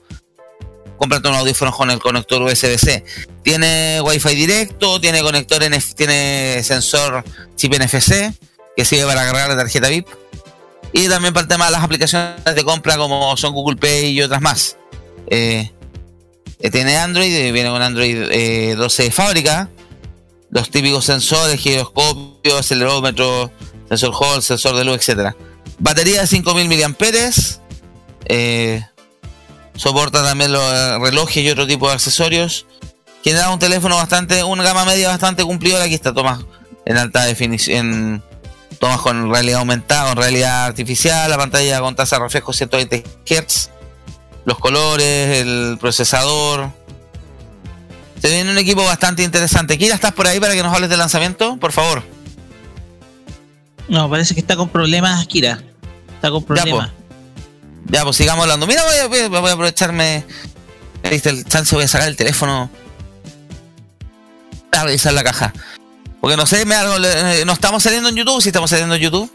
cómprate 0.96 1.28
unos 1.28 1.40
audífonos 1.40 1.76
con 1.76 1.90
el 1.90 1.98
conector 1.98 2.42
USB-C. 2.42 3.04
Tiene 3.42 4.00
Wi-Fi 4.02 4.34
directo, 4.34 5.00
tiene 5.00 5.22
conector 5.22 5.62
NF 5.62 5.94
tiene 5.94 6.62
sensor 6.62 7.24
chip 7.56 7.74
NFC 7.74 8.32
que 8.76 8.84
sirve 8.84 9.06
para 9.06 9.24
cargar 9.24 9.48
la 9.48 9.56
tarjeta 9.56 9.88
VIP. 9.88 10.08
Y 10.92 11.08
también 11.08 11.34
para 11.34 11.42
el 11.42 11.48
tema 11.48 11.66
de 11.66 11.72
las 11.72 11.82
aplicaciones 11.82 12.44
de 12.44 12.64
compra 12.64 12.96
como 12.96 13.36
son 13.36 13.52
Google 13.52 13.76
Pay 13.76 14.10
y 14.10 14.22
otras 14.22 14.40
más. 14.40 14.76
Eh, 15.28 15.70
eh, 16.58 16.70
tiene 16.70 16.96
Android, 16.96 17.34
eh, 17.34 17.52
viene 17.52 17.70
con 17.70 17.82
Android 17.82 18.28
eh, 18.30 18.74
12 18.76 19.04
de 19.04 19.10
fábrica. 19.10 19.70
Los 20.50 20.70
típicos 20.70 21.04
sensores, 21.04 21.60
giroscopio, 21.60 22.58
acelerómetro, 22.58 23.50
sensor 23.88 24.14
Hall, 24.18 24.42
sensor 24.42 24.76
de 24.76 24.84
luz, 24.84 24.96
etcétera. 24.96 25.36
Batería 25.78 26.20
de 26.22 26.26
5000 26.26 26.68
mAh. 26.68 26.96
Eh, 28.28 28.82
soporta 29.76 30.22
también 30.22 30.52
los 30.52 30.62
eh, 30.62 30.98
relojes 30.98 31.36
y 31.36 31.50
otro 31.50 31.66
tipo 31.66 31.88
de 31.88 31.94
accesorios. 31.94 32.66
Tiene 33.22 33.46
un 33.48 33.58
teléfono 33.58 33.96
bastante, 33.96 34.44
una 34.44 34.62
gama 34.62 34.84
media 34.84 35.08
bastante 35.08 35.44
cumplidora. 35.44 35.84
Aquí 35.84 35.94
está 35.94 36.12
Tomás 36.12 36.40
en 36.84 36.96
alta 36.96 37.24
definición. 37.24 38.22
Tomas 38.78 39.00
con 39.00 39.30
realidad 39.30 39.60
aumentada, 39.60 40.08
con 40.08 40.16
realidad 40.16 40.66
artificial, 40.66 41.30
la 41.30 41.38
pantalla 41.38 41.80
con 41.80 41.96
tasa 41.96 42.16
de 42.16 42.22
refresco 42.22 42.52
120 42.52 43.04
Hz, 43.24 43.70
los 44.44 44.58
colores, 44.58 45.38
el 45.38 45.78
procesador. 45.80 46.70
Se 48.20 48.28
viene 48.28 48.50
un 48.50 48.58
equipo 48.58 48.84
bastante 48.84 49.22
interesante. 49.22 49.78
Kira, 49.78 49.94
¿estás 49.94 50.12
por 50.12 50.26
ahí 50.26 50.40
para 50.40 50.54
que 50.54 50.62
nos 50.62 50.74
hables 50.74 50.90
del 50.90 50.98
lanzamiento? 50.98 51.56
Por 51.56 51.72
favor. 51.72 52.02
No, 53.88 54.10
parece 54.10 54.34
que 54.34 54.40
está 54.40 54.56
con 54.56 54.68
problemas, 54.68 55.26
Kira. 55.26 55.62
Está 56.14 56.30
con 56.30 56.44
problemas. 56.44 56.90
Ya, 56.90 57.05
pues 57.86 58.16
sigamos 58.16 58.42
hablando. 58.42 58.66
Mira, 58.66 58.82
voy 59.08 59.18
a, 59.18 59.28
voy 59.28 59.50
aprovecharme. 59.50 60.24
Me 61.02 61.10
diste 61.10 61.30
el 61.30 61.44
chance, 61.44 61.74
voy 61.74 61.84
a 61.84 61.88
sacar 61.88 62.08
el 62.08 62.16
teléfono. 62.16 62.70
A 64.72 64.84
revisar 64.84 65.12
la 65.12 65.24
caja. 65.24 65.52
Porque 66.20 66.36
no 66.36 66.46
sé, 66.46 66.64
me 66.64 66.74
algo, 66.74 66.98
le- 66.98 67.44
no 67.44 67.52
estamos 67.52 67.82
saliendo 67.82 68.08
en 68.08 68.16
YouTube, 68.16 68.42
si 68.42 68.48
estamos 68.48 68.68
saliendo 68.70 68.94
en 68.96 69.00
YouTube. 69.02 69.30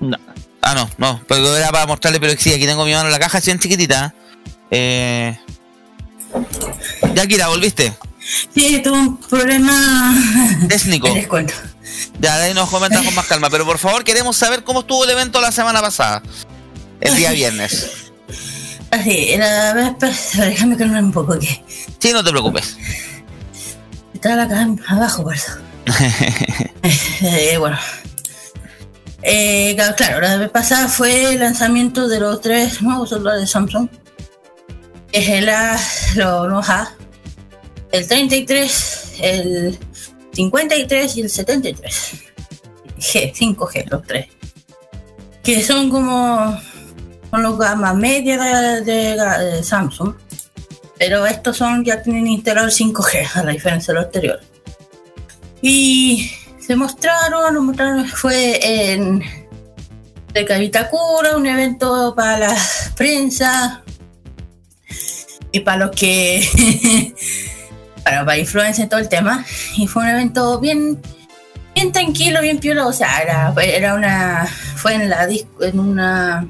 No. 0.00 0.18
Ah, 0.60 0.74
no, 0.74 0.90
no, 0.98 1.22
pero 1.28 1.56
era 1.56 1.70
para 1.70 1.86
mostrarle, 1.86 2.18
pero 2.20 2.34
sí, 2.38 2.52
aquí 2.52 2.66
tengo 2.66 2.84
mi 2.84 2.92
mano 2.92 3.06
en 3.06 3.12
la 3.12 3.18
caja, 3.18 3.38
así 3.38 3.50
en 3.50 3.58
chiquitita. 3.58 4.12
Eh... 4.70 5.38
Ya, 7.14 7.26
Kira, 7.26 7.48
¿volviste? 7.48 7.94
Sí, 8.54 8.80
tuve 8.82 8.98
un 8.98 9.16
problema. 9.16 10.14
Técnico. 10.68 11.08
Les 11.14 11.28
cuento. 11.28 11.54
Ya, 12.20 12.36
de 12.38 12.44
ahí 12.46 12.54
nos 12.54 12.68
comentas 12.68 13.04
con 13.04 13.14
más 13.14 13.26
calma. 13.26 13.48
Pero 13.48 13.64
por 13.64 13.78
favor, 13.78 14.02
queremos 14.04 14.36
saber 14.36 14.64
cómo 14.64 14.80
estuvo 14.80 15.04
el 15.04 15.10
evento 15.10 15.40
la 15.40 15.52
semana 15.52 15.80
pasada. 15.80 16.22
El 17.00 17.16
día 17.16 17.32
viernes. 17.32 18.10
Así, 18.90 19.36
la 19.36 19.74
vez 19.74 19.90
pasada, 19.98 20.46
déjame 20.46 20.76
calmar 20.76 21.02
un 21.02 21.12
poco 21.12 21.38
que 21.38 21.62
Sí, 21.98 22.12
no 22.12 22.22
te 22.22 22.30
preocupes. 22.30 22.76
estaba 24.14 24.44
acá 24.44 24.66
abajo, 24.88 25.24
por 25.24 25.34
eso. 25.34 25.52
Eh, 27.22 27.56
bueno. 27.58 27.78
Eh, 29.22 29.74
claro, 29.96 30.20
la 30.20 30.36
vez 30.36 30.50
pasada 30.50 30.86
fue 30.88 31.32
el 31.34 31.40
lanzamiento 31.40 32.06
de 32.06 32.20
los 32.20 32.40
tres 32.40 32.80
nuevos 32.80 33.08
celulares 33.08 33.40
de 33.40 33.46
Samsung. 33.48 33.88
Es 35.10 35.28
el 35.28 35.48
A, 35.48 35.80
los 36.14 36.46
nuevos 36.46 36.68
A, 36.68 36.94
el 37.90 38.06
33, 38.06 39.14
el 39.20 39.78
53 40.32 41.16
y 41.16 41.20
el 41.22 41.30
73. 41.30 42.12
G, 42.98 43.32
5G, 43.34 43.90
los 43.90 44.02
tres. 44.04 44.26
Que 45.42 45.62
son 45.62 45.90
como 45.90 46.60
son 47.36 47.42
los 47.42 47.58
gama 47.58 47.92
media 47.92 48.80
de, 48.80 49.62
Samsung. 49.62 50.14
Pero 50.98 51.26
estos 51.26 51.58
son 51.58 51.84
ya 51.84 52.02
tienen 52.02 52.26
instalado 52.26 52.66
el 52.66 52.72
5G, 52.72 53.28
a 53.34 53.42
la 53.42 53.52
diferencia 53.52 53.92
de 53.92 54.00
los 54.00 54.06
anteriores. 54.06 54.46
Y 55.60 56.32
se 56.58 56.74
mostraron, 56.76 57.64
mostraron, 57.64 58.06
fue 58.06 58.92
en 58.92 59.22
de 60.32 60.58
Vitacura, 60.58 61.36
un 61.36 61.46
evento 61.46 62.14
para 62.14 62.48
la 62.48 62.56
prensa 62.94 63.82
y 65.50 65.60
para 65.60 65.86
los 65.86 65.90
que 65.96 66.46
para, 68.04 68.24
para 68.24 68.38
influencia 68.38 68.84
en 68.84 68.88
todo 68.88 69.00
el 69.00 69.08
tema. 69.08 69.44
Y 69.76 69.86
fue 69.86 70.04
un 70.04 70.08
evento 70.08 70.58
bien, 70.58 71.00
bien 71.74 71.92
tranquilo, 71.92 72.40
bien 72.40 72.58
piola. 72.58 72.86
O 72.86 72.92
sea, 72.92 73.20
era, 73.20 73.54
era 73.62 73.94
una. 73.94 74.46
fue 74.76 74.94
en 74.94 75.10
la 75.10 75.26
disco, 75.26 75.64
en 75.64 75.78
una. 75.78 76.46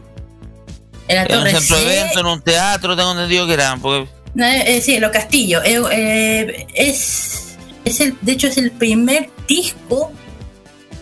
En 1.08 1.16
la 1.16 1.22
En 1.24 1.38
un 1.38 1.46
centro 1.48 1.76
de 1.78 1.84
C. 2.12 2.18
en 2.18 2.26
un 2.26 2.40
teatro, 2.42 2.96
tengo 2.96 3.12
entendido 3.12 3.46
que 3.46 3.52
eran. 3.54 3.80
Porque 3.80 4.08
No, 4.34 4.44
eh, 4.46 4.80
sí, 4.80 4.98
Los 4.98 5.10
Castillos. 5.12 5.62
Eh, 5.64 5.80
eh, 5.92 6.66
es, 6.74 7.56
es 7.84 8.00
el, 8.00 8.16
de 8.20 8.32
hecho, 8.32 8.48
es 8.48 8.56
el 8.58 8.72
primer 8.72 9.30
disco 9.46 10.12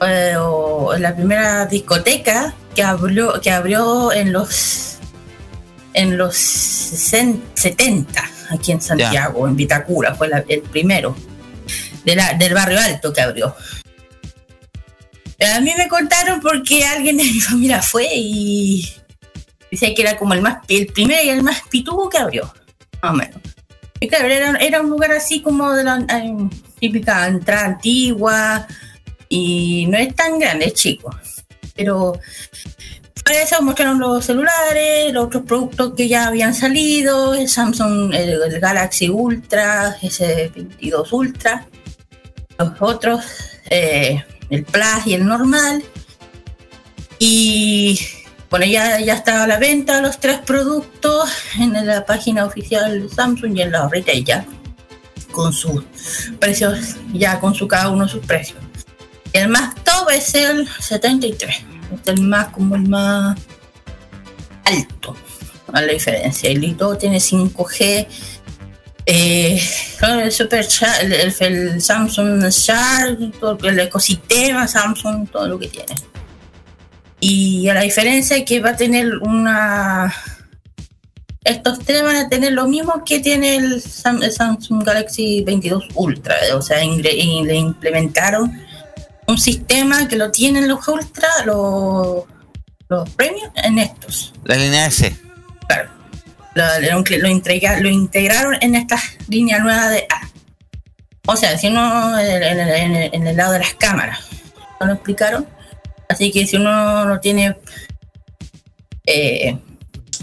eh, 0.07 0.35
o 0.39 0.95
la 0.99 1.15
primera 1.17 1.67
discoteca 1.67 2.55
que 2.75 2.83
abrió, 2.83 3.41
que 3.41 3.51
abrió 3.51 4.13
en 4.13 4.33
los 4.33 4.91
en 5.95 6.19
los 6.19 6.37
60, 6.37 7.41
70 7.55 8.31
aquí 8.51 8.73
en 8.73 8.81
Santiago, 8.83 9.47
en 9.47 9.55
Vitacura, 9.57 10.15
fue 10.17 10.29
la- 10.29 10.45
el 10.49 10.61
primero 10.63 11.17
de 12.05 12.17
la- 12.17 12.35
del 12.35 12.53
barrio 12.53 12.81
alto 12.81 13.13
que 13.13 13.21
abrió. 13.21 13.55
Eh, 15.39 15.47
A 15.47 15.61
mí 15.61 15.73
me 15.79 15.89
contaron 15.89 16.41
porque 16.41 16.85
alguien 16.85 17.17
de 17.17 17.25
mi 17.25 17.41
familia 17.41 17.81
fue 17.81 18.09
y 18.13 18.93
dice 19.75 19.95
que 19.95 20.03
era 20.03 20.17
como 20.17 20.35
el 20.35 20.43
más 20.43 20.59
el 20.69 20.87
primero 20.87 21.23
y 21.23 21.29
el 21.29 21.43
más 21.43 21.63
pitudo 21.69 22.09
que 22.09 22.19
abrió 22.19 22.53
más 23.03 23.13
o 23.13 23.17
menos. 23.17 23.41
Y 24.01 24.09
claro, 24.09 24.27
era, 24.27 24.57
era 24.59 24.81
un 24.81 24.91
lugar 24.91 25.13
así 25.13 25.41
como 25.41 25.73
de 25.73 25.85
la 25.85 26.05
típica 26.79 27.27
entrada 27.27 27.67
antigua 27.67 28.67
y 29.29 29.87
no 29.89 29.97
es 29.99 30.15
tan 30.15 30.39
grande, 30.39 30.67
es 30.67 30.75
chico. 30.75 31.15
Pero 31.75 32.19
para 33.25 33.43
eso 33.43 33.63
mostraron 33.63 33.99
los 33.99 34.25
celulares, 34.25 35.13
los 35.13 35.27
otros 35.27 35.45
productos 35.45 35.95
que 35.95 36.09
ya 36.09 36.27
habían 36.27 36.55
salido, 36.55 37.35
el 37.35 37.49
Samsung, 37.49 38.15
el, 38.15 38.61
Galaxy 38.61 39.09
Ultra, 39.09 39.97
ese 40.03 40.51
22 40.55 41.13
Ultra, 41.13 41.67
los 42.59 42.73
otros, 42.81 43.25
eh, 43.71 44.23
el 44.51 44.65
Plus 44.65 45.07
y 45.07 45.15
el 45.15 45.25
normal. 45.27 45.83
Y 47.19 47.99
bueno, 48.55 48.67
ya, 48.67 49.01
ya 49.01 49.15
estaba 49.15 49.43
a 49.43 49.47
la 49.49 49.59
venta 49.59 50.01
los 50.01 50.21
tres 50.21 50.39
productos 50.39 51.29
en 51.59 51.73
la 51.85 52.07
página 52.07 52.45
oficial 52.45 53.03
de 53.03 53.09
Samsung 53.13 53.59
y 53.59 53.63
en 53.63 53.73
la 53.73 53.89
retail 53.89 54.25
ya, 54.25 54.47
con 55.33 55.53
sus 55.53 55.83
precios, 56.39 56.95
ya 57.13 57.41
con 57.41 57.53
su 57.53 57.67
cada 57.67 57.89
uno 57.89 58.07
sus 58.07 58.25
precios. 58.25 58.61
El 59.33 59.49
más 59.49 59.75
top 59.83 60.09
es 60.11 60.37
el 60.37 60.69
73, 60.69 61.57
es 61.57 61.65
el 62.07 62.21
más 62.21 62.51
como 62.51 62.77
el 62.77 62.89
más 62.89 63.37
alto, 64.67 65.17
a 65.73 65.81
la 65.81 65.93
diferencia. 65.93 66.49
El 66.49 66.61
Lito 66.61 66.97
tiene 66.97 67.19
5G, 67.19 68.07
eh, 69.07 69.61
el, 70.01 70.31
Super 70.31 70.65
el, 71.03 71.35
el- 71.41 71.83
Samsung 71.83 72.45
Shark, 72.51 73.19
el 73.65 73.81
ecosistema 73.81 74.69
Samsung, 74.69 75.29
todo 75.29 75.49
lo 75.49 75.59
que 75.59 75.67
tiene. 75.67 76.14
Y 77.27 77.69
a 77.71 77.75
la 77.75 77.81
diferencia 77.81 78.37
es 78.37 78.45
que 78.45 78.61
va 78.61 78.71
a 78.71 78.77
tener 78.77 79.17
una. 79.23 80.13
Estos 81.43 81.79
tres 81.81 82.03
van 82.03 82.17
a 82.17 82.29
tener 82.29 82.53
lo 82.53 82.67
mismo 82.67 83.03
que 83.05 83.21
tiene 83.21 83.57
el, 83.57 83.83
Sam- 83.83 84.23
el 84.23 84.31
Samsung 84.33 84.83
Galaxy 84.85 85.43
22 85.43 85.85
Ultra. 85.95 86.35
O 86.55 86.61
sea, 86.61 86.83
ingre- 86.83 87.45
le 87.45 87.55
implementaron 87.55 88.53
un 89.27 89.39
sistema 89.39 90.07
que 90.07 90.17
lo 90.17 90.31
tienen 90.31 90.69
los 90.69 90.87
Ultra, 90.87 91.29
los, 91.47 92.25
los 92.89 93.09
premium, 93.11 93.51
en 93.57 93.79
estos. 93.79 94.35
la 94.45 94.57
línea 94.57 94.87
S. 94.87 95.17
Claro. 95.67 95.91
Lo, 96.55 96.65
lo, 96.81 96.89
lo 96.99 97.29
integra- 97.29 97.81
lo 97.81 97.89
integraron 97.89 98.57
en 98.61 98.75
esta 98.75 98.99
línea 99.29 99.59
nueva 99.61 99.89
de 99.89 100.07
A. 100.11 100.29
O 101.27 101.37
sea, 101.37 101.57
si 101.57 101.69
uno 101.69 102.19
en 102.19 102.95
en 103.15 103.27
el 103.27 103.37
lado 103.37 103.53
de 103.55 103.61
las 103.61 103.73
cámaras. 103.75 104.21
¿No 104.81 104.87
lo 104.89 104.93
explicaron? 104.95 105.47
Así 106.09 106.31
que 106.31 106.47
si 106.47 106.57
uno 106.57 107.05
no 107.07 107.21
tiene 107.21 107.57
eh, 109.07 109.59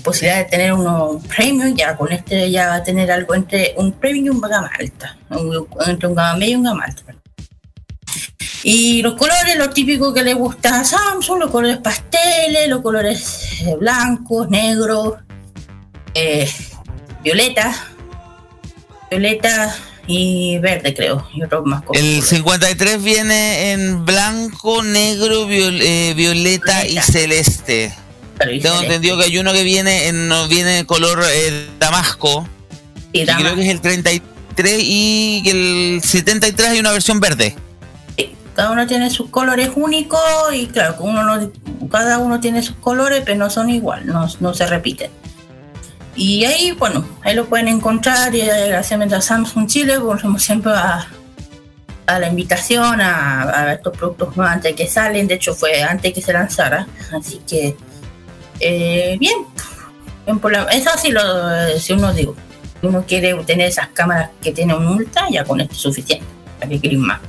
posibilidad 0.03 0.37
de 0.39 0.45
tener 0.45 0.73
uno 0.73 1.09
un 1.11 1.23
premium, 1.23 1.75
ya 1.75 1.95
con 1.97 2.11
este 2.11 2.49
ya 2.51 2.67
va 2.67 2.75
a 2.75 2.83
tener 2.83 3.11
algo 3.11 3.35
entre 3.35 3.73
un 3.77 3.91
premium 3.93 4.25
y 4.25 4.29
un 4.29 4.41
gama 4.41 4.69
alta. 4.79 5.17
Un- 5.29 5.67
entre 5.87 6.07
un 6.07 6.15
gama 6.15 6.45
y 6.45 6.55
un 6.55 6.63
gama 6.63 6.83
alta. 6.85 7.15
Y 8.63 9.01
los 9.01 9.15
colores, 9.15 9.55
lo 9.57 9.71
típico 9.71 10.13
que 10.13 10.21
le 10.23 10.35
gusta 10.35 10.79
a 10.81 10.83
Samsung, 10.83 11.39
los 11.39 11.51
colores 11.51 11.77
pasteles, 11.77 12.67
los 12.67 12.81
colores 12.81 13.61
eh, 13.61 13.75
blancos, 13.75 14.49
negros, 14.49 15.15
eh, 16.13 16.47
violeta, 17.23 17.73
violeta 19.09 19.75
y 20.13 20.59
verde 20.59 20.93
creo, 20.93 21.27
y 21.33 21.41
otros 21.43 21.65
más. 21.65 21.83
El 21.93 22.21
53 22.21 23.01
viene 23.03 23.71
en 23.71 24.05
blanco, 24.05 24.83
negro, 24.83 25.47
viol- 25.47 25.81
eh, 25.81 26.13
violeta 26.15 26.85
y 26.85 26.97
celeste. 26.97 27.93
Tengo 28.37 28.81
entendido 28.81 29.17
que 29.17 29.25
hay 29.25 29.37
uno 29.37 29.53
que 29.53 29.63
viene 29.63 30.07
en 30.07 30.27
no 30.27 30.47
viene 30.47 30.79
en 30.79 30.85
color 30.85 31.23
eh, 31.31 31.67
damasco. 31.79 32.47
Sí, 33.13 33.25
creo 33.25 33.55
que 33.55 33.61
es 33.63 33.69
el 33.69 33.81
33 33.81 34.79
y 34.83 35.43
el 35.45 36.01
73 36.03 36.69
hay 36.69 36.79
una 36.79 36.91
versión 36.91 37.19
verde. 37.19 37.55
cada 38.55 38.71
uno 38.71 38.85
tiene 38.87 39.09
sus 39.09 39.29
colores 39.29 39.69
únicos 39.75 40.19
y 40.53 40.67
claro, 40.67 40.95
uno 40.99 41.23
no- 41.23 41.51
cada 41.89 42.17
uno 42.17 42.39
tiene 42.39 42.61
sus 42.63 42.75
colores, 42.77 43.21
pero 43.25 43.37
no 43.37 43.49
son 43.49 43.69
igual, 43.69 44.05
no, 44.07 44.27
no 44.39 44.53
se 44.53 44.65
repiten. 44.67 45.09
Y 46.15 46.43
ahí, 46.43 46.71
bueno, 46.71 47.05
ahí 47.21 47.35
lo 47.35 47.45
pueden 47.45 47.67
encontrar 47.67 48.35
y 48.35 48.41
agradecimiento 48.41 49.15
a 49.15 49.21
Samsung 49.21 49.67
Chile, 49.67 49.97
volvemos 49.97 50.43
siempre 50.43 50.73
a, 50.73 51.07
a 52.05 52.19
la 52.19 52.27
invitación 52.27 52.99
a, 53.01 53.73
estos 53.73 53.95
productos 53.97 54.35
nuevos 54.35 54.53
antes 54.53 54.75
que 54.75 54.87
salen, 54.87 55.27
de 55.27 55.35
hecho 55.35 55.53
fue 55.53 55.81
antes 55.81 56.13
que 56.13 56.21
se 56.21 56.33
lanzara, 56.33 56.87
así 57.13 57.41
que 57.47 57.75
eh, 58.59 59.17
bien, 59.19 59.45
bien 60.25 60.41
eso 60.71 60.89
sí 61.01 61.11
lo, 61.11 61.21
si 61.79 61.93
uno 61.93 62.13
digo, 62.13 62.35
uno 62.81 63.05
quiere 63.07 63.33
tener 63.45 63.69
esas 63.69 63.87
cámaras 63.89 64.31
que 64.41 64.51
tiene 64.51 64.75
un 64.75 64.85
ultra, 64.87 65.27
ya 65.29 65.43
con 65.43 65.61
esto 65.61 65.73
es 65.73 65.81
suficiente, 65.81 66.25
¿para 66.59 66.69
qué 66.69 66.81
queréis 66.81 66.99
más? 66.99 67.19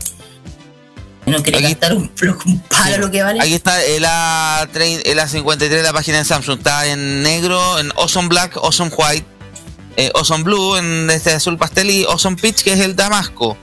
No 1.27 1.43
quiere 1.43 1.61
gastar 1.61 1.95
un, 1.95 2.11
un 2.47 2.61
palo 2.63 2.99
lo 2.99 3.11
que 3.11 3.23
vale. 3.23 3.41
Aquí 3.41 3.55
está 3.55 3.83
el, 3.85 4.05
A, 4.05 4.69
el 4.75 5.19
A53 5.19 5.57
de 5.57 5.83
la 5.83 5.93
página 5.93 6.19
de 6.19 6.25
Samsung. 6.25 6.59
Está 6.59 6.87
en 6.87 7.23
negro, 7.23 7.79
en 7.79 7.93
Awesome 7.93 8.29
Black, 8.29 8.57
Awesome 8.57 8.91
White, 8.97 9.27
eh, 9.97 10.11
Awesome 10.15 10.43
Blue, 10.43 10.77
en 10.77 11.09
este 11.11 11.33
azul 11.33 11.57
pastel 11.57 11.91
y 11.91 12.05
Awesome 12.05 12.37
Peach, 12.37 12.63
que 12.63 12.73
es 12.73 12.81
el 12.81 12.97
Damasco. 12.97 13.57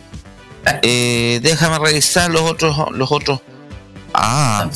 Eh, 0.83 1.39
déjame 1.43 1.79
revisar 1.79 2.29
los 2.29 2.43
otros. 2.43 2.77
Los 2.91 3.11
otros. 3.11 3.41
Ah, 4.13 4.69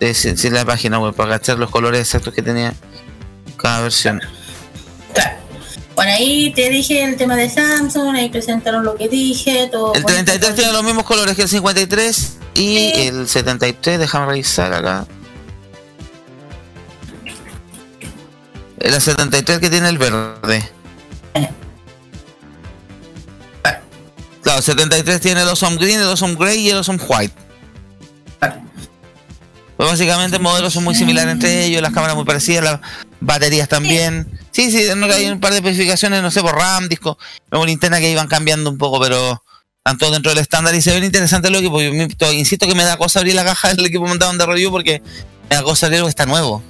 es, 0.00 0.24
es 0.24 0.44
la 0.44 0.64
página 0.64 0.98
web 0.98 1.14
para 1.14 1.38
cachar 1.38 1.58
los 1.58 1.70
colores 1.70 2.00
exactos 2.00 2.32
que 2.32 2.42
tenía 2.42 2.74
cada 3.56 3.80
versión. 3.80 4.20
Bueno, 5.98 6.12
ahí 6.12 6.52
te 6.54 6.70
dije 6.70 7.02
el 7.02 7.16
tema 7.16 7.34
de 7.34 7.50
Samsung, 7.50 8.14
ahí 8.14 8.28
presentaron 8.28 8.84
lo 8.84 8.94
que 8.94 9.08
dije, 9.08 9.66
todo. 9.66 9.94
El 9.94 10.04
33 10.04 10.54
tiene 10.54 10.70
los 10.70 10.84
mismos 10.84 11.02
colores 11.02 11.34
que 11.34 11.42
el 11.42 11.48
53 11.48 12.36
y 12.54 12.76
el 13.08 13.26
73, 13.26 13.98
déjame 13.98 14.26
revisar 14.26 14.72
acá. 14.72 15.08
El 18.78 19.00
73 19.00 19.58
que 19.58 19.70
tiene 19.70 19.88
el 19.88 19.98
verde. 19.98 20.70
Claro, 24.42 24.58
el 24.58 24.62
73 24.62 25.20
tiene 25.20 25.42
el 25.42 25.48
Awesome 25.48 25.78
Green, 25.78 25.98
el 25.98 26.06
Awesome 26.06 26.36
Gray 26.36 26.60
y 26.60 26.70
el 26.70 26.76
Awesome 26.76 27.00
White. 27.08 27.34
Pues 29.76 29.90
básicamente 29.90 30.38
modelos 30.38 30.72
son 30.72 30.84
muy 30.84 30.94
similares 30.94 31.32
entre 31.32 31.64
ellos, 31.64 31.82
las 31.82 31.92
cámaras 31.92 32.14
muy 32.14 32.24
parecidas, 32.24 32.62
las 32.62 32.80
baterías 33.20 33.68
también. 33.68 34.37
Sí, 34.58 34.72
sí, 34.72 34.78
hay 34.88 35.30
un 35.30 35.38
par 35.38 35.52
de 35.52 35.58
especificaciones, 35.58 36.20
no 36.20 36.32
sé, 36.32 36.40
por 36.42 36.56
RAM, 36.56 36.88
disco, 36.88 37.16
memoria 37.52 37.72
interna 37.72 38.00
que 38.00 38.10
iban 38.10 38.26
cambiando 38.26 38.68
un 38.70 38.76
poco, 38.76 38.98
pero 39.00 39.40
están 39.78 39.98
todos 39.98 40.12
dentro 40.14 40.30
del 40.32 40.40
estándar 40.40 40.74
y 40.74 40.82
se 40.82 40.90
equipos. 41.60 41.80
Yo 41.80 41.92
me- 41.94 42.08
to- 42.08 42.32
insisto 42.32 42.66
que 42.66 42.74
me 42.74 42.82
da 42.82 42.96
cosa 42.96 43.20
abrir 43.20 43.36
la 43.36 43.44
caja 43.44 43.72
del 43.72 43.86
equipo 43.86 44.04
montado 44.06 44.32
en 44.32 44.38
de 44.38 44.46
review 44.46 44.72
porque 44.72 45.00
me 45.48 45.54
da 45.54 45.62
cosa 45.62 45.86
abrir 45.86 46.00
lo 46.00 46.06
que 46.06 46.10
está 46.10 46.26
nuevo. 46.26 46.60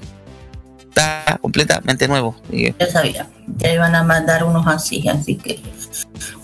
Está 0.81 1.39
completamente 1.41 2.07
nuevo. 2.09 2.37
Que- 2.51 2.75
Ya 2.79 2.91
sabía 2.93 3.27
que 3.59 3.73
iban 3.73 3.95
a 3.95 4.03
mandar 4.03 4.45
unos 4.45 4.67
así, 4.67 5.09
así 5.09 5.37
que. 5.37 5.59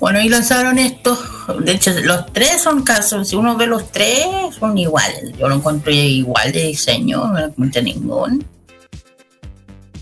Bueno, 0.01 0.21
y 0.23 0.31
lanzaron 0.31 0.79
estos. 0.79 1.19
De 1.63 1.73
hecho, 1.73 1.91
los 2.01 2.33
tres 2.33 2.63
son 2.63 2.83
casos. 2.83 3.29
Si 3.29 3.37
uno 3.37 3.55
ve 3.57 3.67
los 3.67 3.93
tres, 3.93 4.25
son 4.59 4.79
iguales. 4.79 5.33
Yo 5.39 5.49
lo 5.49 5.57
encuentro 5.57 5.93
igual 5.93 6.53
de 6.53 6.69
diseño, 6.69 7.27
no 7.29 7.39
encuentro 7.39 7.83
ningún. 7.83 8.47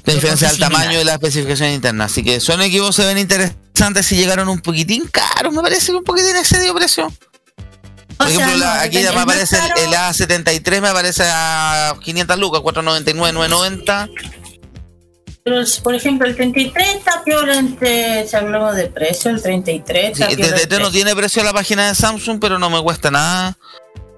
La 0.05 0.15
diferencia 0.15 0.49
del 0.49 0.59
tamaño 0.59 1.01
y 1.01 1.05
la 1.05 1.13
especificación 1.15 1.71
interna. 1.71 2.05
Así 2.05 2.23
que 2.25 2.41
son 2.41 2.61
equipos 2.63 2.95
se 2.97 3.05
ven 3.07 3.19
interesantes 3.19 4.05
si 4.07 4.17
llegaron 4.17 4.49
un 4.49 4.61
poquitín 4.61 5.09
caros, 5.09 5.53
me 5.55 5.63
parece 5.63 5.87
que 5.93 5.99
un 5.99 6.05
poquitín 6.05 6.37
excedido 6.37 6.75
precio. 6.75 7.13
Por 8.17 8.27
O 8.27 8.31
sea, 8.31 8.39
ejemplo, 8.45 8.57
la- 8.59 8.75
no, 8.77 8.81
aquí 8.83 8.97
el 8.99 9.05
ya 9.05 9.13
me 9.13 9.21
aparece 9.21 9.57
el, 9.57 9.63
caro- 9.69 9.81
el 9.81 9.93
A73, 9.93 10.81
me 10.81 10.89
aparece 10.89 11.23
a 11.27 11.95
500 12.03 12.39
lucas, 12.39 12.61
499, 12.61 13.33
990. 13.33 14.09
Pero, 15.45 15.57
por 15.83 15.95
ejemplo, 15.95 16.29
el 16.29 16.37
33 16.37 16.89
está 16.99 17.25
peor 17.25 17.49
entre. 17.51 18.29
Si 18.29 18.37
hablamos 18.37 18.77
de 18.77 18.87
precio, 18.87 19.29
el 19.31 19.43
33 19.43 20.17
Sí, 20.17 20.23
está 20.23 20.27
el 20.33 20.37
peor. 20.37 20.49
33 20.51 20.81
no 20.81 20.91
tiene 20.93 21.17
precio 21.17 21.43
la 21.43 21.53
página 21.53 21.89
de 21.89 21.95
Samsung, 21.97 22.39
pero 22.41 22.59
no 22.61 22.71
me 22.71 22.81
cuesta 22.83 23.11
nada 23.11 23.57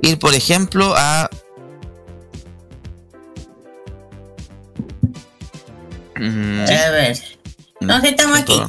ir, 0.03 0.18
por 0.18 0.35
ejemplo, 0.35 0.95
a. 0.97 1.30
Mm, 6.16 6.60
A 6.62 6.90
ver. 6.90 7.18
No 7.80 8.00
sé, 8.00 8.08
estamos 8.10 8.38
aquí. 8.38 8.60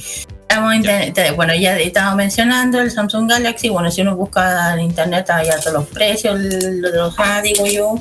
Estamos 0.41 0.73
en 0.73 0.77
internet. 0.81 1.33
Bueno, 1.35 1.53
ya 1.55 1.77
estamos 1.77 2.15
mencionando 2.15 2.79
el 2.79 2.91
Samsung 2.91 3.29
Galaxy. 3.29 3.69
Bueno, 3.69 3.89
si 3.91 4.01
uno 4.01 4.15
busca 4.15 4.73
en 4.73 4.79
internet, 4.81 5.25
ya 5.27 5.59
todos 5.59 5.73
los 5.73 5.87
precios, 5.87 6.35
el- 6.39 6.81
lo 6.81 6.91
de 6.91 6.97
los 6.97 7.15
A, 7.19 7.41
digo 7.41 7.65
yo. 7.65 7.95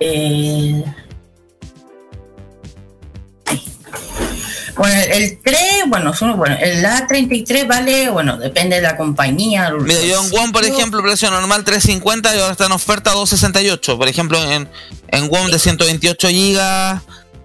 Eh, 0.00 0.84
Bueno, 4.76 5.00
el 5.12 5.38
3, 5.40 5.58
bueno, 5.86 6.12
bueno, 6.36 6.56
el 6.60 6.84
A33 6.84 7.64
vale, 7.68 8.08
bueno, 8.10 8.36
depende 8.38 8.74
de 8.76 8.82
la 8.82 8.96
compañía. 8.96 9.70
Mira, 9.70 10.00
yo 10.00 10.20
en 10.24 10.30
WOM, 10.32 10.50
por 10.50 10.64
ejemplo, 10.64 11.00
precio 11.00 11.30
normal 11.30 11.62
350 11.62 12.34
y 12.34 12.40
ahora 12.40 12.50
está 12.52 12.66
en 12.66 12.72
oferta 12.72 13.12
268. 13.12 13.96
Por 13.96 14.08
ejemplo, 14.08 14.42
en, 14.42 14.68
en 15.08 15.28
WOM 15.28 15.48
de 15.48 15.60
128 15.60 16.26
GB, 16.28 17.00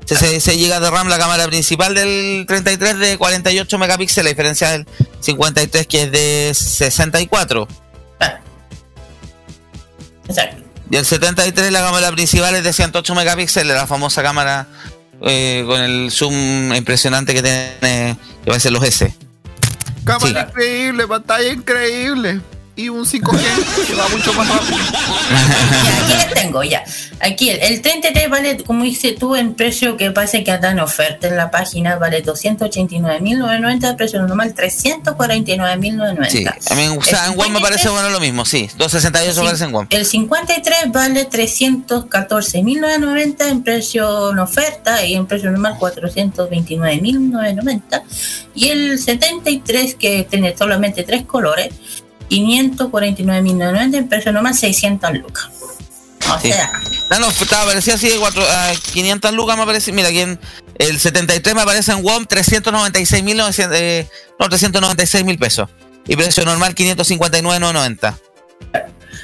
66 0.10 0.58
GB 0.58 0.80
de 0.80 0.90
RAM, 0.90 1.08
la 1.08 1.20
cámara 1.20 1.46
principal 1.46 1.94
del 1.94 2.46
33 2.48 2.98
de 2.98 3.18
48 3.20 3.78
megapíxeles, 3.78 4.32
a 4.32 4.34
diferencia 4.34 4.72
del 4.72 4.88
53 5.20 5.86
que 5.86 6.04
es 6.04 6.12
de 6.12 6.52
64. 6.56 7.68
Exacto. 10.28 10.64
Y 10.90 10.96
el 10.96 11.06
73 11.06 11.72
la 11.72 11.82
cámara 11.82 12.12
principal 12.12 12.56
es 12.56 12.64
de 12.64 12.74
108 12.74 13.14
megapíxeles, 13.14 13.76
la 13.76 13.86
famosa 13.86 14.24
cámara 14.24 14.68
eh, 15.22 15.64
con 15.68 15.80
el 15.80 16.10
zoom 16.12 16.74
impresionante 16.74 17.36
que 17.36 17.44
tiene, 17.44 18.18
que 18.44 18.48
parece 18.48 18.72
los 18.72 18.84
S. 18.84 19.14
Cámara 20.06 20.48
increíble, 20.50 21.08
pantalla 21.08 21.54
increíble. 21.54 22.42
Y 22.80 22.88
un 22.88 23.04
5G 23.06 23.88
que 23.88 23.94
va 23.94 24.08
mucho 24.08 24.32
más 24.36 24.48
rápido. 24.48 24.78
Ya, 25.86 25.98
aquí 26.02 26.14
les 26.14 26.34
tengo, 26.34 26.64
ya. 26.64 26.82
Aquí 27.20 27.50
el, 27.50 27.60
el 27.62 27.82
33 27.82 28.30
vale, 28.30 28.64
como 28.64 28.86
dices 28.86 29.18
tú, 29.20 29.36
en 29.36 29.54
precio 29.54 29.98
que 29.98 30.12
parece 30.12 30.46
que 30.46 30.52
anda 30.52 30.72
en 30.72 30.80
oferta 30.80 31.28
en 31.28 31.36
la 31.36 31.52
página, 31.52 31.98
vale 31.98 32.24
289.990, 32.24 33.98
precio 33.98 34.22
normal 34.22 34.56
349.990. 34.56 36.30
Sí, 36.30 36.46
a 36.46 36.76
mí 36.76 36.88
o 36.88 37.02
sea, 37.02 37.28
en 37.28 37.36
WOM 37.36 37.52
me 37.52 37.60
parece 37.60 37.90
bueno 37.90 38.10
lo 38.12 38.22
mismo, 38.22 38.46
sí. 38.46 38.70
268 38.78 39.44
parece 39.44 39.66
en 39.66 39.74
WOM. 39.74 39.88
El 39.90 40.06
53 40.06 40.78
vale 40.88 41.30
314.990 41.30 43.50
en 43.50 43.62
precio 43.62 44.32
en 44.32 44.40
oferta 44.40 45.06
y 45.06 45.16
en 45.16 45.28
precio 45.28 45.52
normal 45.52 45.76
429.990. 45.78 48.04
Y 48.56 48.70
el 48.70 48.98
73 48.98 49.96
que 49.96 50.26
tiene 50.30 50.56
solamente 50.58 51.04
tres 51.04 51.26
colores, 51.26 51.74
549.990 52.30 53.96
en 53.98 54.08
precio 54.10 54.32
normal 54.32 54.56
600 54.56 55.12
lucas. 55.18 55.50
O 56.34 56.40
Sí. 56.40 56.52
sea, 56.52 56.72
No, 57.10 57.20
no, 57.20 57.30
estaba 57.30 57.66
parecía 57.66 57.96
así 57.96 58.08
de 58.10 58.18
cuatro, 58.18 58.44
a 58.44 58.72
500 58.94 59.34
lucas 59.34 59.58
me 59.58 59.66
parece. 59.66 59.92
Mira, 59.92 60.10
aquí 60.10 60.20
en 60.20 60.40
el 60.78 61.00
73 61.00 61.56
me 61.56 61.62
aparece 61.64 61.92
en 61.92 62.04
WOM 62.04 62.26
396 62.26 63.24
mil 63.24 63.40
eh, 63.40 64.08
no, 64.40 64.48
396 64.48 65.26
mil 65.26 65.40
pesos. 65.40 65.70
Y 66.08 66.16
precio 66.16 66.46
normal 66.46 66.76
559,990. 66.76 68.18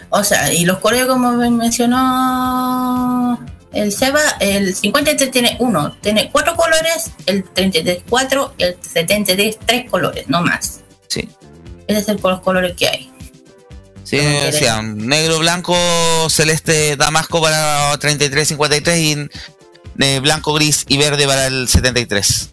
o 0.09 0.23
sea, 0.23 0.51
y 0.53 0.65
los 0.65 0.79
colores 0.79 1.05
como 1.07 1.31
men- 1.33 1.57
mencionó 1.57 3.39
el 3.73 3.91
Seba, 3.91 4.21
el 4.39 4.73
53 4.75 5.29
tiene 5.31 5.57
uno, 5.59 5.95
tiene 6.01 6.29
cuatro 6.31 6.55
colores, 6.55 7.11
el 7.25 7.43
33 7.43 8.03
cuatro, 8.09 8.53
el 8.57 8.77
73 8.81 9.57
tres 9.65 9.89
colores, 9.89 10.25
no 10.27 10.41
más. 10.41 10.79
Sí. 11.07 11.27
Ese 11.87 11.99
es 11.99 12.07
el, 12.07 12.19
los 12.21 12.41
colores 12.41 12.75
que 12.75 12.87
hay. 12.87 13.11
Sí, 14.03 14.17
quieres. 14.17 14.53
decía, 14.53 14.81
negro, 14.81 15.39
blanco, 15.39 15.75
celeste, 16.29 16.95
damasco 16.95 17.41
para 17.41 17.97
33, 17.97 18.47
53 18.47 18.99
y 18.99 19.29
eh, 19.99 20.19
blanco, 20.19 20.53
gris 20.53 20.85
y 20.87 20.97
verde 20.97 21.25
para 21.25 21.47
el 21.47 21.67
73. 21.67 22.51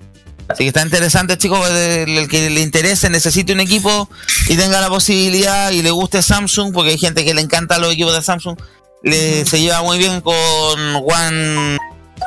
Así 0.49 0.64
que 0.64 0.68
está 0.68 0.83
interesante, 0.83 1.39
chicos, 1.39 1.68
el, 1.70 2.18
el 2.18 2.28
que 2.28 2.51
le 2.51 2.61
interese, 2.61 3.09
necesite 3.11 3.53
un 3.53 3.61
equipo 3.61 4.09
y 4.49 4.57
tenga 4.57 4.80
la 4.80 4.89
posibilidad 4.89 5.70
y 5.70 5.83
le 5.83 5.91
guste 5.91 6.22
Samsung, 6.22 6.72
porque 6.72 6.91
hay 6.91 6.99
gente 6.99 7.24
que 7.24 7.33
le 7.33 7.41
encanta 7.41 7.78
los 7.78 7.93
equipos 7.93 8.14
de 8.14 8.22
Samsung, 8.22 8.59
le, 9.03 9.45
se 9.45 9.61
lleva 9.61 9.83
muy 9.83 9.99
bien 9.99 10.20
con 10.20 10.35
One 10.35 11.78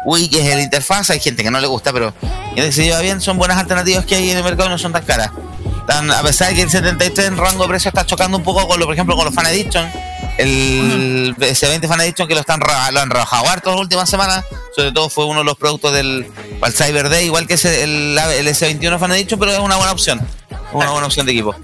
UI, 0.05 0.29
que 0.29 0.41
es 0.41 0.53
el 0.53 0.61
interfaz, 0.61 1.09
hay 1.09 1.19
gente 1.19 1.43
que 1.43 1.51
no 1.51 1.59
le 1.59 1.67
gusta, 1.67 1.93
pero 1.93 2.13
se 2.55 2.83
lleva 2.83 3.01
bien, 3.01 3.21
son 3.21 3.37
buenas 3.37 3.57
alternativas 3.57 4.05
que 4.05 4.15
hay 4.15 4.29
en 4.29 4.37
el 4.37 4.43
mercado 4.43 4.69
y 4.69 4.71
no 4.71 4.77
son 4.77 4.91
tan 4.91 5.03
caras. 5.03 5.31
A 5.87 6.21
pesar 6.23 6.49
de 6.49 6.55
que 6.55 6.61
el 6.63 6.69
73 6.69 7.27
en 7.27 7.37
rango 7.37 7.63
de 7.63 7.69
precio 7.69 7.89
está 7.89 8.05
chocando 8.05 8.37
un 8.37 8.43
poco 8.43 8.67
con 8.67 8.79
lo, 8.79 8.85
por 8.85 8.93
ejemplo, 8.95 9.15
con 9.15 9.25
los 9.25 9.33
Fan 9.33 9.45
Edition, 9.47 9.89
el 10.37 11.35
S20 11.37 11.87
Fan 11.87 12.01
Edition 12.01 12.27
que 12.27 12.33
lo 12.33 12.39
están 12.41 12.59
lo 12.91 12.99
han 12.99 13.09
rebajado 13.09 13.47
harto 13.49 13.71
las 13.71 13.79
últimas 13.79 14.09
semanas, 14.09 14.43
sobre 14.75 14.91
todo 14.91 15.09
fue 15.09 15.25
uno 15.25 15.39
de 15.39 15.45
los 15.45 15.57
productos 15.57 15.93
del 15.93 16.27
para 16.59 16.71
el 16.71 16.77
Cyber 16.77 17.09
Day, 17.09 17.25
igual 17.25 17.47
que 17.47 17.53
ese- 17.55 17.83
el, 17.83 18.17
el 18.17 18.47
S21 18.47 18.97
Fan 18.99 19.11
Edition, 19.13 19.39
pero 19.39 19.51
es 19.53 19.59
una 19.59 19.75
buena 19.75 19.91
opción, 19.91 20.19
una 20.73 20.89
buena 20.91 21.05
opción 21.07 21.25
de 21.25 21.31
equipo. 21.33 21.55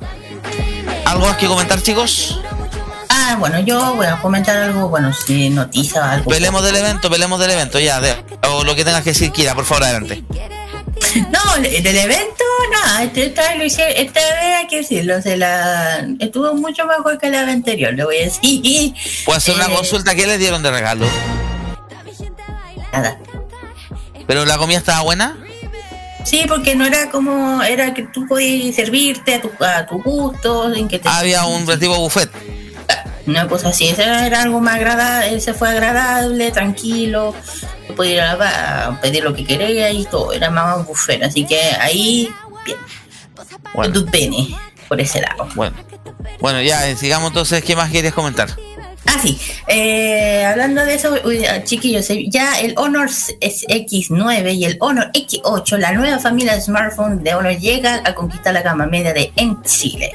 ¿Algo 1.05 1.25
más 1.27 1.37
que 1.37 1.47
comentar, 1.47 1.81
chicos? 1.81 2.39
Ah, 3.09 3.35
bueno, 3.39 3.59
yo 3.59 3.95
voy 3.95 4.05
a 4.05 4.17
comentar 4.21 4.55
algo, 4.55 4.87
bueno, 4.87 5.11
si 5.13 5.49
noticia 5.49 6.09
algo. 6.11 6.29
Pelemos 6.29 6.63
del 6.63 6.75
evento, 6.77 7.09
pelemos 7.09 7.39
del 7.39 7.51
evento, 7.51 7.79
ya, 7.79 7.99
de- 7.99 8.15
o 8.49 8.63
lo 8.63 8.75
que 8.75 8.85
tengas 8.85 9.03
que 9.03 9.09
decir, 9.11 9.31
Kira, 9.31 9.53
por 9.55 9.65
favor, 9.65 9.83
adelante. 9.83 10.23
No, 11.31 11.61
del 11.61 11.97
evento, 11.97 12.43
nada, 12.71 13.03
este, 13.03 13.25
esta 13.25 13.55
vez 13.55 13.77
esta 13.77 14.19
vez 14.19 14.55
hay 14.57 14.67
que 14.67 14.77
decirlo, 14.77 15.21
se 15.21 15.35
la, 15.37 16.05
estuvo 16.19 16.53
mucho 16.53 16.85
mejor 16.85 17.17
que 17.17 17.29
la 17.29 17.41
vez 17.43 17.55
anterior, 17.55 17.93
lo 17.93 18.05
voy 18.05 18.17
a 18.17 18.23
decir. 18.25 18.93
¿Puedo 19.25 19.37
hacer 19.37 19.55
una 19.55 19.65
Eh, 19.65 19.75
consulta? 19.75 20.15
¿Qué 20.15 20.25
les 20.27 20.39
dieron 20.39 20.61
de 20.63 20.71
regalo? 20.71 21.05
Nada. 22.93 23.17
¿Pero 24.27 24.45
la 24.45 24.57
comida 24.57 24.77
estaba 24.77 25.01
buena? 25.01 25.37
Sí, 26.23 26.43
porque 26.47 26.75
no 26.75 26.85
era 26.85 27.09
como, 27.09 27.61
era 27.63 27.93
que 27.93 28.03
tú 28.03 28.27
podías 28.27 28.75
servirte 28.75 29.35
a 29.35 29.41
tu, 29.41 29.51
a 29.59 29.85
tu 29.87 30.01
gusto, 30.01 30.73
en 30.73 30.87
que 30.87 30.99
te... 30.99 31.09
Había 31.09 31.45
un 31.45 31.65
tipo 31.79 31.97
buffet. 31.97 32.29
Una 33.27 33.47
cosa 33.47 33.69
así, 33.69 33.87
ese 33.87 34.03
era 34.03 34.41
algo 34.41 34.59
más 34.59 34.75
agradable, 34.75 35.35
ese 35.35 35.53
fue 35.53 35.69
agradable, 35.69 36.51
tranquilo, 36.51 37.35
tú 37.87 37.95
podías 37.95 38.13
ir 38.15 38.21
a, 38.21 38.35
la- 38.35 38.85
a 38.87 39.01
pedir 39.01 39.23
lo 39.23 39.33
que 39.33 39.45
querías 39.45 39.93
y 39.93 40.05
todo, 40.05 40.33
era 40.33 40.49
más 40.49 40.77
un 40.77 40.85
buffet, 40.85 41.21
así 41.23 41.45
que 41.45 41.59
ahí, 41.79 42.29
bien, 42.65 42.77
Bueno. 43.73 43.93
tu 43.93 44.05
pene, 44.07 44.55
por 44.87 44.99
ese 44.99 45.21
lado. 45.21 45.47
Bueno. 45.55 45.75
Bueno, 46.39 46.61
ya, 46.61 46.87
eh, 46.89 46.95
sigamos 46.95 47.29
entonces. 47.29 47.63
¿Qué 47.63 47.75
más 47.75 47.89
quieres 47.91 48.13
comentar? 48.13 48.49
Ah, 49.05 49.17
sí. 49.21 49.39
Eh, 49.67 50.45
hablando 50.45 50.85
de 50.85 50.93
eso, 50.93 51.15
ah, 51.15 51.63
chiquillos, 51.63 52.07
eh, 52.11 52.25
ya 52.27 52.59
el 52.59 52.73
Honor 52.77 53.09
X9 53.09 54.53
y 54.53 54.65
el 54.65 54.77
Honor 54.79 55.09
X8, 55.13 55.77
la 55.77 55.91
nueva 55.93 56.19
familia 56.19 56.53
de 56.53 56.61
smartphones 56.61 57.23
de 57.23 57.33
Honor 57.33 57.57
llega 57.57 58.01
a 58.05 58.13
conquistar 58.13 58.53
la 58.53 58.61
gama 58.61 58.85
media 58.85 59.11
de 59.13 59.33
en 59.35 59.61
Chile. 59.63 60.11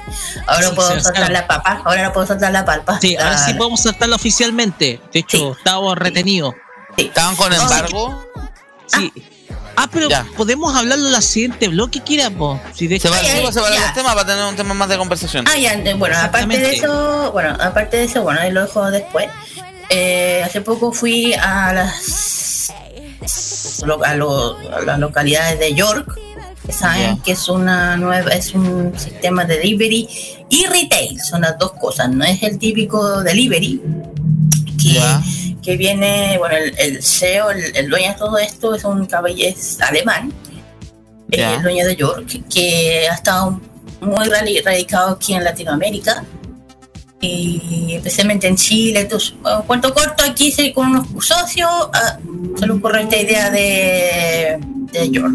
Ahora 0.47 0.69
Sí, 0.69 0.75
puedo 0.77 0.89
acerca. 0.91 1.29
la 1.31 1.47
papa, 1.47 1.83
ahora 1.85 2.05
no 2.05 2.13
puedo 2.13 2.27
soltar 2.29 2.53
la 2.53 2.65
palpa. 2.65 3.01
Sí, 3.01 3.17
ahora 3.17 3.37
sí 3.39 3.55
podemos 3.55 3.83
saltarlo 3.83 4.15
oficialmente. 4.17 5.01
De 5.13 5.19
hecho, 5.21 5.53
estábamos 5.59 5.99
retenidos. 5.99 6.55
¿Estaban 6.97 7.35
con 7.37 7.53
embargo? 7.53 8.25
Sí. 8.87 9.13
Ah, 9.17 9.23
pero 9.93 10.09
podemos 10.37 10.75
hablarlo 10.75 11.07
en 11.07 11.13
la 11.13 11.21
siguiente 11.21 11.69
bloque, 11.69 12.01
Kira, 12.01 12.31
po. 12.31 12.61
Si 12.75 12.87
de 12.87 12.99
Se 12.99 13.09
va, 13.09 13.19
sí, 13.19 13.27
se 13.53 13.61
va 13.61 13.69
el 13.69 13.93
tema 13.95 14.15
para 14.15 14.27
tener 14.27 14.45
un 14.45 14.57
tema 14.57 14.75
más 14.75 14.89
de 14.89 14.97
conversación. 14.97 15.45
Ah, 15.49 15.59
ya, 15.59 15.79
bueno, 15.97 16.17
aparte 16.19 16.59
de 16.59 16.75
eso, 16.77 17.31
bueno, 17.33 17.57
aparte 17.61 17.97
de 17.99 18.05
eso, 18.05 18.23
bueno, 18.23 18.41
ahí 18.41 18.51
lo 18.53 18.63
dejo 18.63 18.91
después. 18.91 19.29
Eh, 19.91 20.43
hace 20.45 20.61
poco 20.63 20.93
fui 20.93 21.33
a 21.35 21.73
las 21.73 22.73
a, 24.05 24.15
lo- 24.15 24.57
a 24.75 24.81
las 24.83 24.99
localidades 24.99 25.59
de 25.59 25.75
York, 25.75 26.19
que 26.67 26.73
saben 26.73 27.19
que 27.21 27.33
es 27.33 27.49
una 27.49 27.97
nueva, 27.97 28.31
es 28.33 28.53
un 28.55 28.93
sistema 28.99 29.45
de 29.45 29.59
delivery 29.59 30.09
y 30.49 30.67
retail, 30.67 31.21
son 31.21 31.43
las 31.43 31.59
dos 31.59 31.73
cosas, 31.75 32.09
no 32.11 32.25
es 32.25 32.43
el 32.43 32.59
típico 32.59 33.23
delivery 33.23 33.81
que, 34.83 35.01
que 35.67 35.77
viene, 35.77 36.39
bueno, 36.39 36.55
el, 36.57 36.73
el 36.79 37.03
CEO, 37.03 37.51
el, 37.51 37.77
el 37.77 37.91
dueño 37.91 38.11
de 38.13 38.15
todo 38.15 38.39
esto 38.39 38.73
es 38.77 38.85
un 38.85 39.05
caballero 39.07 39.57
alemán, 39.81 40.33
eh, 41.33 41.39
Ya. 41.39 41.57
el 41.57 41.63
dueño 41.63 41.85
de 41.85 41.97
York, 41.97 42.29
que 42.49 43.09
ha 43.11 43.15
estado 43.15 43.61
muy 44.01 44.27
radi- 44.29 44.63
radicado 44.65 45.11
aquí 45.17 45.35
en 45.35 45.43
Latinoamérica 45.43 46.25
y 47.21 47.95
especialmente 47.97 48.47
en 48.47 48.55
Chile. 48.57 49.01
Entonces, 49.01 49.35
bueno, 49.43 49.65
cuento 49.67 49.93
corto, 49.93 50.23
aquí 50.25 50.55
con 50.73 50.89
unos 50.91 51.27
socios 51.27 51.69
ah, 51.93 52.17
se 52.59 52.65
le 52.67 52.73
ocurrió 52.73 53.01
esta 53.01 53.17
idea 53.17 53.51
de, 53.51 54.59
de 54.93 55.11
York. 55.11 55.35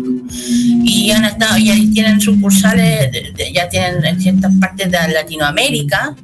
Y 0.85 1.11
han 1.11 1.25
estado, 1.25 1.57
ya 1.57 1.73
tienen 1.93 2.21
sucursales, 2.21 3.11
ya 3.53 3.67
tienen 3.67 4.05
en 4.05 4.21
ciertas 4.21 4.53
partes 4.61 4.89
de 4.89 4.97
Latinoamérica. 5.09 6.15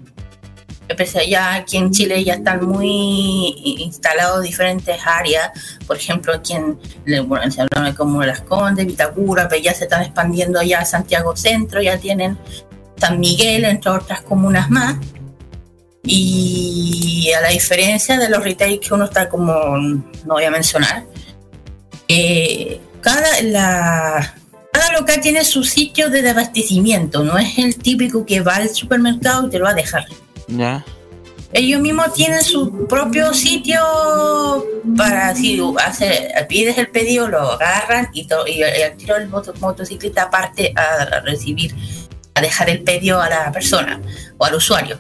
Empecé 0.90 1.30
ya 1.30 1.56
aquí 1.56 1.78
en 1.78 1.92
Chile 1.92 2.24
ya 2.24 2.36
están 2.36 2.66
muy 2.66 3.56
instalados 3.80 4.44
diferentes 4.44 4.98
áreas, 5.06 5.52
por 5.86 5.98
ejemplo 5.98 6.34
aquí 6.34 6.54
en, 6.54 6.80
bueno, 7.28 7.52
se 7.52 7.62
habla 7.62 7.90
de 7.90 7.96
como 7.96 8.24
Las 8.24 8.42
Condes, 8.42 8.86
Vitacura, 8.86 9.50
pero 9.50 9.62
ya 9.62 9.74
se 9.74 9.84
están 9.84 10.04
expandiendo 10.04 10.62
ya 10.62 10.80
a 10.80 10.86
Santiago 10.86 11.36
Centro, 11.36 11.82
ya 11.82 11.98
tienen 11.98 12.38
San 12.98 13.20
Miguel, 13.20 13.66
entre 13.66 13.92
otras 13.92 14.22
comunas 14.22 14.70
más. 14.70 14.96
Y 16.04 17.32
a 17.38 17.42
la 17.42 17.50
diferencia 17.50 18.18
de 18.18 18.30
los 18.30 18.42
retail 18.42 18.80
que 18.80 18.94
uno 18.94 19.06
está 19.06 19.28
como, 19.28 19.78
no 19.78 20.34
voy 20.34 20.46
a 20.46 20.52
mencionar, 20.52 21.04
eh, 22.08 22.80
cada, 23.02 23.28
cada 24.72 24.92
local 24.94 25.20
tiene 25.22 25.44
su 25.44 25.66
sitio 25.66 26.10
de 26.10 26.30
abastecimiento, 26.30 27.24
no 27.24 27.38
es 27.38 27.58
el 27.58 27.76
típico 27.76 28.26
que 28.26 28.40
va 28.40 28.56
al 28.56 28.70
supermercado 28.70 29.48
y 29.48 29.50
te 29.50 29.60
lo 29.60 29.66
va 29.66 29.72
a 29.72 29.74
dejar. 29.74 30.06
Ya. 30.48 30.84
Ellos 31.54 31.80
mismos 31.80 32.14
tienen 32.14 32.44
su 32.44 32.86
propio 32.88 33.34
sitio 33.34 33.80
para 34.98 35.34
si 35.34 35.62
hace, 35.84 36.30
pides 36.50 36.78
el 36.78 36.90
pedido, 36.90 37.28
lo 37.30 37.54
agarran 37.54 38.10
y, 38.14 38.26
to- 38.28 38.46
y, 38.48 38.64
y 38.64 38.98
tiro 38.98 39.16
el 39.16 39.30
moto- 39.30 39.54
motociclista 39.60 40.24
aparte 40.24 40.74
a 40.76 41.22
recibir, 41.22 41.74
a 42.34 42.42
dejar 42.42 42.70
el 42.70 42.82
pedido 42.84 43.22
a 43.22 43.30
la 43.30 43.52
persona 43.52 44.02
o 44.38 44.46
al 44.46 44.56
usuario. 44.56 45.00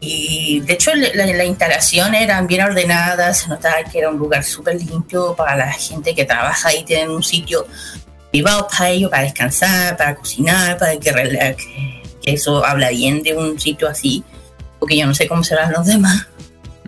Y 0.00 0.60
de 0.60 0.72
hecho 0.74 0.92
la, 0.94 1.08
la- 1.14 1.32
la 1.32 1.44
instalación 1.44 2.14
eran 2.16 2.46
bien 2.48 2.62
ordenadas, 2.62 3.38
se 3.38 3.48
notaba 3.48 3.76
que 3.84 4.00
era 4.00 4.10
un 4.10 4.18
lugar 4.18 4.42
súper 4.44 4.74
limpio 4.76 5.34
para 5.36 5.56
la 5.56 5.72
gente 5.72 6.14
que 6.16 6.24
trabaja 6.24 6.68
ahí, 6.70 6.84
tienen 6.84 7.10
un 7.10 7.22
sitio 7.22 7.66
privado 8.32 8.66
para 8.68 8.90
ellos, 8.90 9.08
para 9.10 9.22
descansar, 9.22 9.96
para 9.96 10.16
cocinar, 10.16 10.76
para 10.78 10.98
que 10.98 11.56
eso 12.24 12.64
habla 12.64 12.90
bien 12.90 13.22
de 13.22 13.34
un 13.34 13.58
sitio 13.60 13.88
así, 13.88 14.24
porque 14.84 14.98
yo 14.98 15.06
no 15.06 15.14
sé 15.14 15.26
cómo 15.26 15.42
serán 15.42 15.72
los 15.72 15.86
demás. 15.86 16.26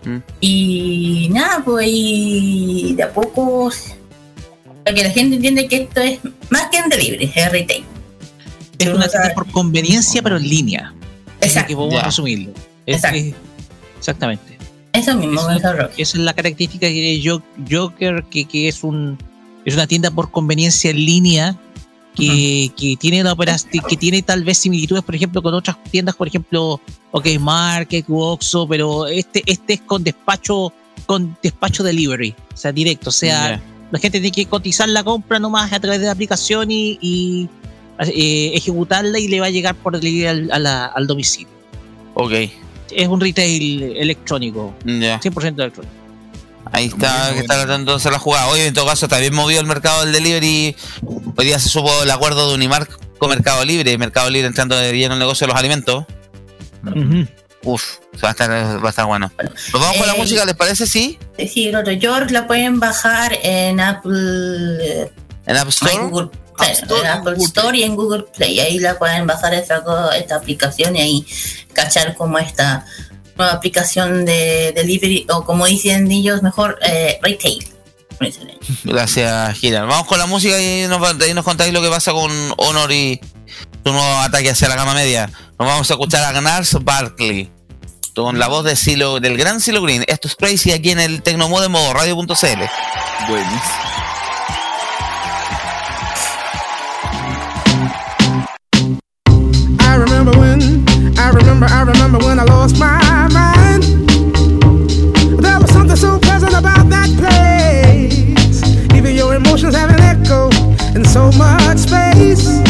Mm. 0.05 0.17
Y 0.39 1.29
nada, 1.31 1.63
pues 1.65 1.87
y 1.89 2.93
de 2.95 3.01
a 3.03 3.11
poco, 3.11 3.71
para 4.83 4.95
que 4.95 5.03
la 5.03 5.09
gente 5.09 5.35
entiende 5.37 5.67
que 5.67 5.77
esto 5.77 5.99
es 6.01 6.19
más 6.51 6.67
que 6.71 6.79
un 6.81 6.89
delivery, 6.89 7.31
es 7.35 7.51
retail. 7.51 7.83
Es 8.77 8.87
una 8.89 9.07
tienda 9.07 9.33
por 9.33 9.49
conveniencia, 9.51 10.21
pero 10.21 10.37
en 10.37 10.47
línea. 10.47 10.93
Exacto. 11.41 11.69
Que 11.69 11.75
podemos 11.75 11.95
Ya. 11.99 12.03
resumirlo. 12.05 12.51
Es- 12.85 12.97
Exacto. 12.97 13.17
es- 13.17 13.33
exactamente. 13.97 14.57
Eso 14.93 15.15
mismo, 15.15 15.41
Eso- 15.41 15.51
eso 15.51 15.71
es 15.71 15.89
Esa 15.97 16.17
es 16.17 16.23
la 16.23 16.33
característica 16.33 16.87
que 16.87 16.93
tiene 16.93 17.21
Jo- 17.27 17.43
Joker, 17.69 18.23
que, 18.29 18.45
que 18.45 18.67
es 18.67 18.83
un 18.83 19.17
es 19.65 19.73
una 19.73 19.87
tienda 19.87 20.11
por 20.11 20.29
conveniencia 20.31 20.91
en 20.91 20.97
línea 20.97 21.57
que, 22.17 22.71
que 22.75 22.95
tiene 22.97 23.29
operación, 23.29 23.83
que 23.87 23.95
tiene 23.97 24.21
tal 24.21 24.43
vez 24.43 24.57
similitudes, 24.57 25.03
por 25.03 25.15
ejemplo, 25.15 25.41
con 25.41 25.53
otras 25.53 25.77
tiendas, 25.91 26.15
por 26.15 26.27
ejemplo, 26.27 26.81
OK 27.11 27.27
Market, 27.39 28.05
Oxxo, 28.09 28.67
pero 28.67 29.05
este, 29.07 29.43
este 29.45 29.73
es 29.73 29.81
con 29.81 30.03
despacho, 30.03 30.73
con 31.05 31.37
despacho 31.43 31.83
delivery, 31.83 32.33
o 32.53 32.57
sea, 32.57 32.71
directo, 32.71 33.09
o 33.09 33.13
sea, 33.13 33.61
la 33.91 33.99
gente 33.99 34.19
tiene 34.19 34.31
que 34.35 34.45
cotizar 34.47 34.89
la 34.89 35.03
compra 35.03 35.39
nomás 35.39 35.71
a 35.71 35.79
través 35.79 35.99
de 35.99 36.07
la 36.07 36.11
aplicación 36.11 36.69
y, 36.71 36.97
y, 37.01 37.47
eh, 37.99 38.51
ejecutarla 38.55 39.17
y 39.19 39.27
le 39.27 39.39
va 39.39 39.45
a 39.45 39.49
llegar 39.49 39.75
por 39.75 39.97
delivery 39.99 40.25
al, 40.27 40.51
a 40.51 40.59
la- 40.59 40.85
al 40.87 41.07
domicilio. 41.07 41.47
Ok. 42.15 42.33
Es 42.91 43.07
un 43.07 43.19
retail 43.19 43.95
electrónico, 43.97 44.73
Ya. 44.85 45.19
100% 45.19 45.61
electrónico. 45.61 45.93
Ahí 46.71 46.85
está, 46.87 47.31
que 47.33 47.39
está 47.39 47.61
entonces 47.75 48.11
la 48.11 48.19
jugada. 48.19 48.47
Oye, 48.47 48.67
en 48.67 48.73
todo 48.73 48.85
caso, 48.87 49.05
está 49.05 49.17
bien 49.19 49.33
movido 49.33 49.59
el 49.61 49.67
mercado 49.67 50.03
del 50.03 50.13
delivery. 50.13 50.75
Hoy 51.35 51.45
día 51.45 51.59
se 51.59 51.69
supo 51.69 52.03
el 52.03 52.11
acuerdo 52.11 52.49
de 52.49 52.55
Unimark 52.55 53.17
con 53.17 53.29
Mercado 53.29 53.63
Libre. 53.65 53.97
Mercado 53.97 54.29
Libre 54.29 54.47
entrando 54.47 54.75
de 54.75 54.91
lleno 54.93 55.07
en 55.07 55.11
el 55.13 55.19
negocio 55.19 55.45
de 55.47 55.53
los 55.53 55.59
alimentos. 55.59 56.05
Uf, 57.63 57.83
va 58.23 58.29
a 58.29 58.31
estar, 58.31 58.49
va 58.51 58.87
a 58.87 58.89
estar 58.89 59.05
bueno. 59.05 59.31
Nos 59.73 59.81
vamos 59.81 59.97
con 59.97 60.07
la 60.07 60.13
Eh, 60.13 60.17
música, 60.17 60.45
¿les 60.45 60.55
parece? 60.55 60.87
Sí. 60.87 61.17
Sí, 61.51 61.67
el 61.67 61.75
otro 61.75 61.91
York 61.93 62.29
la 62.31 62.47
pueden 62.47 62.79
bajar 62.79 63.37
en 63.43 63.79
Apple. 63.79 65.11
En 65.45 65.57
App 65.57 65.67
Store. 65.69 65.93
en 65.93 66.09
Google, 66.09 66.29
en 66.59 67.07
Apple 67.07 67.35
Store 67.39 67.77
y 67.77 67.83
en 67.83 67.95
Google 67.95 68.25
Play. 68.35 68.59
Ahí 68.59 68.79
la 68.79 68.97
pueden 68.97 69.27
bajar 69.27 69.53
esta, 69.53 69.83
esta 70.17 70.35
aplicación 70.35 70.95
y 70.95 71.01
ahí 71.01 71.25
cachar 71.73 72.15
como 72.15 72.37
esta 72.39 72.85
nueva 73.37 73.53
aplicación 73.53 74.25
de 74.25 74.73
delivery, 74.75 75.27
o 75.29 75.43
como 75.43 75.65
dicen 75.65 76.11
ellos, 76.11 76.41
mejor 76.43 76.77
eh, 76.85 77.19
retail. 77.21 77.65
Gracias, 78.83 79.59
Gira. 79.59 79.83
Vamos 79.83 80.07
con 80.07 80.17
la 80.17 80.25
música 80.25 80.59
y 80.59 80.87
nos, 80.87 80.99
nos 80.99 81.45
contáis 81.45 81.73
lo 81.73 81.81
que 81.81 81.89
pasa 81.89 82.11
con 82.11 82.31
Honor 82.57 82.91
y 82.91 83.19
su 83.85 83.91
nuevo 83.91 84.17
ataque 84.19 84.49
hacia 84.49 84.67
la 84.67 84.75
gama 84.75 84.93
media. 84.93 85.29
Nos 85.59 85.67
vamos 85.67 85.89
a 85.89 85.93
escuchar 85.93 86.23
a 86.23 86.39
Gnars 86.39 86.77
Barkley 86.83 87.49
con 88.15 88.39
la 88.39 88.47
voz 88.47 88.65
de 88.65 88.75
Silo, 88.75 89.19
del 89.19 89.37
gran 89.37 89.61
Silo 89.61 89.81
Green. 89.81 90.03
Esto 90.07 90.27
es 90.27 90.35
Crazy 90.35 90.71
aquí 90.71 90.89
en 90.89 90.99
el 90.99 91.21
Tecnomode 91.21 91.69
modo 91.69 91.93
radio.cl. 91.93 92.33
Buenísimo. 93.27 93.61
I 99.79 99.95
remember 99.95 100.37
when, 100.37 100.85
I 101.17 101.29
remember, 101.29 101.67
I 101.67 101.83
remember 101.83 102.17
when 102.25 102.39
I 102.39 102.43
lost 102.43 102.77
my 102.79 103.06
so 111.07 111.31
much 111.37 111.77
space. 111.79 112.66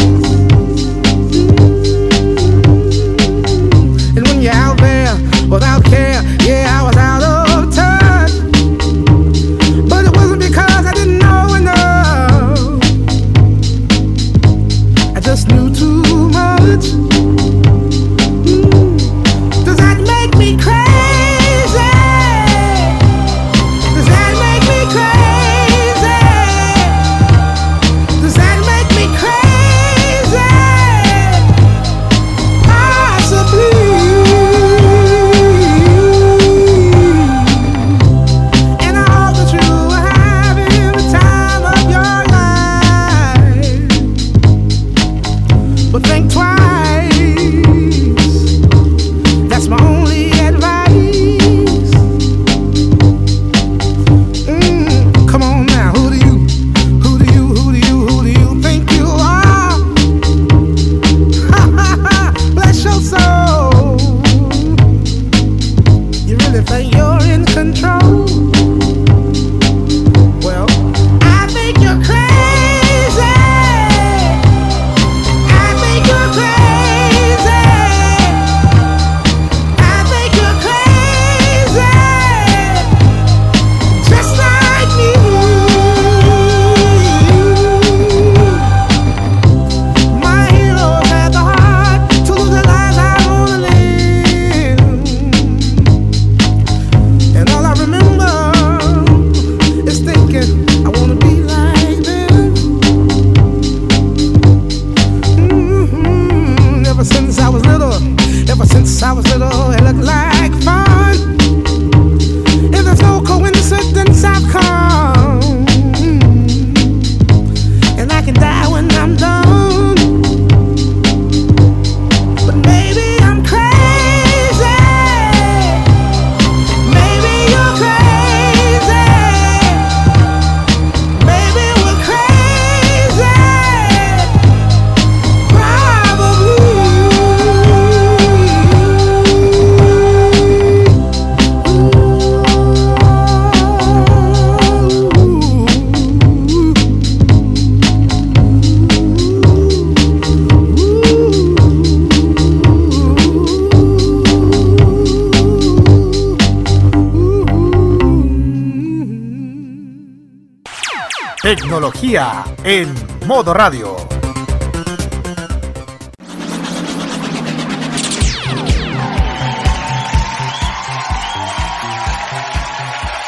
Tecnología 162.08 162.42
en 162.64 162.94
modo 163.26 163.52
radio. 163.52 163.94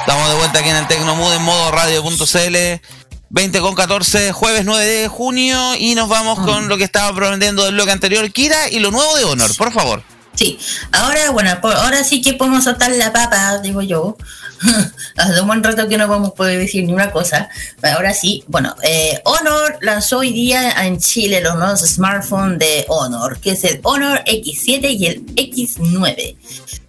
Estamos 0.01 0.29
de 0.31 0.35
vuelta 0.37 0.59
aquí 0.59 0.69
en 0.69 0.77
el 0.77 0.87
Tecnomood 0.89 1.33
en 1.35 1.43
modo 1.43 1.71
radio.cl 1.71 2.57
20 3.33 3.61
con 3.61 3.75
14, 3.77 4.33
jueves 4.33 4.65
9 4.65 4.85
de 4.85 5.09
junio 5.09 5.75
y 5.79 5.95
nos 5.95 6.09
vamos 6.09 6.41
con 6.41 6.69
lo 6.69 6.77
que 6.77 6.85
estaba 6.85 7.15
prometiendo 7.15 7.65
del 7.65 7.75
bloque 7.75 7.93
anterior, 7.93 8.29
Kira, 8.33 8.69
y 8.71 8.81
lo 8.81 8.91
nuevo 8.91 9.17
de 9.17 9.25
Honor, 9.25 9.55
por 9.57 9.73
favor. 9.73 10.03
Sí, 10.35 10.59
ahora, 10.91 11.31
bueno, 11.31 11.61
por- 11.61 11.75
ahora 11.77 12.03
sí 12.03 12.21
que 12.23 12.33
podemos 12.33 12.65
soltar 12.65 12.91
la 12.93 13.13
papa, 13.13 13.59
digo 13.59 13.83
yo. 13.83 14.17
Hace 15.17 15.41
un 15.41 15.47
buen 15.47 15.63
rato 15.63 15.87
que 15.89 15.97
no 15.97 16.09
vamos 16.09 16.31
a 16.31 16.35
poder 16.35 16.59
decir 16.59 16.85
ni 16.85 16.93
una 16.93 17.13
cosa. 17.13 17.49
Ahora 17.91 18.15
sí, 18.15 18.45
bueno, 18.47 18.75
eh, 18.83 19.21
Honor 19.25 19.79
lanzó 19.81 20.19
hoy 20.19 20.33
día 20.33 20.85
en 20.85 20.99
Chile 20.99 21.41
los 21.41 21.57
nuevos 21.57 21.81
smartphones 21.81 22.59
de 22.59 22.85
Honor, 22.89 23.39
que 23.41 23.53
es 23.53 23.65
el 23.65 23.81
Honor 23.83 24.23
X7 24.25 24.91
y 24.91 25.07
el 25.07 25.27
X9. 25.27 26.37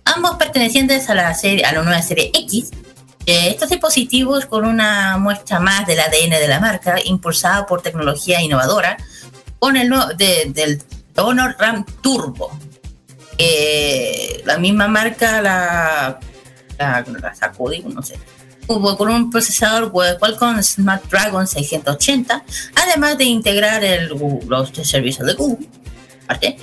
Ambos 0.06 0.36
pertenecientes 0.38 1.10
a 1.10 1.16
la 1.16 1.34
serie, 1.34 1.66
a 1.66 1.74
la 1.74 1.82
nueva 1.82 2.02
serie 2.02 2.32
X. 2.34 2.72
Estos 3.26 3.70
dispositivos 3.70 4.46
con 4.46 4.66
una 4.66 5.18
muestra 5.18 5.60
más 5.60 5.86
del 5.86 6.00
ADN 6.00 6.32
de 6.32 6.48
la 6.48 6.60
marca, 6.60 6.96
impulsada 7.04 7.66
por 7.66 7.82
tecnología 7.82 8.42
innovadora, 8.42 8.98
con 9.60 9.78
el 9.78 9.90
del 10.18 10.82
Honor 11.16 11.56
RAM 11.60 11.86
Turbo, 12.02 12.52
eh, 13.38 14.42
la 14.46 14.58
misma 14.58 14.88
marca 14.88 15.42
la, 15.42 16.20
la, 16.78 17.06
la 17.22 17.36
sacó, 17.36 17.70
digo, 17.70 17.90
no 17.90 18.02
sé. 18.02 18.20
Con 18.72 19.10
un 19.10 19.30
procesador 19.30 19.92
Qualcomm 19.92 20.62
Snapdragon 20.64 21.46
680, 21.46 22.44
además 22.76 23.18
de 23.18 23.26
integrar 23.26 23.84
el, 23.84 24.10
los 24.48 24.70
servicios 24.84 25.28
de 25.28 25.34
Google. 25.34 25.68
aparte. 26.24 26.56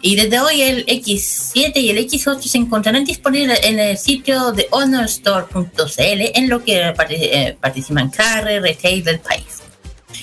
Y 0.00 0.16
desde 0.16 0.40
hoy 0.40 0.62
el 0.62 0.86
X7 0.86 1.72
y 1.76 1.90
el 1.90 1.98
X8 1.98 2.40
se 2.40 2.56
encontrarán 2.56 3.04
disponibles 3.04 3.60
en 3.62 3.78
el 3.78 3.98
sitio 3.98 4.52
de 4.52 4.68
honorstore.cl, 4.70 6.30
en 6.34 6.48
lo 6.48 6.64
que 6.64 6.94
eh, 7.10 7.56
participan 7.60 8.08
carre, 8.08 8.60
retail 8.60 9.04
del 9.04 9.20
país. 9.20 9.60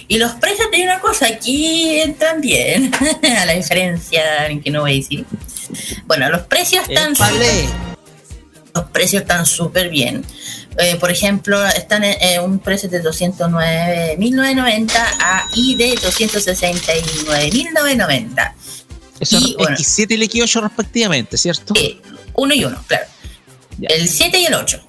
Y 0.07 0.17
los 0.17 0.31
precios 0.33 0.71
de 0.71 0.83
una 0.83 0.99
cosa 0.99 1.27
aquí 1.27 1.99
entran 1.99 2.41
bien, 2.41 2.91
a 3.39 3.45
la 3.45 3.53
diferencia 3.53 4.47
en 4.47 4.59
que 4.59 4.71
no 4.71 4.81
voy 4.81 4.93
a 4.93 4.95
decir. 4.95 5.25
Bueno, 6.07 6.29
los 6.31 6.41
precios 6.41 6.83
están 6.89 7.13
los 8.77 8.85
precios 8.91 9.23
están 9.23 9.45
súper 9.45 9.89
bien. 9.89 10.23
Eh, 10.79 10.95
por 10.97 11.09
ejemplo, 11.11 11.65
están 11.65 12.03
en, 12.03 12.15
en 12.21 12.41
un 12.43 12.59
precio 12.59 12.87
de 12.89 13.01
209.990 13.03 14.91
a 15.19 15.47
y 15.55 15.73
de 15.75 15.95
269.990. 15.95 18.53
Eso 19.19 19.37
Y, 19.39 19.51
es 19.51 19.57
bueno. 19.57 19.75
X7 19.77 20.07
y 20.09 20.13
el 20.13 20.21
X8 20.29 20.61
respectivamente, 20.61 21.37
¿cierto? 21.37 21.73
uno 22.35 22.53
y 22.53 22.63
uno, 22.65 22.83
claro. 22.87 23.05
El 23.81 24.07
7 24.07 24.39
y 24.39 24.45
el 24.45 24.53
8. 24.53 24.81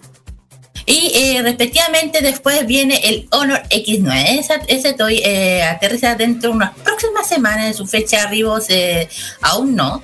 Y 0.87 1.11
eh, 1.15 1.41
respectivamente 1.43 2.21
después 2.23 2.65
viene 2.67 3.01
el 3.05 3.27
Honor 3.31 3.63
X9. 3.71 4.39
Esa- 4.39 4.63
ese 4.69 4.93
toy 4.95 5.21
eh, 5.25 5.63
aterriza 5.63 6.15
dentro 6.15 6.51
de 6.51 6.57
unas 6.57 6.75
próximas 6.79 7.29
semanas 7.29 7.67
de 7.67 7.75
su 7.75 7.87
fecha 7.87 8.17
de 8.19 8.23
arribo, 8.23 8.59
eh, 8.69 9.09
aún 9.43 9.75
no. 9.77 10.03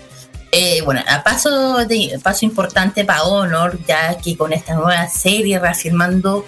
Eh, 0.57 0.83
bueno, 0.85 1.03
a 1.09 1.25
paso, 1.25 1.85
de, 1.85 2.17
paso 2.23 2.45
importante 2.45 3.05
para 3.05 3.25
Honor, 3.25 3.77
ya 3.89 4.17
que 4.19 4.37
con 4.37 4.53
esta 4.53 4.75
nueva 4.75 5.09
serie 5.09 5.59
reafirmando 5.59 6.47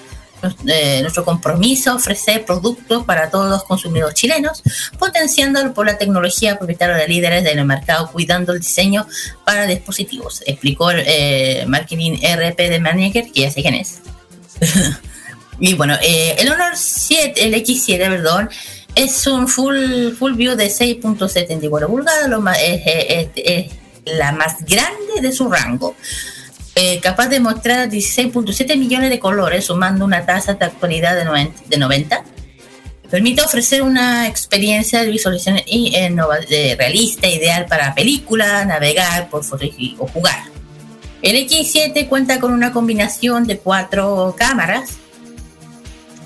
eh, 0.68 1.00
nuestro 1.00 1.24
compromiso 1.24 1.96
ofrecer 1.96 2.44
productos 2.44 3.04
para 3.04 3.30
todos 3.30 3.50
los 3.50 3.64
consumidores 3.64 4.14
chilenos, 4.14 4.62
potenciando 4.96 5.74
por 5.74 5.86
la 5.86 5.98
tecnología 5.98 6.56
propietario 6.56 6.94
de 6.94 7.08
líderes 7.08 7.42
del 7.42 7.64
mercado, 7.64 8.08
cuidando 8.12 8.52
el 8.52 8.60
diseño 8.60 9.08
para 9.44 9.66
dispositivos, 9.66 10.40
explicó 10.46 10.92
el 10.92 11.02
eh, 11.04 11.64
marketing 11.66 12.18
RP 12.22 12.58
de 12.68 12.78
Manager, 12.78 13.24
que 13.32 13.40
ya 13.40 13.50
sé 13.50 13.60
quién 13.62 13.74
es. 13.74 13.98
y 15.58 15.74
bueno, 15.74 15.96
eh, 16.00 16.36
el 16.38 16.48
Honor 16.52 16.74
7, 16.76 17.44
el 17.44 17.54
X7, 17.54 17.98
perdón, 18.08 18.50
es 18.94 19.26
un 19.26 19.48
full, 19.48 20.12
full 20.16 20.34
view 20.34 20.54
de 20.54 20.68
6.74 20.68 21.86
pulgadas, 21.88 22.28
lo 22.28 22.40
más, 22.40 22.58
es, 22.62 22.82
es- 22.86 23.28
es 23.34 23.72
la 24.06 24.32
más 24.32 24.64
grande 24.64 25.20
de 25.20 25.32
su 25.32 25.50
rango. 25.50 25.94
Eh, 26.74 27.00
capaz 27.00 27.28
de 27.28 27.40
mostrar 27.40 27.88
16.7 27.88 28.76
millones 28.76 29.10
de 29.10 29.18
colores, 29.18 29.64
sumando 29.64 30.04
una 30.04 30.24
tasa 30.26 30.54
de 30.54 30.64
actualidad 30.64 31.16
de 31.16 31.24
90. 31.24 31.62
de 31.68 31.76
90. 31.78 32.24
Permite 33.10 33.40
ofrecer 33.42 33.82
una 33.82 34.26
experiencia 34.26 35.02
de 35.02 35.10
visualización 35.10 35.56
de 35.66 36.74
realista, 36.78 37.28
ideal 37.28 37.66
para 37.66 37.94
películas, 37.94 38.66
navegar 38.66 39.28
por 39.30 39.42
o 39.98 40.06
jugar. 40.08 40.42
El 41.22 41.36
X7 41.36 42.08
cuenta 42.08 42.40
con 42.40 42.52
una 42.52 42.72
combinación 42.72 43.46
de 43.46 43.58
cuatro 43.58 44.34
cámaras. 44.36 44.98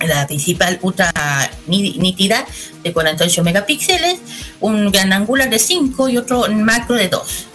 La 0.01 0.27
principal 0.27 0.79
ultra 0.83 1.13
ni- 1.67 1.99
nítida 1.99 2.47
de 2.83 2.93
48 2.93 3.45
megapíxeles, 3.45 4.19
un 4.61 4.91
gran 4.91 5.13
angular 5.13 5.51
de 5.51 5.59
5 5.59 6.09
y 6.09 6.17
otro 6.17 6.47
macro 6.51 6.97
de 6.97 7.09
2 7.09 7.47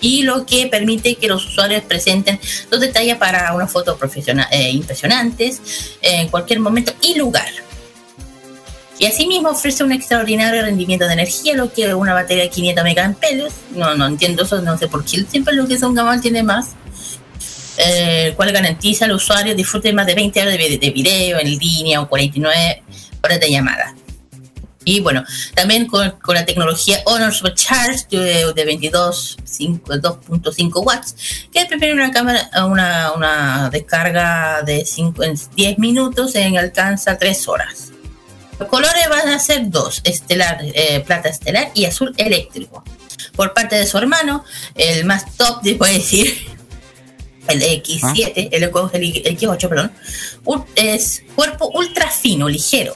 y 0.00 0.22
lo 0.22 0.46
que 0.46 0.66
permite 0.66 1.16
que 1.16 1.28
los 1.28 1.46
usuarios 1.46 1.82
presenten 1.82 2.38
los 2.70 2.80
detalles 2.80 3.16
para 3.16 3.52
una 3.54 3.66
foto 3.66 3.96
profesional, 3.96 4.46
eh, 4.50 4.70
impresionantes 4.70 5.60
en 6.02 6.28
cualquier 6.28 6.60
momento 6.60 6.92
y 7.02 7.16
lugar. 7.16 7.48
Y 8.98 9.04
asimismo 9.04 9.50
ofrece 9.50 9.84
un 9.84 9.92
extraordinario 9.92 10.62
rendimiento 10.62 11.06
de 11.06 11.12
energía, 11.12 11.54
lo 11.54 11.70
que 11.70 11.92
una 11.94 12.14
batería 12.14 12.44
de 12.44 12.50
500 12.50 12.84
megaamperios, 12.84 13.52
no, 13.74 13.94
no 13.94 14.06
entiendo 14.06 14.44
eso, 14.44 14.62
no 14.62 14.78
sé 14.78 14.88
por 14.88 15.04
qué 15.04 15.24
siempre 15.28 15.54
lo 15.54 15.66
que 15.68 15.74
es 15.74 15.82
un 15.82 15.94
gamal 15.94 16.20
tiene 16.20 16.42
más, 16.42 16.70
eh, 17.76 18.28
el 18.28 18.34
cual 18.36 18.52
garantiza 18.52 19.04
al 19.04 19.12
usuario 19.12 19.54
disfrute 19.54 19.92
más 19.92 20.06
de 20.06 20.14
20 20.14 20.40
horas 20.40 20.56
de, 20.56 20.78
de 20.78 20.90
video 20.90 21.38
en 21.38 21.58
línea 21.58 22.00
o 22.00 22.08
49 22.08 22.82
horas 23.22 23.40
de 23.40 23.50
llamada. 23.50 23.94
Y 24.88 25.00
bueno, 25.00 25.24
también 25.56 25.86
con, 25.88 26.12
con 26.22 26.36
la 26.36 26.46
tecnología 26.46 27.02
Honor 27.06 27.34
Supercharge 27.34 28.06
de, 28.08 28.52
de 28.54 28.64
22 28.64 29.36
cinco- 29.44 29.92
2.5 29.94 30.80
watts, 30.86 31.16
que 31.52 31.66
permite 31.66 31.92
una 31.92 32.12
cámara, 32.12 32.48
una, 32.66 33.10
una 33.10 33.68
descarga 33.70 34.62
de 34.62 34.84
cinco- 34.86 35.24
en 35.24 35.34
10 35.56 35.78
minutos 35.80 36.36
en 36.36 36.56
alcanza 36.56 37.18
3 37.18 37.48
horas. 37.48 37.90
Los 38.60 38.68
colores 38.68 39.08
van 39.10 39.28
a 39.28 39.40
ser 39.40 39.68
dos, 39.70 40.00
estelar, 40.04 40.58
eh, 40.62 41.02
plata 41.04 41.30
estelar 41.30 41.72
y 41.74 41.84
azul 41.86 42.14
eléctrico. 42.16 42.84
Por 43.34 43.52
parte 43.54 43.74
de 43.74 43.88
su 43.88 43.98
hermano, 43.98 44.44
el 44.76 45.04
más 45.04 45.36
top, 45.36 45.62
te 45.64 45.74
puedo 45.74 45.92
decir, 45.92 46.46
el 47.48 47.60
X7, 47.60 48.48
el, 48.52 48.62
X- 48.62 48.90
el 49.24 49.36
X8, 49.36 49.68
perdón, 49.68 49.92
es 50.76 51.24
cuerpo 51.34 51.70
ultra 51.74 52.08
fino, 52.08 52.48
ligero. 52.48 52.94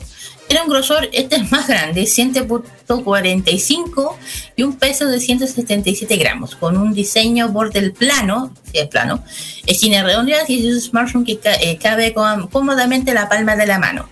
Tiene 0.51 0.65
un 0.65 0.69
grosor, 0.69 1.09
este 1.13 1.37
es 1.37 1.53
más 1.53 1.69
grande, 1.69 2.03
100.45 2.03 4.17
y 4.57 4.65
un 4.65 4.77
peso 4.77 5.07
de 5.07 5.21
177 5.21 6.17
gramos, 6.17 6.57
con 6.57 6.77
un 6.77 6.93
diseño 6.93 7.51
borde 7.51 7.93
plano, 7.93 8.53
si 8.65 8.79
es 8.79 8.89
plano, 8.89 9.23
esquinas 9.65 10.05
redondeadas 10.05 10.51
y 10.51 10.67
es 10.67 10.75
un 10.75 10.81
smartphone 10.81 11.25
que 11.25 11.39
eh, 11.45 11.79
cabe 11.81 12.13
cómodamente 12.51 13.13
en 13.13 13.15
la 13.15 13.29
palma 13.29 13.55
de 13.55 13.69
la 13.69 13.79
mano. 13.79 14.09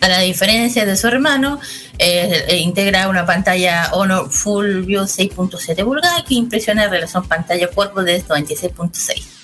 A 0.00 0.06
la 0.06 0.20
diferencia 0.20 0.86
de 0.86 0.96
su 0.96 1.08
hermano, 1.08 1.58
eh, 1.98 2.44
eh, 2.46 2.58
integra 2.58 3.08
una 3.08 3.26
pantalla 3.26 3.90
Honor 3.94 4.30
Full 4.30 4.84
View 4.84 5.02
6.7 5.02 5.82
pulgadas 5.82 6.22
que 6.22 6.34
impresiona 6.34 6.84
en 6.84 6.92
relación 6.92 7.26
pantalla-cuerpo 7.26 8.04
de 8.04 8.22
96.6. 8.22 9.37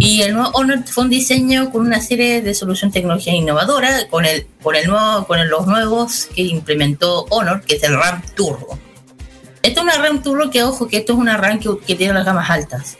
Y 0.00 0.22
el 0.22 0.32
nuevo 0.34 0.50
Honor 0.54 0.82
fue 0.86 1.04
un 1.04 1.10
diseño 1.10 1.70
con 1.70 1.82
una 1.82 2.00
serie 2.00 2.40
de 2.40 2.54
solución 2.54 2.90
tecnología 2.90 3.34
innovadora 3.34 4.08
con 4.08 4.24
el, 4.24 4.46
con 4.62 4.74
el 4.74 4.86
nuevo, 4.88 5.26
con 5.26 5.46
los 5.48 5.66
nuevos 5.66 6.26
que 6.34 6.42
implementó 6.42 7.26
Honor, 7.30 7.62
que 7.62 7.76
es 7.76 7.82
el 7.82 7.94
RAM 7.96 8.22
Turbo. 8.34 8.78
Esto 9.62 9.80
es 9.80 9.84
una 9.84 9.98
RAM 9.98 10.22
Turbo 10.22 10.50
que, 10.50 10.62
ojo, 10.62 10.88
que 10.88 10.98
esto 10.98 11.12
es 11.12 11.18
una 11.18 11.36
RAM 11.36 11.58
que, 11.60 11.68
que 11.86 11.94
tiene 11.94 12.14
las 12.14 12.24
gamas 12.24 12.48
altas. 12.48 12.96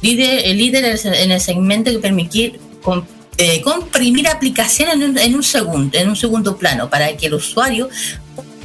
Líder, 0.00 0.42
el 0.46 0.58
líder 0.58 0.84
en 0.84 1.06
el- 1.06 1.14
en 1.14 1.30
el 1.30 1.40
segmento 1.40 1.92
que 1.92 1.98
permitir 2.00 2.58
com- 2.82 3.04
eh, 3.38 3.60
comprimir 3.62 4.26
aplicaciones 4.28 4.96
en 4.96 5.02
un, 5.04 5.18
en 5.18 5.34
un 5.36 5.42
segundo, 5.44 5.96
en 5.96 6.08
un 6.08 6.16
segundo 6.16 6.56
plano, 6.56 6.90
para 6.90 7.16
que 7.16 7.26
el 7.26 7.34
usuario 7.34 7.88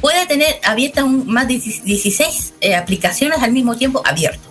pueda 0.00 0.26
tener 0.26 0.56
abiertas 0.64 1.06
más 1.06 1.46
de 1.46 1.58
16 1.58 2.54
eh, 2.60 2.74
aplicaciones 2.74 3.38
al 3.40 3.52
mismo 3.52 3.76
tiempo 3.76 4.02
abiertas 4.04 4.47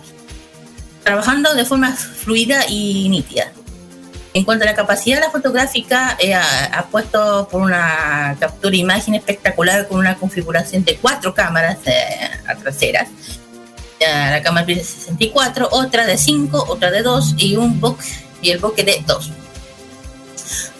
trabajando 1.08 1.54
de 1.54 1.64
forma 1.64 1.90
fluida 1.96 2.66
y 2.68 3.08
nítida. 3.08 3.50
En 4.34 4.44
cuanto 4.44 4.64
a 4.64 4.66
la 4.66 4.74
capacidad 4.74 5.16
de 5.16 5.22
la 5.22 5.30
fotográfica, 5.30 6.18
eh, 6.20 6.34
ha, 6.34 6.86
puesto 6.90 7.48
por 7.50 7.62
una 7.62 8.36
captura 8.38 8.76
imagen 8.76 9.14
espectacular 9.14 9.88
con 9.88 10.00
una 10.00 10.16
configuración 10.16 10.84
de 10.84 10.96
cuatro 10.96 11.32
cámaras 11.32 11.78
eh, 11.86 12.28
traseras. 12.62 13.08
La 13.98 14.42
cámara 14.42 14.66
de 14.66 14.84
64, 14.84 15.70
otra 15.72 16.04
de 16.04 16.18
5, 16.18 16.66
otra 16.68 16.90
de 16.90 17.02
2 17.02 17.36
y 17.38 17.56
un 17.56 17.80
book 17.80 17.98
y 18.42 18.50
el 18.50 18.58
bokeh 18.58 18.84
de 18.84 19.02
2. 19.06 19.30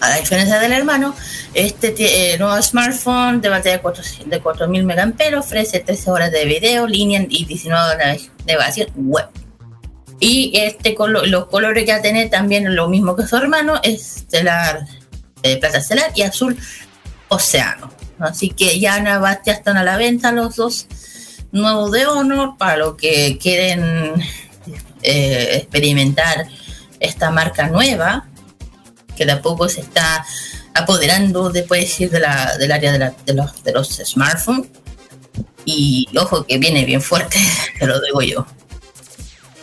A 0.01 0.15
diferencia 0.15 0.59
del 0.59 0.73
hermano, 0.73 1.15
este 1.55 1.95
eh, 1.97 2.37
nuevo 2.37 2.61
smartphone 2.61 3.41
de 3.41 3.49
batería 3.49 3.77
de 3.77 3.81
400 3.81 4.29
de 4.29 4.39
4000 4.41 4.85
mAh 4.85 5.39
ofrece 5.39 5.79
13 5.79 6.11
horas 6.11 6.31
de 6.31 6.45
video, 6.45 6.85
línea 6.85 7.25
y 7.27 7.45
19 7.45 7.95
horas 7.95 8.29
de 8.45 8.53
navegación 8.53 8.89
web. 8.95 9.27
Y 10.19 10.51
este 10.57 10.95
colo- 10.95 11.25
los 11.25 11.45
colores 11.47 11.85
que 11.85 11.91
va 11.93 11.99
a 11.99 12.01
tener 12.01 12.29
también 12.29 12.75
lo 12.75 12.89
mismo 12.89 13.15
que 13.15 13.25
su 13.25 13.37
hermano, 13.37 13.79
es 13.83 14.17
estelar, 14.17 14.85
eh, 15.43 15.57
plata 15.57 15.77
estelar 15.77 16.11
y 16.15 16.23
azul 16.23 16.57
océano. 17.29 17.91
Así 18.19 18.49
que 18.49 18.79
ya, 18.79 19.01
ya 19.45 19.53
están 19.53 19.77
a 19.77 19.83
la 19.83 19.95
venta 19.97 20.31
los 20.33 20.55
dos 20.57 20.87
nuevos 21.51 21.91
de 21.91 22.05
Honor 22.05 22.57
para 22.57 22.75
los 22.77 22.95
que 22.95 23.37
quieren 23.41 24.13
eh, 25.01 25.51
experimentar 25.55 26.47
esta 26.99 27.31
marca 27.31 27.67
nueva 27.69 28.27
que 29.15 29.25
de 29.25 29.31
a 29.31 29.41
poco 29.41 29.67
se 29.69 29.81
está 29.81 30.25
apoderando 30.73 31.49
de, 31.49 31.63
puede 31.63 31.81
decir, 31.83 32.09
de 32.09 32.19
la, 32.19 32.57
del 32.57 32.71
área 32.71 32.91
de, 32.91 33.13
de 33.25 33.33
los, 33.33 33.63
de 33.63 33.71
los 33.71 33.87
smartphones. 33.89 34.67
Y 35.65 36.07
ojo 36.17 36.45
que 36.45 36.57
viene 36.57 36.83
bien 36.85 37.01
fuerte, 37.01 37.37
te 37.79 37.85
lo 37.87 37.99
digo 38.01 38.21
yo. 38.21 38.45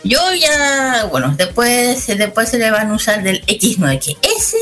Yo 0.03 0.19
ya, 0.33 1.07
bueno, 1.11 1.33
después, 1.37 2.07
después 2.07 2.49
se 2.49 2.57
le 2.57 2.71
van 2.71 2.91
a 2.91 2.93
usar 2.93 3.23
del 3.23 3.45
X9, 3.45 3.99
que 3.99 4.17
ese 4.21 4.57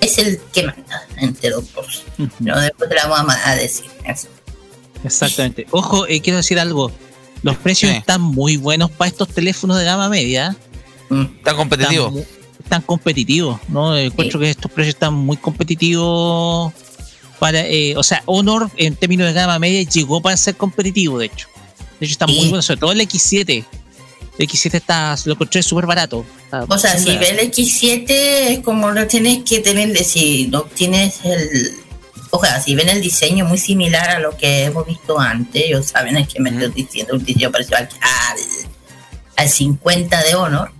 es 0.00 0.18
el 0.18 0.40
que 0.52 0.64
manda 0.64 1.06
entre 1.16 1.50
los 1.50 1.72
dos. 1.72 2.04
Pero 2.16 2.60
después 2.60 2.88
te 2.88 2.94
la 2.94 3.06
vamos 3.06 3.34
a, 3.44 3.54
decir. 3.56 3.86
eso. 4.04 4.28
Exactamente. 5.04 5.66
Ojo, 5.70 6.06
eh, 6.06 6.20
quiero 6.20 6.38
decir 6.38 6.58
algo. 6.58 6.92
Los 7.42 7.56
precios 7.56 7.92
están 7.92 8.20
muy 8.20 8.56
buenos 8.56 8.90
para 8.90 9.08
estos 9.08 9.28
teléfonos 9.28 9.78
de 9.78 9.84
gama 9.84 10.08
media. 10.08 10.56
Están 11.10 11.56
competitivos. 11.56 12.14
Están, 12.62 12.82
competitivos, 12.82 13.60
¿no? 13.68 13.96
Eh, 13.96 14.06
Encuentro 14.06 14.40
que 14.40 14.50
estos 14.50 14.70
precios 14.70 14.94
están 14.94 15.14
muy 15.14 15.36
competitivos 15.36 16.72
para, 17.38 17.64
eh, 17.64 17.96
o 17.96 18.02
sea, 18.02 18.22
Honor 18.26 18.70
en 18.76 18.96
términos 18.96 19.28
de 19.28 19.32
gama 19.32 19.58
media 19.58 19.82
llegó 19.82 20.20
para 20.20 20.36
ser 20.36 20.56
competitivo, 20.56 21.18
de 21.18 21.26
hecho. 21.26 21.48
De 21.98 22.06
hecho, 22.06 22.12
está 22.12 22.26
muy 22.26 22.48
bueno, 22.48 22.60
sobre 22.60 22.80
todo 22.80 22.92
el 22.92 23.00
X7. 23.00 23.64
El 24.38 24.46
X7 24.46 24.74
está, 24.74 25.16
lo 25.24 25.32
encontré 25.32 25.62
súper 25.62 25.84
barato. 25.86 26.24
O 26.68 26.78
sea, 26.78 26.96
si 26.96 27.16
ves 27.18 27.30
el 27.30 27.50
X7 27.50 28.06
es 28.08 28.58
como 28.60 28.92
no 28.92 29.06
tienes 29.08 29.42
que 29.42 29.58
tener, 29.58 29.96
si 30.04 30.46
no 30.46 30.62
tienes 30.62 31.24
el... 31.24 31.74
O 32.30 32.40
sea, 32.40 32.60
si 32.60 32.74
ven 32.74 32.88
el 32.88 33.00
diseño 33.00 33.46
muy 33.46 33.58
similar 33.58 34.10
a 34.10 34.20
lo 34.20 34.36
que 34.36 34.64
hemos 34.64 34.86
visto 34.86 35.18
antes, 35.18 35.64
ellos 35.64 35.86
saben 35.86 36.16
es 36.16 36.28
que 36.28 36.40
me 36.40 36.50
estoy 36.50 36.70
diciendo 36.70 37.14
un 37.14 37.24
diseño 37.24 37.50
parecido 37.50 37.78
al, 37.78 37.88
al, 38.00 38.38
al 39.36 39.48
50 39.48 40.22
de 40.22 40.34
Honor, 40.36 40.70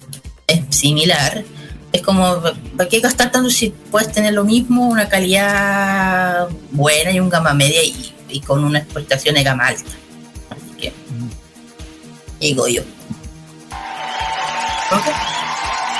es 0.46 0.60
similar. 0.70 1.42
Es 1.90 2.02
como, 2.02 2.40
¿para 2.76 2.88
qué 2.88 3.00
gastar 3.00 3.32
tanto 3.32 3.50
si 3.50 3.70
puedes 3.90 4.12
tener 4.12 4.34
lo 4.34 4.44
mismo, 4.44 4.86
una 4.88 5.08
calidad 5.08 6.48
buena 6.70 7.10
y 7.10 7.18
un 7.18 7.30
gama 7.30 7.54
media 7.54 7.82
y, 7.82 8.14
y 8.28 8.40
con 8.40 8.62
una 8.62 8.80
exportación 8.80 9.34
de 9.34 9.42
gama 9.42 9.66
alta? 9.66 9.90
Así 10.50 10.76
que, 10.78 10.92
digo 12.38 12.68
yo. 12.68 12.82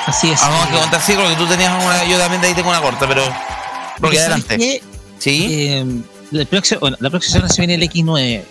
Así 0.07 0.31
es. 0.31 0.41
Vamos 0.41 0.67
a 0.67 0.71
que 0.71 0.79
contar 0.79 1.01
sí, 1.03 1.13
porque 1.15 1.35
tú 1.37 1.47
tenías 1.47 1.73
una, 1.85 2.05
yo 2.05 2.19
también 2.19 2.41
de 2.41 2.49
ahí 2.49 2.55
tengo 2.55 2.71
una 2.71 2.81
corta, 2.81 3.07
pero. 3.07 3.23
Porque 4.01 4.17
¿sabes 4.17 4.31
adelante. 4.45 4.57
qué? 4.59 4.83
Sí. 5.19 5.47
Eh, 5.51 5.87
la, 6.31 6.45
próxima, 6.47 6.81
bueno, 6.81 6.97
la 7.01 7.11
próxima 7.11 7.33
semana 7.35 7.53
se 7.55 7.61
viene 7.67 7.75
el 7.75 7.83
X9 7.91 8.43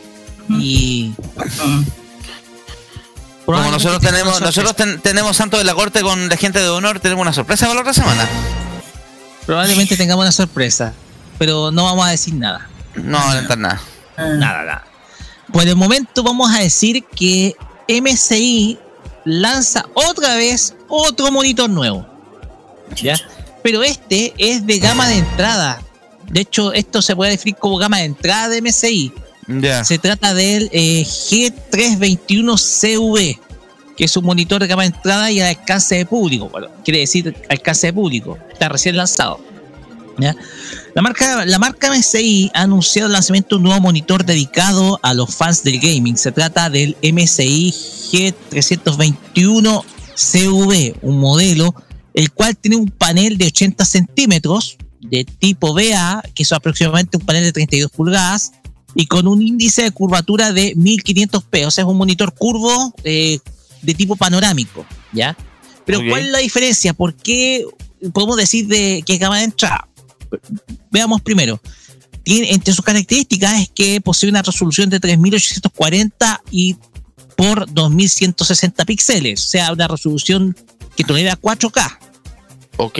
y 0.49 1.13
Como 3.45 3.71
nosotros 3.71 4.01
tenemos, 4.01 4.41
nosotros 4.41 4.75
ten- 4.75 4.99
tenemos 5.01 5.37
Santo 5.37 5.57
de 5.57 5.63
la 5.63 5.73
Corte 5.73 6.01
con 6.01 6.27
la 6.29 6.35
gente 6.37 6.59
de 6.59 6.67
honor, 6.69 6.99
tenemos 6.99 7.21
una 7.21 7.33
sorpresa 7.33 7.65
para 7.65 7.75
la 7.75 7.81
otra 7.81 7.93
semana. 7.93 8.27
probablemente 9.45 9.95
tengamos 9.95 10.23
una 10.23 10.31
sorpresa, 10.33 10.93
pero 11.37 11.71
no 11.71 11.85
vamos 11.85 12.05
a 12.05 12.09
decir 12.09 12.33
nada. 12.33 12.67
No 12.95 13.17
va 13.17 13.23
a 13.23 13.31
adelantar 13.31 13.57
nada. 13.57 13.81
Nada, 14.17 14.63
nada. 14.63 14.83
Por 15.53 15.65
el 15.67 15.75
momento 15.77 16.23
vamos 16.23 16.53
a 16.53 16.59
decir 16.59 17.05
que 17.15 17.55
MSI 17.87 18.77
lanza 19.27 19.85
otra 19.93 20.35
vez 20.35 20.73
otro 20.87 21.31
monitor 21.31 21.69
nuevo. 21.69 22.07
¿Ya? 22.95 23.15
Pero 23.61 23.83
este 23.83 24.33
es 24.37 24.65
de 24.65 24.79
gama 24.79 25.09
de 25.09 25.17
entrada. 25.17 25.81
De 26.29 26.39
hecho, 26.41 26.73
esto 26.73 27.01
se 27.01 27.15
puede 27.15 27.31
definir 27.31 27.55
como 27.57 27.77
gama 27.77 27.97
de 27.97 28.03
entrada 28.05 28.49
de 28.49 28.61
MSI. 28.61 29.11
Ya. 29.47 29.83
Se 29.83 29.97
trata 29.97 30.33
del 30.33 30.69
eh, 30.71 31.03
G321CV, 31.03 33.39
que 33.95 34.05
es 34.05 34.17
un 34.17 34.25
monitor 34.25 34.61
de 34.61 34.67
gama 34.67 34.83
de 34.83 34.89
entrada 34.89 35.31
y 35.31 35.41
al 35.41 35.47
alcance 35.47 35.95
de 35.95 36.05
público. 36.05 36.49
Bueno, 36.49 36.67
quiere 36.83 36.99
decir 37.01 37.35
alcance 37.49 37.87
de 37.87 37.93
público. 37.93 38.37
Está 38.51 38.69
recién 38.69 38.95
lanzado. 38.97 39.39
¿Ya? 40.19 40.35
La 40.95 41.01
marca, 41.01 41.45
la 41.45 41.59
marca 41.59 41.91
MSI 41.91 42.51
ha 42.53 42.63
anunciado 42.63 43.07
el 43.07 43.13
lanzamiento 43.13 43.55
de 43.55 43.57
un 43.57 43.63
nuevo 43.63 43.81
monitor 43.81 44.23
dedicado 44.25 44.99
a 45.03 45.13
los 45.13 45.35
fans 45.35 45.63
del 45.63 45.79
gaming. 45.79 46.17
Se 46.17 46.31
trata 46.31 46.69
del 46.69 46.95
MSI 47.01 47.73
G321CV, 48.11 50.95
un 51.01 51.19
modelo 51.19 51.75
el 52.17 52.31
cual 52.31 52.57
tiene 52.57 52.77
un 52.77 52.89
panel 52.89 53.37
de 53.37 53.45
80 53.45 53.85
centímetros 53.85 54.77
de 55.01 55.23
tipo 55.23 55.75
BA, 55.75 56.23
que 56.33 56.41
es 56.41 56.51
aproximadamente 56.51 57.17
un 57.17 57.23
panel 57.23 57.43
de 57.43 57.51
32 57.51 57.91
pulgadas, 57.91 58.53
y 58.95 59.05
con 59.05 59.27
un 59.27 59.43
índice 59.43 59.83
de 59.83 59.91
curvatura 59.91 60.51
de 60.51 60.75
1500p, 60.75 61.67
o 61.67 61.71
sea, 61.71 61.83
es 61.83 61.87
un 61.87 61.95
monitor 61.95 62.33
curvo 62.33 62.91
eh, 63.03 63.37
de 63.83 63.93
tipo 63.93 64.15
panorámico, 64.15 64.83
¿ya? 65.13 65.37
Pero. 65.85 65.99
¿cuál 66.09 66.25
es 66.25 66.31
la 66.31 66.39
diferencia? 66.39 66.93
¿Por 66.93 67.13
qué 67.13 67.63
podemos 68.11 68.35
decir 68.35 68.65
de 68.65 69.03
es 69.07 69.19
gama 69.19 69.37
de 69.37 69.43
entrada? 69.43 69.87
Veamos 70.91 71.21
primero. 71.21 71.61
Tiene, 72.23 72.51
entre 72.51 72.73
sus 72.73 72.83
características 72.83 73.61
es 73.61 73.69
que 73.69 74.01
posee 74.01 74.29
una 74.29 74.41
resolución 74.41 74.89
de 74.89 74.99
3840 74.99 76.41
y 76.51 76.75
por 77.35 77.71
2160 77.71 78.83
píxeles, 78.85 79.45
o 79.45 79.47
sea, 79.47 79.71
una 79.71 79.87
resolución 79.87 80.55
que 80.95 81.03
tolera 81.03 81.39
4K. 81.39 81.97
Ok. 82.77 82.99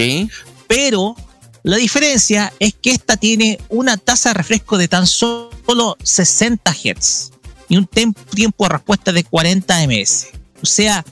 Pero 0.68 1.16
la 1.64 1.78
diferencia 1.78 2.54
es 2.60 2.74
que 2.76 2.92
esta 2.92 3.18
tiene 3.18 3.60
una 3.70 3.98
tasa 3.98 4.30
de 4.30 4.36
refresco 4.36 4.78
de 4.78 4.88
tan 4.88 5.08
solo 5.08 5.98
60 6.02 6.72
Hz 6.72 7.32
y 7.68 7.78
un 7.78 7.88
tiempo 7.88 8.64
de 8.64 8.70
respuesta 8.70 9.12
de 9.12 9.24
40 9.24 9.88
ms. 9.88 10.28
O 10.62 10.66
sea, 10.66 11.04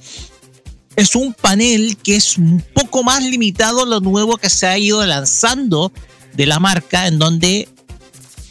es 0.96 1.16
un 1.16 1.34
panel 1.34 1.98
que 1.98 2.16
es 2.16 2.38
un 2.38 2.64
poco 2.74 3.04
más 3.04 3.24
limitado 3.24 3.84
a 3.84 3.86
lo 3.86 4.00
nuevo 4.00 4.38
que 4.38 4.50
se 4.50 4.68
ha 4.68 4.78
ido 4.78 5.06
lanzando 5.06 5.92
de 6.34 6.46
la 6.46 6.60
marca, 6.60 7.08
en 7.08 7.20
donde 7.20 7.68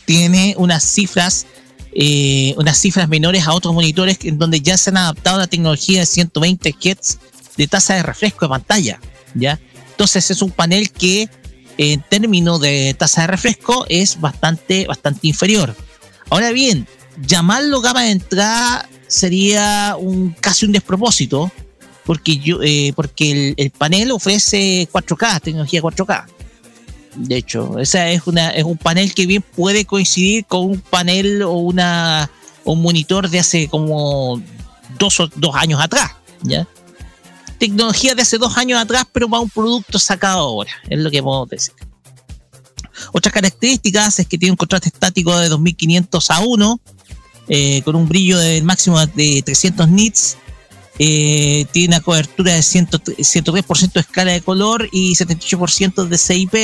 tiene 0.05 0.55
unas 0.59 0.85
cifras, 0.85 1.47
eh, 1.95 2.55
unas 2.57 2.79
cifras 2.79 3.09
menores 3.09 3.47
a 3.47 3.55
otros 3.55 3.75
monitores, 3.75 4.19
en 4.23 4.39
donde 4.39 4.61
ya 4.61 4.77
se 4.77 4.91
han 4.91 4.99
adaptado 4.99 5.37
a 5.37 5.41
la 5.41 5.47
tecnología 5.47 6.01
de 6.01 6.07
120 6.07 6.75
Hz 6.79 7.19
de 7.57 7.67
tasa 7.67 7.95
de 7.95 8.03
refresco 8.03 8.45
de 8.45 8.51
pantalla. 8.51 9.01
¿ya? 9.35 9.59
Entonces 9.91 10.31
es 10.31 10.43
un 10.43 10.51
panel 10.51 10.91
que 10.91 11.29
en 11.79 12.03
términos 12.03 12.61
de 12.61 12.95
tasa 12.99 13.23
de 13.23 13.27
refresco 13.29 13.87
es 13.89 14.21
bastante, 14.21 14.87
bastante 14.87 15.27
inferior. 15.27 15.75
Ahora 16.31 16.53
bien, 16.53 16.87
llamarlo 17.27 17.81
gama 17.81 18.03
de 18.03 18.11
entrada 18.11 18.89
sería 19.07 19.97
un 19.99 20.31
casi 20.41 20.67
un 20.67 20.73
despropósito, 20.73 21.53
porque 22.05 22.39
yo, 22.39 22.59
eh, 22.63 22.93
porque 22.95 23.31
el, 23.31 23.55
el 23.57 23.71
panel 23.71 24.11
ofrece 24.13 24.89
4K, 24.93 25.41
tecnología 25.41 25.81
4K. 25.83 26.27
De 27.17 27.37
hecho, 27.37 27.79
esa 27.79 28.09
es 28.11 28.27
una 28.27 28.51
es 28.51 28.65
un 28.65 28.77
panel 28.77 29.15
que 29.15 29.27
bien 29.27 29.43
puede 29.43 29.85
coincidir 29.85 30.45
con 30.47 30.63
un 30.69 30.81
panel 30.81 31.43
o 31.43 31.53
una 31.53 32.29
un 32.65 32.83
monitor 32.83 33.29
de 33.31 33.39
hace 33.39 33.69
como 33.69 34.43
dos, 34.99 35.21
o- 35.21 35.31
dos 35.37 35.55
años 35.55 35.81
atrás, 35.81 36.13
¿ya? 36.43 36.67
Tecnología 37.59 38.15
de 38.15 38.23
hace 38.23 38.37
dos 38.39 38.57
años 38.59 38.81
atrás, 38.83 39.05
pero 39.13 39.29
para 39.29 39.41
un 39.43 39.51
producto 39.51 39.99
sacado 39.99 40.41
ahora, 40.41 40.73
es 40.91 40.99
lo 40.99 41.11
que 41.11 41.23
podemos 41.23 41.49
decir. 41.49 41.75
Otras 43.13 43.33
características 43.33 44.19
es 44.19 44.27
que 44.27 44.39
tiene 44.39 44.53
un 44.53 44.57
contraste 44.57 44.89
estático 44.89 45.37
de 45.39 45.49
2500 45.49 46.31
a 46.31 46.41
1, 46.41 46.81
eh, 47.49 47.83
con 47.83 47.97
un 47.97 48.09
brillo 48.09 48.39
de 48.39 48.63
máximo 48.63 49.05
de 49.07 49.43
300 49.45 49.89
nits, 49.89 50.37
eh, 50.99 51.67
tiene 51.73 51.97
una 51.97 52.01
cobertura 52.01 52.55
de 52.55 52.63
100 52.63 52.89
103% 52.89 53.93
de 53.93 54.01
escala 54.01 54.33
de 54.33 54.41
color 54.41 54.89
y 54.93 55.15
78% 55.15 56.07
de 56.07 56.19
CIP. 56.19 56.55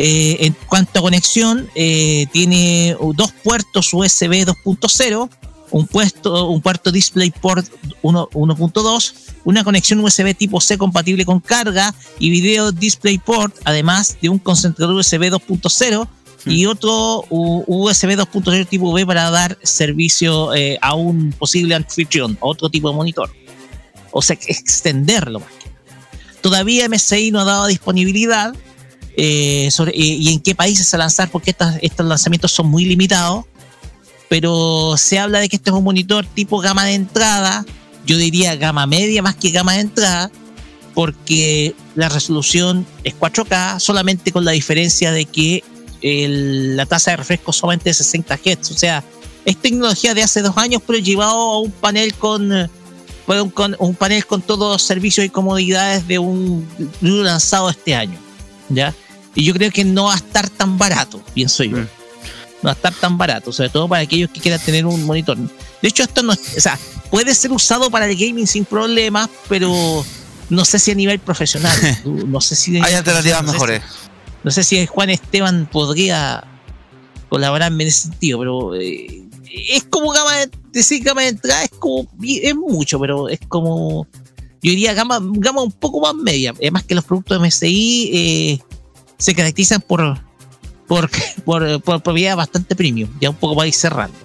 Eh, 0.00 0.46
en 0.46 0.56
cuanto 0.68 1.00
a 1.00 1.02
conexión, 1.02 1.68
eh, 1.74 2.26
tiene 2.32 2.96
dos 3.16 3.32
puertos 3.42 3.92
USB 3.92 4.46
2.0, 4.46 5.28
un, 5.72 5.86
puesto, 5.88 6.48
un 6.48 6.60
puerto 6.60 6.92
DisplayPort 6.92 7.66
1 8.02 8.28
1.2, 8.30 9.14
una 9.44 9.64
conexión 9.64 9.98
USB 9.98 10.36
tipo 10.36 10.60
C 10.60 10.78
compatible 10.78 11.24
con 11.24 11.40
carga 11.40 11.92
y 12.20 12.30
video 12.30 12.70
DisplayPort, 12.70 13.56
además 13.64 14.16
de 14.22 14.28
un 14.28 14.38
concentrador 14.38 14.94
USB 14.94 15.32
2.0 15.32 16.08
y 16.48 16.66
otro 16.66 17.24
USB 17.30 18.16
2.0 18.16 18.66
tipo 18.66 18.92
B 18.92 19.06
para 19.06 19.30
dar 19.30 19.58
servicio 19.62 20.54
eh, 20.54 20.78
a 20.80 20.94
un 20.94 21.32
posible 21.32 21.74
anfitrión, 21.74 22.36
otro 22.40 22.68
tipo 22.70 22.90
de 22.90 22.96
monitor. 22.96 23.30
O 24.10 24.22
sea, 24.22 24.36
extenderlo 24.46 25.40
más 25.40 25.50
que. 25.52 25.68
Todavía 26.40 26.88
MSI 26.88 27.30
no 27.30 27.40
ha 27.40 27.44
dado 27.44 27.66
disponibilidad 27.66 28.54
eh, 29.16 29.68
y 29.94 30.32
en 30.32 30.40
qué 30.40 30.54
países 30.54 30.92
a 30.94 30.98
lanzar, 30.98 31.30
porque 31.30 31.54
estos 31.82 32.06
lanzamientos 32.06 32.52
son 32.52 32.68
muy 32.68 32.84
limitados. 32.84 33.44
Pero 34.28 34.96
se 34.96 35.18
habla 35.18 35.40
de 35.40 35.48
que 35.48 35.56
este 35.56 35.70
es 35.70 35.76
un 35.76 35.84
monitor 35.84 36.26
tipo 36.26 36.58
gama 36.60 36.84
de 36.84 36.94
entrada, 36.94 37.64
yo 38.06 38.16
diría 38.16 38.56
gama 38.56 38.86
media 38.86 39.22
más 39.22 39.34
que 39.34 39.50
gama 39.50 39.74
de 39.74 39.80
entrada, 39.80 40.30
porque 40.94 41.74
la 41.94 42.08
resolución 42.08 42.86
es 43.04 43.14
4K, 43.14 43.80
solamente 43.80 44.32
con 44.32 44.44
la 44.44 44.52
diferencia 44.52 45.12
de 45.12 45.24
que 45.24 45.64
el- 46.02 46.76
la 46.76 46.86
tasa 46.86 47.12
de 47.12 47.18
refresco 47.18 47.52
solamente 47.52 47.90
es 47.90 47.96
60 47.98 48.36
Hz. 48.36 48.70
O 48.70 48.78
sea, 48.78 49.04
es 49.44 49.56
tecnología 49.56 50.14
de 50.14 50.22
hace 50.22 50.42
dos 50.42 50.56
años, 50.56 50.82
pero 50.86 50.98
llevado 50.98 51.32
a 51.36 51.60
un 51.60 51.70
panel 51.72 52.14
con, 52.14 52.52
eh, 52.52 52.68
bueno, 53.26 53.50
con 53.50 53.76
un 53.78 53.94
panel 53.94 54.24
con 54.26 54.42
todos 54.42 54.72
los 54.72 54.82
servicios 54.82 55.24
y 55.26 55.30
comodidades 55.30 56.06
de 56.08 56.18
un, 56.18 56.68
de 57.00 57.10
un 57.12 57.24
lanzado 57.24 57.70
este 57.70 57.94
año. 57.94 58.18
¿Ya? 58.68 58.94
Y 59.34 59.44
yo 59.44 59.54
creo 59.54 59.70
que 59.70 59.84
no 59.84 60.04
va 60.04 60.14
a 60.14 60.16
estar 60.16 60.48
tan 60.50 60.76
barato, 60.78 61.22
pienso 61.34 61.62
yo. 61.64 61.78
No 61.78 61.86
va 62.64 62.70
a 62.70 62.74
estar 62.74 62.92
tan 62.92 63.16
barato, 63.16 63.52
sobre 63.52 63.68
todo 63.70 63.86
para 63.88 64.02
aquellos 64.02 64.30
que 64.30 64.40
quieran 64.40 64.60
tener 64.60 64.84
un 64.84 65.04
monitor. 65.04 65.36
De 65.38 65.88
hecho, 65.88 66.02
esto 66.02 66.22
no 66.22 66.32
o 66.32 66.60
sea, 66.60 66.76
puede 67.10 67.34
ser 67.34 67.52
usado 67.52 67.88
para 67.90 68.06
el 68.06 68.16
gaming 68.16 68.46
sin 68.48 68.64
problemas, 68.64 69.28
pero 69.48 70.04
no 70.50 70.64
sé 70.64 70.78
si 70.80 70.90
a 70.90 70.94
nivel 70.94 71.18
profesional. 71.20 71.76
No 72.04 72.40
sé 72.40 72.56
si 72.56 72.76
Hay 72.80 72.94
alternativas 72.94 73.42
no 73.42 73.46
sé 73.48 73.52
si- 73.52 73.52
mejores. 73.54 73.82
No 74.44 74.50
sé 74.50 74.64
si 74.64 74.86
Juan 74.86 75.10
Esteban 75.10 75.68
podría 75.70 76.44
colaborarme 77.28 77.84
en 77.84 77.88
ese 77.88 78.02
sentido, 78.02 78.38
pero 78.38 78.74
eh, 78.74 79.22
es 79.50 79.84
como 79.84 80.10
gama 80.10 80.36
de, 80.36 80.50
decir 80.72 81.02
gama 81.02 81.22
de 81.22 81.28
entrada, 81.28 81.64
es 81.64 81.70
como, 81.78 82.08
es 82.22 82.54
mucho, 82.54 82.98
pero 82.98 83.28
es 83.28 83.40
como, 83.48 84.06
yo 84.62 84.70
diría 84.70 84.94
gama, 84.94 85.18
gama 85.20 85.62
un 85.62 85.72
poco 85.72 86.00
más 86.00 86.14
media. 86.14 86.52
Además 86.56 86.84
que 86.84 86.94
los 86.94 87.04
productos 87.04 87.40
de 87.40 87.46
MSI 87.46 88.10
eh, 88.12 88.58
se 89.18 89.34
caracterizan 89.34 89.80
por, 89.80 90.20
por, 90.86 91.10
por, 91.44 91.82
por 91.82 92.02
propiedad 92.02 92.36
bastante 92.36 92.74
premium, 92.74 93.10
ya 93.20 93.30
un 93.30 93.36
poco 93.36 93.56
para 93.56 93.68
ir 93.68 93.74
cerrando. 93.74 94.16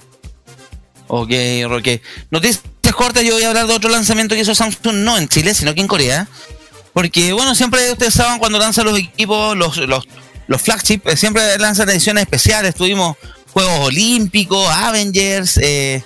Ok, 1.08 1.32
Roque. 1.68 2.02
Noticias 2.32 2.64
cortas, 2.96 3.24
yo 3.24 3.34
voy 3.34 3.44
a 3.44 3.50
hablar 3.50 3.68
de 3.68 3.74
otro 3.74 3.90
lanzamiento 3.90 4.36
que 4.36 4.42
hizo 4.42 4.56
Samsung, 4.56 4.96
no 4.98 5.18
en 5.18 5.28
Chile, 5.28 5.54
sino 5.54 5.74
que 5.74 5.82
en 5.82 5.88
Corea. 5.88 6.28
Porque, 6.94 7.34
bueno, 7.34 7.56
siempre 7.56 7.92
ustedes 7.92 8.14
saben 8.14 8.40
cuando 8.40 8.60
lanzan 8.60 8.86
los 8.86 8.98
equipos, 8.98 9.58
los, 9.58 9.78
los, 9.78 10.08
los 10.48 10.62
flagship, 10.62 11.02
eh, 11.06 11.18
siempre 11.18 11.58
lanzan 11.58 11.90
ediciones 11.90 12.24
especiales. 12.24 12.76
Tuvimos 12.76 13.18
Juegos 13.52 13.88
Olímpicos, 13.88 14.68
Avengers, 14.70 15.58
eh, 15.58 16.04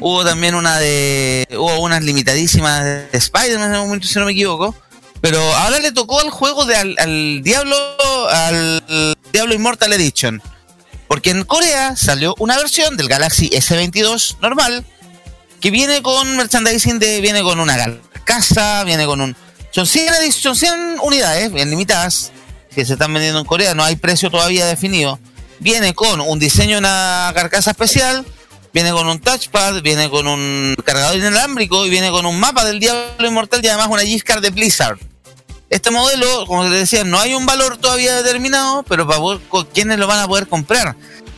hubo 0.00 0.24
también 0.24 0.54
una 0.54 0.78
de. 0.78 1.46
Hubo 1.52 1.80
unas 1.80 2.02
limitadísimas 2.02 2.84
de 2.84 3.08
Spider-Man 3.12 3.74
en 3.74 3.80
un 3.80 3.86
momento, 3.86 4.08
si 4.08 4.18
no 4.18 4.26
me 4.26 4.32
equivoco. 4.32 4.74
Pero 5.20 5.40
ahora 5.56 5.80
le 5.80 5.92
tocó 5.92 6.20
al 6.20 6.30
juego 6.30 6.64
de 6.64 6.76
al, 6.76 6.94
al 6.98 7.42
Diablo, 7.42 7.76
al 8.30 9.16
Diablo 9.32 9.54
Immortal 9.54 9.92
Edition. 9.92 10.42
Porque 11.08 11.30
en 11.30 11.44
Corea 11.44 11.96
salió 11.96 12.34
una 12.38 12.56
versión 12.58 12.96
del 12.96 13.08
Galaxy 13.08 13.48
S22 13.50 14.36
normal 14.40 14.84
que 15.60 15.70
viene 15.70 16.02
con 16.02 16.36
merchandising 16.36 16.98
de 16.98 17.20
viene 17.20 17.42
con 17.42 17.58
una 17.58 17.76
carcasa, 17.76 18.84
viene 18.84 19.06
con 19.06 19.20
un 19.20 19.36
son 19.70 19.86
100, 19.86 20.14
edi- 20.14 20.32
son 20.32 20.56
100 20.56 20.98
unidades 21.02 21.52
bien 21.52 21.70
limitadas 21.70 22.32
que 22.74 22.84
se 22.84 22.94
están 22.94 23.12
vendiendo 23.12 23.40
en 23.40 23.44
Corea, 23.46 23.74
no 23.74 23.82
hay 23.84 23.96
precio 23.96 24.30
todavía 24.30 24.66
definido. 24.66 25.18
Viene 25.60 25.94
con 25.94 26.20
un 26.20 26.38
diseño 26.38 26.78
una 26.78 27.30
carcasa 27.34 27.72
especial, 27.72 28.24
viene 28.72 28.92
con 28.92 29.08
un 29.08 29.18
touchpad, 29.18 29.82
viene 29.82 30.08
con 30.08 30.26
un 30.28 30.76
cargador 30.84 31.16
inalámbrico 31.16 31.84
y 31.86 31.90
viene 31.90 32.10
con 32.10 32.26
un 32.26 32.38
mapa 32.38 32.64
del 32.64 32.78
Diablo 32.78 33.26
Inmortal 33.26 33.64
y 33.64 33.68
además 33.68 33.88
una 33.90 34.02
gift 34.02 34.24
card 34.26 34.42
de 34.42 34.50
Blizzard. 34.50 34.98
Este 35.70 35.90
modelo, 35.90 36.46
como 36.46 36.64
les 36.64 36.72
decía, 36.80 37.04
no 37.04 37.18
hay 37.18 37.34
un 37.34 37.44
valor 37.44 37.76
todavía 37.78 38.14
determinado, 38.22 38.84
pero 38.84 39.06
para 39.06 39.18
poder, 39.18 39.40
¿quiénes 39.74 39.98
lo 39.98 40.06
van 40.06 40.20
a 40.20 40.28
poder 40.28 40.46
comprar? 40.46 40.94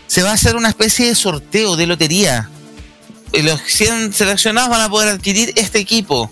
Se 0.06 0.22
va 0.22 0.30
a 0.30 0.34
hacer 0.34 0.54
una 0.56 0.68
especie 0.68 1.06
de 1.06 1.14
sorteo 1.14 1.76
de 1.76 1.86
lotería. 1.86 2.48
Y 3.32 3.42
los 3.42 3.60
100 3.60 4.12
seleccionados 4.12 4.70
van 4.70 4.82
a 4.82 4.88
poder 4.90 5.08
adquirir 5.08 5.52
este 5.56 5.78
equipo. 5.78 6.30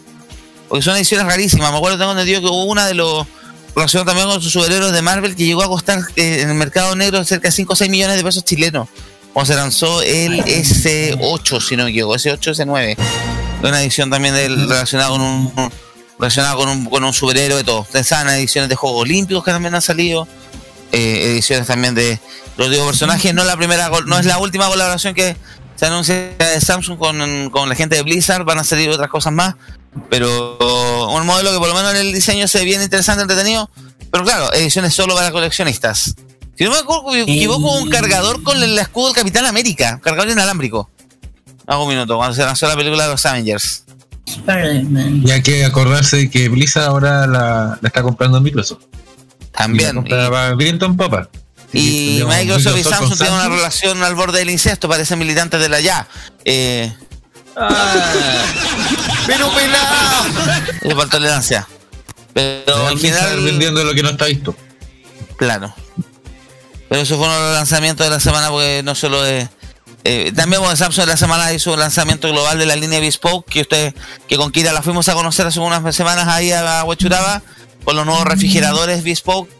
Porque 0.68 0.82
son 0.82 0.96
ediciones 0.96 1.26
rarísimas. 1.26 1.70
Me 1.70 1.76
acuerdo, 1.76 1.98
tengo 1.98 2.12
entendido 2.12 2.40
que 2.40 2.46
hubo 2.46 2.64
una 2.64 2.86
de 2.86 2.94
los 2.94 3.26
relacionados 3.74 4.06
también 4.12 4.28
con 4.28 4.42
sus 4.42 4.52
superhéroes 4.52 4.92
de 4.92 5.02
Marvel 5.02 5.36
que 5.36 5.44
llegó 5.44 5.62
a 5.62 5.68
costar 5.68 6.00
eh, 6.16 6.42
en 6.42 6.50
el 6.50 6.54
mercado 6.54 6.96
negro 6.96 7.24
cerca 7.24 7.48
de 7.48 7.52
5 7.52 7.72
o 7.72 7.76
6 7.76 7.90
millones 7.90 8.16
de 8.16 8.24
pesos 8.24 8.44
chilenos. 8.44 8.88
Cuando 9.32 9.52
se 9.52 9.56
lanzó 9.56 10.02
el 10.02 10.42
S8, 10.42 11.60
si 11.60 11.76
no 11.76 11.84
me 11.84 11.90
equivoco, 11.90 12.16
S8, 12.16 12.54
S9. 12.54 12.96
Una 13.62 13.82
edición 13.82 14.10
también 14.10 14.34
del, 14.34 14.68
relacionada 14.68 15.10
con 15.10 15.20
un 15.20 15.70
relacionada 16.18 16.56
con 16.56 16.68
un, 16.68 16.84
con 16.86 17.04
un 17.04 17.12
superhéroe, 17.12 17.62
todo. 17.64 17.86
Saben, 18.02 18.34
ediciones 18.34 18.68
de 18.68 18.74
Juegos 18.74 19.02
Olímpicos 19.02 19.44
que 19.44 19.52
también 19.52 19.74
han 19.74 19.82
salido, 19.82 20.26
eh, 20.92 21.32
ediciones 21.32 21.66
también 21.66 21.94
de 21.94 22.18
los 22.56 22.70
digo 22.70 22.86
personajes. 22.86 23.32
No 23.34 23.42
es 23.42 23.46
la 23.46 23.56
primera, 23.56 23.90
no 24.06 24.18
es 24.18 24.26
la 24.26 24.38
última 24.38 24.66
colaboración 24.66 25.14
que 25.14 25.36
se 25.76 25.86
anuncia 25.86 26.14
de 26.36 26.60
Samsung 26.60 26.98
con, 26.98 27.50
con 27.50 27.68
la 27.68 27.74
gente 27.76 27.94
de 27.94 28.02
Blizzard, 28.02 28.44
van 28.44 28.58
a 28.58 28.64
salir 28.64 28.90
otras 28.90 29.08
cosas 29.08 29.32
más, 29.32 29.54
pero 30.08 31.08
un 31.08 31.26
modelo 31.26 31.52
que 31.52 31.58
por 31.58 31.68
lo 31.68 31.74
menos 31.74 31.94
en 31.94 32.00
el 32.00 32.12
diseño 32.12 32.48
se 32.48 32.58
ve 32.58 32.64
bien 32.64 32.82
interesante, 32.82 33.22
entretenido, 33.22 33.70
pero 34.10 34.24
claro, 34.24 34.52
ediciones 34.52 34.94
solo 34.94 35.14
para 35.14 35.30
coleccionistas. 35.30 36.14
Si 36.56 36.64
no 36.64 36.70
me 36.70 37.22
equivoco, 37.22 37.78
un 37.78 37.88
cargador 37.88 38.42
con 38.42 38.60
el 38.62 38.76
escudo 38.78 39.06
del 39.06 39.14
Capitán 39.14 39.46
América, 39.46 40.00
cargador 40.02 40.30
inalámbrico. 40.32 40.90
Hago 41.66 41.84
un 41.84 41.90
minuto, 41.90 42.16
cuando 42.16 42.34
se 42.34 42.42
lanzó 42.42 42.66
la 42.66 42.74
película 42.74 43.04
de 43.04 43.10
los 43.10 43.26
Avengers. 43.26 43.84
Y 45.24 45.30
hay 45.30 45.42
que 45.42 45.64
acordarse 45.64 46.16
de 46.16 46.30
que 46.30 46.48
Blizzard 46.48 46.84
ahora 46.84 47.26
la, 47.26 47.78
la 47.80 47.86
está 47.86 48.02
comprando 48.02 48.40
Microsoft. 48.40 48.84
También. 49.52 50.04
Y 50.06 50.10
la 50.10 50.56
popa. 50.96 51.28
Y 51.72 52.14
Digamos, 52.14 52.36
Microsoft 52.36 52.78
y 52.78 52.84
Samsung 52.84 53.18
tienen 53.18 53.34
una 53.34 53.48
relación 53.48 54.02
al 54.02 54.14
borde 54.14 54.38
del 54.38 54.50
incesto, 54.50 54.88
parecen 54.88 55.18
militantes 55.18 55.60
de 55.60 55.68
la 55.68 55.80
ya. 55.80 56.08
Eh, 56.44 56.92
Pero 59.28 59.52
pelado. 59.52 60.26
es 60.80 60.94
por 60.94 61.08
tolerancia. 61.10 61.68
Pero 62.32 62.88
en 62.90 62.98
general. 62.98 63.40
vendiendo 63.42 63.84
lo 63.84 63.92
que 63.92 64.02
no 64.02 64.08
está 64.08 64.24
visto. 64.24 64.56
Claro. 65.36 65.74
Pero 66.88 67.02
eso 67.02 67.18
fue 67.18 67.26
uno 67.26 67.34
de 67.36 67.42
los 67.42 67.52
lanzamientos 67.52 68.06
de 68.06 68.10
la 68.10 68.20
semana 68.20 68.48
porque 68.48 68.80
no 68.82 68.94
solo 68.94 69.24
es. 69.26 69.46
eh, 70.04 70.32
también 70.34 70.62
bueno, 70.62 70.74
Samsung 70.74 71.04
de 71.04 71.12
la 71.12 71.16
semana 71.18 71.52
hizo 71.52 71.74
un 71.74 71.78
lanzamiento 71.78 72.30
global 72.30 72.58
de 72.58 72.64
la 72.64 72.74
línea 72.74 73.00
Bespoke 73.00 73.46
que 73.46 73.60
usted 73.60 73.94
que 74.26 74.36
con 74.36 74.50
Kira 74.50 74.72
la 74.72 74.80
fuimos 74.80 75.08
a 75.10 75.14
conocer 75.14 75.46
hace 75.46 75.60
unas 75.60 75.94
semanas 75.94 76.26
ahí 76.28 76.50
a 76.50 76.84
Huachuraba 76.84 77.42
con 77.84 77.96
los 77.96 78.06
nuevos 78.06 78.24
refrigeradores 78.24 79.04
Bespoke 79.04 79.50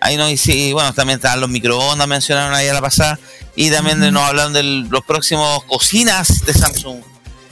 ahí 0.00 0.16
no 0.16 0.30
y 0.30 0.72
bueno 0.72 0.94
también 0.94 1.18
están 1.18 1.40
los 1.40 1.50
microondas 1.50 2.06
mencionaron 2.06 2.54
ahí 2.54 2.68
a 2.68 2.74
la 2.74 2.80
pasada 2.80 3.18
y 3.56 3.70
también 3.70 3.98
nos 4.12 4.22
hablaron 4.22 4.52
de 4.52 4.62
los 4.62 5.04
próximos 5.04 5.64
cocinas 5.64 6.44
de 6.44 6.54
Samsung 6.54 7.09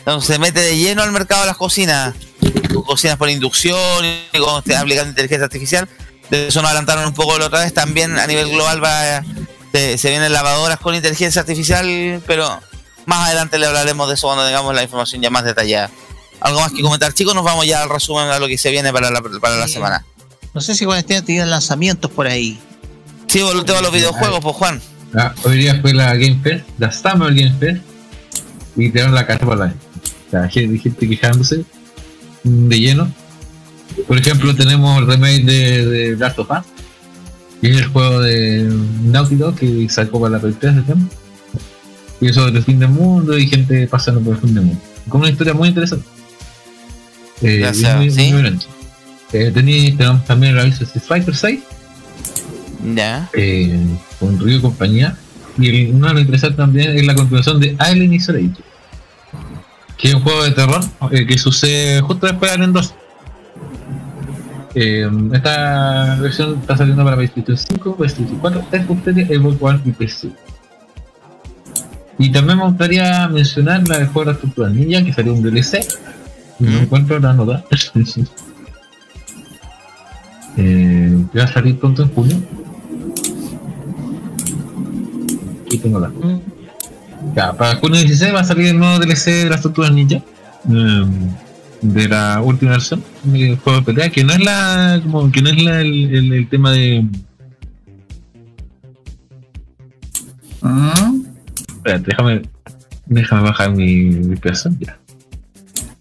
entonces 0.08 0.34
se 0.34 0.38
mete 0.40 0.60
de 0.60 0.76
lleno 0.76 1.02
al 1.02 1.12
mercado 1.12 1.42
de 1.42 1.48
las 1.48 1.56
cocinas 1.56 2.14
con 2.72 2.82
cocinas 2.82 3.16
por 3.16 3.28
inducción 3.28 4.04
y 4.04 4.38
con 4.38 4.58
este, 4.58 4.76
aplicando 4.76 5.10
inteligencia 5.10 5.44
artificial 5.44 5.88
de 6.30 6.48
eso 6.48 6.60
nos 6.62 6.70
adelantaron 6.70 7.06
un 7.06 7.14
poco 7.14 7.38
la 7.38 7.46
otra 7.46 7.60
vez 7.60 7.72
también 7.74 8.18
a 8.18 8.26
nivel 8.26 8.50
global 8.50 8.82
va 8.82 9.22
se, 9.72 9.98
se 9.98 10.10
vienen 10.10 10.32
lavadoras 10.32 10.78
con 10.78 10.94
inteligencia 10.94 11.40
artificial 11.40 12.22
pero 12.26 12.60
más 13.08 13.26
adelante 13.26 13.58
le 13.58 13.66
hablaremos 13.66 14.06
de 14.06 14.14
eso 14.14 14.26
cuando 14.26 14.44
tengamos 14.44 14.74
la 14.74 14.82
información 14.82 15.22
ya 15.22 15.30
más 15.30 15.42
detallada. 15.42 15.90
Algo 16.40 16.60
más 16.60 16.72
que 16.72 16.82
comentar 16.82 17.14
chicos 17.14 17.34
nos 17.34 17.42
vamos 17.42 17.66
ya 17.66 17.82
al 17.82 17.88
resumen 17.88 18.28
a 18.28 18.38
lo 18.38 18.46
que 18.46 18.58
se 18.58 18.70
viene 18.70 18.92
para 18.92 19.10
la, 19.10 19.22
para 19.40 19.56
la 19.56 19.66
semana. 19.66 20.04
No 20.52 20.60
sé 20.60 20.74
si 20.74 20.84
Juan 20.84 20.98
Esteban 20.98 21.24
tiene 21.24 21.46
lanzamientos 21.46 22.10
por 22.10 22.26
ahí. 22.26 22.60
Sí, 23.26 23.40
por 23.40 23.64
de 23.64 23.82
los 23.82 23.92
videojuegos, 23.92 24.40
pues 24.40 24.56
Juan. 24.56 24.82
Ah, 25.14 25.34
hoy 25.42 25.56
día 25.56 25.78
fue 25.80 25.94
la 25.94 26.14
Game 26.16 26.38
Fest, 26.42 26.66
la 26.78 26.92
Summer 26.92 27.32
Game 27.32 27.54
Fest, 27.58 27.82
y 28.76 28.90
tiraron 28.90 29.14
la 29.14 29.26
cara 29.26 29.38
por 29.40 29.56
la 29.56 29.72
sea, 30.30 30.48
gente, 30.48 30.78
gente 30.78 31.08
quejándose 31.08 31.64
de 32.44 32.80
lleno. 32.80 33.10
Por 34.06 34.18
ejemplo, 34.18 34.54
tenemos 34.54 34.98
el 34.98 35.06
remake 35.06 35.44
de, 35.44 35.86
de 35.86 36.16
Last 36.16 36.38
of 36.38 36.50
Us, 36.50 36.58
que 37.60 37.70
es 37.70 37.76
el 37.78 37.86
juego 37.86 38.20
de 38.20 38.70
Naughty 39.04 39.34
Dog 39.36 39.54
que 39.56 39.88
sacó 39.88 40.20
para 40.20 40.34
la 40.34 40.40
Play 40.40 40.54
3 40.58 40.76
de 40.76 40.82
tiempo. 40.82 41.14
Y 42.20 42.26
eso 42.28 42.50
del 42.50 42.62
fin 42.64 42.78
del 42.78 42.88
mundo 42.90 43.38
y 43.38 43.46
gente 43.48 43.86
pasando 43.86 44.20
por 44.20 44.34
el 44.34 44.40
fin 44.40 44.54
del 44.54 44.64
mundo. 44.64 44.80
Con 45.08 45.20
una 45.22 45.30
historia 45.30 45.54
muy 45.54 45.68
interesante. 45.68 46.04
Eh, 47.42 47.70
muy- 47.96 48.10
¿sí? 48.10 48.32
muy. 48.32 48.58
Eh, 49.32 49.50
tenemos 49.54 50.24
también 50.24 50.54
el 50.54 50.58
aviso 50.60 50.78
de 50.80 50.84
Street 50.86 51.04
Fighter 51.06 51.36
6 51.36 51.60
Ya. 52.94 53.28
eh, 53.34 53.78
con 54.18 54.38
Ryu 54.38 54.56
y 54.58 54.60
compañía. 54.60 55.16
Y 55.58 55.68
el, 55.68 55.94
uno 55.94 56.08
de 56.08 56.14
lo 56.14 56.20
interesante 56.20 56.56
también 56.56 56.96
es 56.96 57.04
la 57.06 57.14
continuación 57.14 57.60
de 57.60 57.74
Alien 57.78 58.12
Isolation, 58.14 58.56
que 59.98 60.08
es 60.08 60.14
un 60.14 60.22
juego 60.22 60.44
de 60.44 60.52
terror 60.52 60.80
eh, 61.10 61.26
que 61.26 61.36
sucede 61.36 62.00
justo 62.00 62.26
después 62.26 62.50
de 62.50 62.54
Alien 62.54 62.72
2. 62.72 62.94
Eh, 64.74 65.10
esta 65.32 66.16
versión 66.20 66.58
está 66.60 66.76
saliendo 66.76 67.04
para 67.04 67.16
PlayStation 67.16 67.56
5, 67.56 67.96
PlayStation 67.96 68.38
4, 68.38 68.64
Xbox 68.70 69.04
Series, 69.04 69.28
Xbox 69.28 69.56
One 69.60 69.80
y 69.84 69.90
PC. 69.90 70.30
Y 72.18 72.30
también 72.30 72.58
me 72.58 72.64
gustaría 72.64 73.26
mencionar 73.28 73.86
la 73.88 73.98
de 73.98 74.06
juego 74.06 74.20
de 74.20 74.26
la 74.26 74.32
estructura 74.32 74.68
ninja 74.68 75.04
que 75.04 75.12
salió 75.12 75.34
un 75.34 75.42
DLC. 75.42 75.84
No 76.60 76.78
encuentro 76.78 77.18
la 77.18 77.32
nota. 77.32 77.64
eh, 80.56 81.24
que 81.32 81.38
va 81.38 81.44
a 81.44 81.52
salir 81.52 81.78
pronto 81.78 82.02
en 82.02 82.14
junio. 82.14 82.36
Aquí 85.66 85.78
tengo 85.78 86.00
la. 86.00 86.10
Ya, 87.34 87.52
para 87.52 87.76
junio 87.76 87.98
16 88.00 88.34
va 88.34 88.40
a 88.40 88.44
salir 88.44 88.66
el 88.68 88.78
nuevo 88.78 88.98
DLC 88.98 89.24
de 89.44 89.50
las 89.50 89.62
tortugas 89.62 89.92
ninja. 89.92 90.22
em, 90.68 91.30
de 91.80 92.08
la 92.08 92.40
última 92.42 92.72
versión 92.72 93.02
del 93.22 93.56
juego 93.58 93.78
de 93.80 93.84
pelea, 93.84 94.10
que 94.10 94.24
no 94.24 94.32
es 94.32 94.40
la. 94.40 95.00
como 95.02 95.30
que 95.30 95.40
no 95.42 95.50
es 95.50 95.62
la, 95.62 95.80
el, 95.80 96.14
el- 96.14 96.32
el 96.32 96.48
tema 96.48 96.72
de. 96.72 97.04
Espérate, 101.68 102.04
déjame. 102.06 102.42
Déjame 103.06 103.42
bajar 103.42 103.70
mi, 103.72 104.04
mi 104.04 104.36
peso. 104.36 104.70
Ya. 104.80 104.98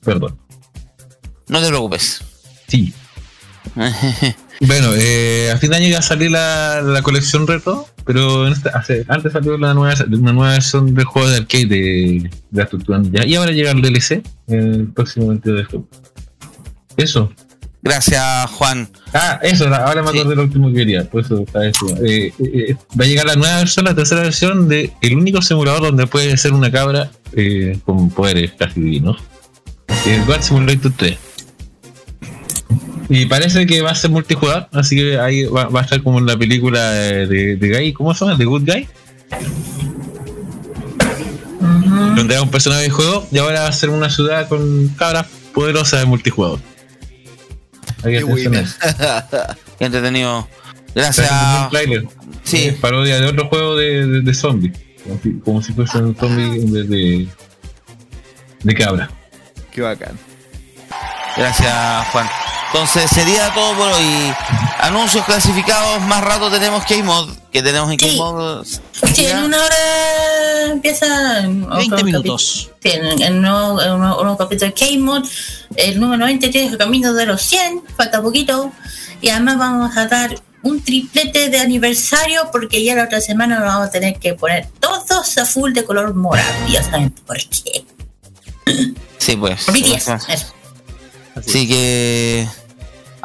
Perdón. 0.03 0.38
No 1.48 1.61
te 1.61 1.68
preocupes. 1.68 2.22
Sí. 2.68 2.94
Bueno, 4.60 4.89
eh, 4.95 5.52
a 5.53 5.57
fin 5.60 5.69
de 5.69 5.76
año 5.76 5.88
ya 5.88 6.02
salió 6.02 6.31
la, 6.31 6.81
la 6.81 7.03
colección 7.03 7.45
reto, 7.45 7.88
pero 8.08 8.48
en 8.48 8.54
hace- 8.74 9.06
antes 9.08 9.34
salió 9.34 9.58
la 9.58 9.74
nueva, 9.76 9.94
una 10.10 10.32
nueva 10.34 10.54
versión 10.54 10.96
del 10.96 11.06
juego 11.06 11.30
de 11.30 11.36
arcade 11.38 11.66
de, 11.68 12.30
de 12.50 12.64
estructura 12.64 12.98
ninja. 13.00 13.26
Y 13.26 13.36
ahora 13.36 13.52
llega 13.52 13.70
el 13.72 13.82
DLC 13.82 14.24
el 14.48 14.88
próximo 14.96 15.28
22 15.28 15.58
de 15.60 15.64
julio. 15.66 15.88
Eso. 16.96 17.32
Gracias, 17.84 18.50
Juan. 18.52 18.90
Ah, 19.14 19.40
eso, 19.44 19.66
ahora 19.68 20.02
me 20.02 20.10
acuerdo 20.10 20.32
de 20.32 20.36
lo 20.36 20.42
último 20.44 20.68
que 20.70 20.74
quería. 20.76 21.08
Por 21.10 21.22
eso 21.22 21.44
está 21.46 21.66
eso. 21.68 21.86
Eh, 22.04 22.34
eh, 22.40 22.66
eh, 22.72 22.76
va 23.00 23.06
a 23.06 23.08
llegar 23.08 23.26
la 23.28 23.36
nueva 23.36 23.58
versión, 23.58 23.86
la 23.86 23.94
tercera 23.96 24.22
versión 24.22 24.68
de 24.68 24.92
el 25.02 25.16
único 25.16 25.42
simulador 25.42 25.82
donde 25.84 26.08
puede 26.08 26.36
ser 26.38 26.54
una 26.54 26.72
cabra 26.72 27.12
eh, 27.34 27.78
con 27.86 28.10
poderes 28.10 28.54
casi 28.58 28.82
divinos. 28.82 29.18
El 30.06 30.26
God 30.26 30.42
Simulator 30.42 30.92
3. 30.98 31.18
Y 33.10 33.26
parece 33.26 33.66
que 33.66 33.82
va 33.82 33.92
a 33.92 33.96
ser 33.96 34.10
multijugador, 34.12 34.68
así 34.74 34.96
que 34.96 35.18
ahí 35.20 35.46
va, 35.46 35.66
va 35.70 35.82
a 35.82 35.84
estar 35.84 36.04
como 36.04 36.20
en 36.20 36.26
la 36.26 36.38
película 36.38 36.92
de, 36.92 37.28
de, 37.28 37.56
de 37.56 37.70
Guy, 37.70 37.94
¿cómo 37.94 38.14
se 38.14 38.26
llama? 38.26 38.38
The 38.38 38.46
Good 38.46 38.64
Guy. 38.66 38.88
Donde 42.16 42.34
era 42.34 42.42
un 42.42 42.52
personaje 42.52 42.84
de 42.84 42.90
juego 42.90 43.26
y 43.32 43.38
ahora 43.38 43.62
va 43.62 43.68
a 43.68 43.72
ser 43.72 43.90
una 43.90 44.10
ciudad 44.10 44.48
con 44.50 44.90
cabras 44.90 45.28
poderosas 45.54 46.02
de 46.02 46.06
multijugador. 46.06 46.60
Hay 48.04 48.20
que 48.20 48.20
a. 48.20 49.58
Qué 49.80 49.86
entretenido. 49.86 50.48
Gracias. 50.94 51.30
Trailer. 51.70 52.06
Sí. 52.44 52.66
Es 52.66 52.76
parodia 52.76 53.20
de 53.20 53.28
otro 53.28 53.48
juego 53.48 53.76
de, 53.76 54.06
de, 54.06 54.22
de 54.22 54.34
zombies. 54.34 54.74
Como 55.04 55.20
si, 55.22 55.40
como 55.40 55.62
si 55.62 55.74
fuese 55.74 55.98
un 56.00 56.16
zombie 56.16 56.62
en 56.62 56.74
vez 56.74 56.90
de, 56.90 57.28
de 58.64 58.74
cabra. 58.74 59.10
Qué 59.72 59.82
bacán. 59.82 60.18
Gracias, 61.38 62.08
Juan. 62.12 62.28
Entonces 62.73 63.10
sería 63.10 63.53
todo 63.53 63.76
por 63.76 63.88
hoy. 63.88 64.34
Anuncios 64.80 65.26
clasificados, 65.26 66.02
más 66.03 66.23
rato 66.23 66.52
tenemos 66.52 66.84
K-Mod, 66.85 67.30
que 67.52 67.64
tenemos 67.64 67.89
en 67.91 67.98
K-Mod. 67.98 68.65
Sí, 69.14 69.26
en 69.26 69.38
una 69.39 69.57
hora 69.57 70.72
empieza. 70.72 71.07
20 71.48 72.03
minutos. 72.03 72.69
Sí, 72.84 72.89
en, 72.91 73.41
nuevo, 73.41 73.81
en 73.81 73.91
un 73.94 73.99
nuevo- 74.02 74.38
capítulo 74.38 74.72
de 74.72 74.73
K-Mod, 74.73 75.26
el 75.76 75.99
número 75.99 76.18
93, 76.19 76.72
el 76.73 76.77
camino 76.77 77.14
de 77.14 77.26
los 77.26 77.41
100, 77.41 77.84
falta 77.95 78.22
poquito. 78.22 78.72
Y 79.22 79.30
además 79.30 79.57
vamos 79.57 79.98
a 79.98 80.06
dar 80.07 80.35
un 80.61 80.84
triplete 80.84 81.49
de 81.49 81.60
aniversario 81.60 82.49
porque 82.52 82.84
ya 82.84 82.94
la 82.95 83.06
otra 83.06 83.22
semana 83.22 83.56
nos 83.60 83.65
vamos 83.68 83.88
a 83.88 83.91
tener 83.91 84.19
que 84.19 84.34
poner 84.35 84.68
todos 84.80 85.38
a 85.38 85.45
full 85.45 85.72
de 85.73 85.84
color 85.85 86.14
morado. 86.14 86.49
Ya 86.69 86.84
saben 86.84 87.10
por 87.26 87.38
qué. 87.38 87.85
Sí, 89.18 89.35
pues. 89.35 89.64
Por 89.64 89.73
BTS, 89.73 90.10
eso. 90.30 90.53
Así 91.39 91.68
que. 91.68 92.47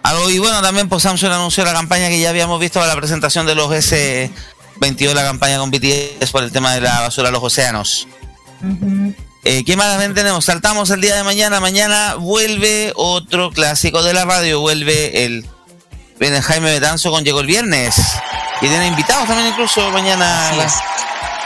Algo, 0.03 0.31
y 0.31 0.39
bueno, 0.39 0.61
también 0.63 0.89
pues 0.89 1.05
Samsung 1.05 1.31
anunció 1.33 1.65
la 1.65 1.73
campaña 1.73 2.09
que 2.09 2.19
ya 2.19 2.31
habíamos 2.31 2.59
visto 2.59 2.81
para 2.81 2.93
la 2.93 2.99
presentación 2.99 3.47
de 3.47 3.55
los 3.55 3.71
S22, 3.71 5.15
la 5.15 5.23
campaña 5.23 5.59
con 5.59 5.71
BTS 5.71 6.31
por 6.33 6.43
el 6.43 6.51
tema 6.51 6.75
de 6.75 6.81
la 6.81 7.01
basura 7.01 7.29
a 7.29 7.33
los 7.33 7.43
océanos. 7.43 8.09
Eh, 9.45 9.65
¿Qué 9.65 9.77
más 9.77 9.89
también 9.89 10.15
tenemos? 10.15 10.45
Saltamos 10.45 10.91
el 10.91 11.01
día 11.01 11.17
de 11.17 11.25
mañana. 11.25 11.61
Mañana 11.61 12.15
vuelve 12.17 12.93
otro 12.97 13.51
clásico 13.51 14.03
de 14.03 14.13
la 14.13 14.25
radio. 14.25 14.61
Vuelve 14.61 15.25
el. 15.25 15.47
Viene 16.21 16.41
Jaime 16.43 16.71
Betanzo 16.71 17.11
con 17.11 17.25
Llegó 17.25 17.41
el 17.41 17.47
Viernes. 17.47 17.97
Y 18.61 18.69
tiene 18.69 18.87
invitados 18.87 19.27
también 19.27 19.49
incluso 19.49 19.89
mañana. 19.91 20.51
Así 20.51 20.61
es. 20.61 20.75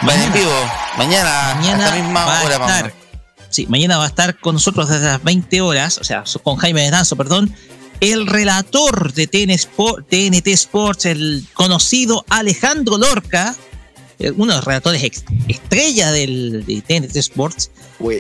Va 0.07 0.15
en 0.15 0.33
vivo. 0.33 0.53
Mañana, 0.99 1.55
Mañana 1.57 1.85
a 1.85 1.89
esta 1.89 1.97
misma 2.03 2.25
va 2.27 2.41
a 2.41 2.45
hora. 2.45 2.59
vamos. 2.59 2.77
estar, 2.77 2.93
sí, 3.51 3.67
mañana 3.69 3.99
va 3.99 4.05
a 4.05 4.09
estar 4.09 4.39
con 4.39 4.55
nosotros 4.55 4.89
desde 4.89 5.05
las 5.05 5.23
20 5.23 5.61
horas, 5.61 5.99
o 5.99 6.05
sea, 6.05 6.25
con 6.43 6.57
Jaime 6.57 6.83
Desdanzo, 6.83 7.17
perdón, 7.17 7.55
el 8.01 8.27
relator 8.27 9.13
de 9.13 9.27
TN 9.27 9.51
Sport- 9.51 10.07
TNT 10.09 10.49
Sports, 10.49 11.07
el 11.07 11.45
conocido 11.55 12.25
Alejandro 12.29 12.99
Lorca, 12.99 13.57
eh, 14.19 14.31
uno 14.31 14.53
de 14.53 14.57
los 14.59 14.65
relatores 14.65 15.03
estrella 15.49 16.13
del, 16.13 16.65
de 16.67 16.83
TNT 16.83 17.17
Sports, 17.17 17.71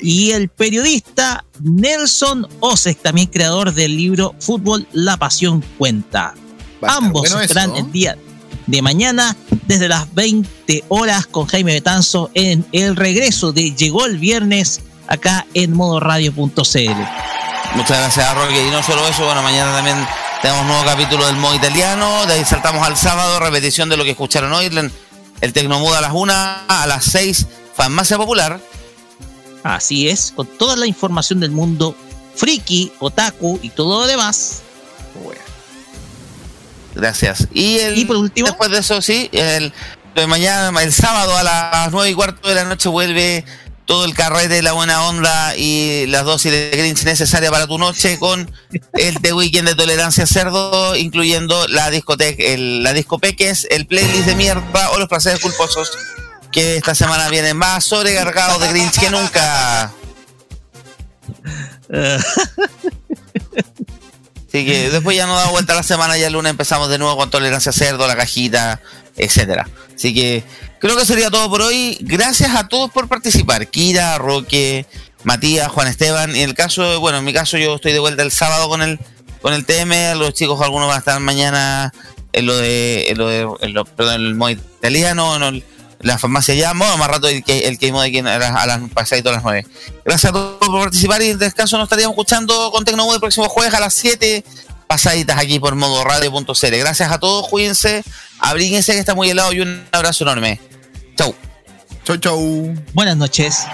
y 0.02 0.30
el 0.30 0.48
periodista 0.48 1.44
Nelson 1.60 2.46
Osek, 2.60 3.00
también 3.02 3.28
creador 3.28 3.74
del 3.74 3.96
libro 3.96 4.34
Fútbol, 4.40 4.86
la 4.92 5.16
pasión 5.16 5.62
cuenta. 5.76 6.34
Ambos 6.82 7.22
bueno 7.22 7.40
estarán 7.40 7.70
eso, 7.70 7.80
¿no? 7.80 7.86
el 7.86 7.92
día 7.92 8.18
de 8.66 8.82
mañana 8.82 9.36
desde 9.66 9.88
las 9.88 10.12
20 10.14 10.84
horas 10.88 11.26
con 11.26 11.46
Jaime 11.46 11.72
Betanzo 11.72 12.30
en 12.34 12.64
el 12.72 12.96
regreso 12.96 13.52
de 13.52 13.74
Llegó 13.74 14.06
el 14.06 14.18
Viernes 14.18 14.80
acá 15.06 15.46
en 15.54 15.72
modoradio.cl. 15.72 16.56
Muchas 17.74 17.98
gracias, 17.98 18.34
Roque. 18.34 18.66
Y 18.66 18.70
no 18.70 18.82
solo 18.82 19.06
eso, 19.06 19.24
bueno, 19.24 19.42
mañana 19.42 19.72
también 19.72 19.96
tenemos 20.42 20.62
un 20.62 20.68
nuevo 20.68 20.84
capítulo 20.84 21.26
del 21.26 21.36
modo 21.36 21.54
italiano. 21.54 22.26
De 22.26 22.34
ahí 22.34 22.44
saltamos 22.44 22.86
al 22.86 22.96
sábado, 22.96 23.38
repetición 23.38 23.88
de 23.88 23.96
lo 23.96 24.04
que 24.04 24.10
escucharon 24.10 24.52
hoy. 24.52 24.66
El, 25.40 25.52
Tecnomudo 25.52 25.96
a 25.96 26.00
las 26.00 26.12
1, 26.12 26.32
a 26.32 26.86
las 26.86 27.04
6, 27.04 27.46
Farmacia 27.74 28.16
Popular. 28.16 28.60
Así 29.62 30.08
es, 30.08 30.32
con 30.34 30.46
toda 30.46 30.76
la 30.76 30.86
información 30.86 31.40
del 31.40 31.50
mundo 31.50 31.96
friki, 32.34 32.92
otaku 32.98 33.58
y 33.62 33.70
todo 33.70 34.00
lo 34.00 34.06
demás. 34.06 34.62
Gracias. 36.94 37.46
Y, 37.52 37.78
el, 37.78 38.06
por 38.06 38.16
último, 38.16 38.48
después 38.48 38.70
de 38.70 38.78
eso, 38.78 39.02
sí, 39.02 39.28
el, 39.32 39.72
de 40.14 40.26
mañana, 40.26 40.82
el 40.82 40.92
sábado 40.92 41.36
a 41.36 41.42
las 41.42 41.92
9 41.92 42.10
y 42.10 42.14
cuarto 42.14 42.48
de 42.48 42.54
la 42.54 42.64
noche 42.64 42.88
vuelve 42.88 43.44
todo 43.86 44.04
el 44.04 44.14
carrete, 44.14 44.62
la 44.62 44.72
buena 44.72 45.06
onda 45.06 45.56
y 45.56 46.06
las 46.06 46.24
dosis 46.24 46.50
de 46.52 46.70
Grinch 46.76 47.04
necesaria 47.04 47.50
para 47.50 47.66
tu 47.66 47.78
noche 47.78 48.18
con 48.18 48.50
el 48.94 49.20
The 49.20 49.32
Weekend 49.32 49.68
de 49.68 49.74
Tolerancia 49.74 50.26
Cerdo, 50.26 50.96
incluyendo 50.96 51.66
la 51.68 51.88
discoteca, 51.90 52.42
el, 52.42 52.82
la 52.82 52.92
discopeques, 52.92 53.66
el 53.70 53.86
playlist 53.86 54.26
de 54.26 54.34
mierda 54.34 54.90
o 54.90 54.98
los 54.98 55.08
placeres 55.08 55.40
culposos 55.40 55.92
que 56.50 56.76
esta 56.76 56.94
semana 56.94 57.28
vienen 57.28 57.56
más 57.56 57.84
sobrecargados 57.84 58.60
de 58.60 58.68
Grinch 58.68 58.98
que 58.98 59.10
nunca. 59.10 59.92
Así 64.48 64.64
que 64.64 64.90
después 64.90 65.16
ya 65.16 65.26
nos 65.26 65.36
da 65.36 65.50
vuelta 65.50 65.74
la 65.74 65.82
semana, 65.82 66.16
ya 66.16 66.26
el 66.26 66.32
lunes 66.32 66.50
empezamos 66.50 66.88
de 66.88 66.98
nuevo 66.98 67.16
con 67.16 67.30
tolerancia 67.30 67.72
cerdo, 67.72 68.06
la 68.06 68.16
cajita, 68.16 68.80
etcétera. 69.16 69.68
Así 69.96 70.14
que 70.14 70.44
creo 70.78 70.96
que 70.96 71.04
sería 71.06 71.30
todo 71.30 71.48
por 71.50 71.62
hoy. 71.62 71.96
Gracias 72.02 72.54
a 72.54 72.68
todos 72.68 72.90
por 72.90 73.08
participar. 73.08 73.66
Kira, 73.68 74.18
Roque, 74.18 74.86
Matías, 75.24 75.68
Juan 75.68 75.88
Esteban. 75.88 76.30
En 76.36 76.42
el 76.42 76.54
caso, 76.54 77.00
bueno, 77.00 77.18
en 77.18 77.24
mi 77.24 77.32
caso 77.32 77.56
yo 77.58 77.74
estoy 77.76 77.92
de 77.92 77.98
vuelta 77.98 78.22
el 78.22 78.30
sábado 78.30 78.68
con 78.68 78.82
el 78.82 78.98
con 79.40 79.54
el 79.54 79.64
TM. 79.64 80.14
Los 80.18 80.34
chicos 80.34 80.60
algunos 80.60 80.88
van 80.88 80.96
a 80.96 80.98
estar 80.98 81.18
mañana 81.20 81.92
en 82.32 82.46
lo 82.46 82.56
de, 82.56 83.06
en 83.08 83.18
lo 83.18 83.26
de 83.28 83.48
en 83.62 83.72
lo- 83.74 83.84
perdón, 83.86 84.16
en 84.16 84.26
el 84.26 84.34
modo 84.34 84.50
italiano, 84.50 85.34
en 85.36 85.42
el- 85.42 85.64
la 86.00 86.18
farmacia 86.18 86.54
ya, 86.54 86.74
bueno, 86.74 86.96
más 86.98 87.08
rato 87.08 87.26
el 87.26 87.42
que 87.42 87.60
el 87.66 87.78
que 87.78 87.88
aquí 87.90 88.18
a 88.18 88.38
las, 88.38 88.50
a 88.54 88.66
las 88.66 88.80
pasaditas 88.90 89.32
a 89.32 89.36
las 89.36 89.42
9. 89.42 89.66
Gracias 90.04 90.30
a 90.30 90.32
todos 90.34 90.58
por 90.58 90.80
participar 90.82 91.22
y 91.22 91.30
en 91.30 91.38
descanso 91.38 91.78
nos 91.78 91.86
estaríamos 91.86 92.12
escuchando 92.12 92.70
con 92.70 92.84
Tecnomood 92.84 93.14
el 93.14 93.20
próximo 93.20 93.48
jueves 93.48 93.72
a 93.72 93.80
las 93.80 93.94
7 93.94 94.44
pasaditas 94.86 95.38
aquí 95.38 95.58
por 95.58 95.74
modo 95.74 96.04
radio.cl. 96.04 96.76
Gracias 96.78 97.10
a 97.10 97.18
todos, 97.18 97.48
cuídense, 97.48 98.04
abríguense 98.38 98.92
que 98.92 98.98
está 98.98 99.14
muy 99.14 99.30
helado 99.30 99.52
y 99.52 99.60
un 99.60 99.86
abrazo 99.92 100.24
enorme. 100.24 100.60
Chau. 101.16 101.34
Chau, 102.04 102.16
chau. 102.18 102.74
Buenas 102.94 103.16
noches. 103.16 103.66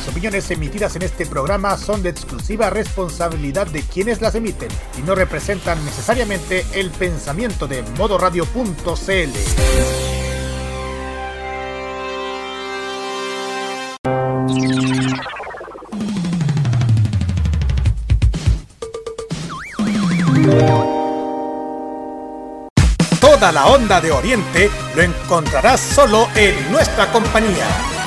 Las 0.00 0.08
opiniones 0.08 0.50
emitidas 0.50 0.96
en 0.96 1.02
este 1.02 1.26
programa 1.26 1.76
son 1.76 2.02
de 2.02 2.08
exclusiva 2.08 2.70
responsabilidad 2.70 3.66
de 3.66 3.82
quienes 3.82 4.22
las 4.22 4.34
emiten 4.34 4.70
y 4.98 5.02
no 5.02 5.14
representan 5.14 5.84
necesariamente 5.84 6.64
el 6.72 6.90
pensamiento 6.90 7.68
de 7.68 7.82
modoradio.cl. 7.98 8.80
Toda 23.20 23.52
la 23.52 23.66
onda 23.66 24.00
de 24.00 24.12
Oriente 24.12 24.70
lo 24.96 25.02
encontrarás 25.02 25.78
solo 25.78 26.26
en 26.34 26.72
nuestra 26.72 27.12
compañía. 27.12 27.99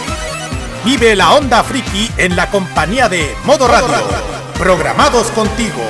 Vive 0.83 1.15
la 1.15 1.33
onda 1.33 1.63
friki 1.63 2.11
en 2.17 2.35
la 2.35 2.49
compañía 2.49 3.07
de 3.07 3.33
Modo 3.45 3.67
Radio. 3.67 3.95
Programados 4.59 5.27
contigo. 5.31 5.81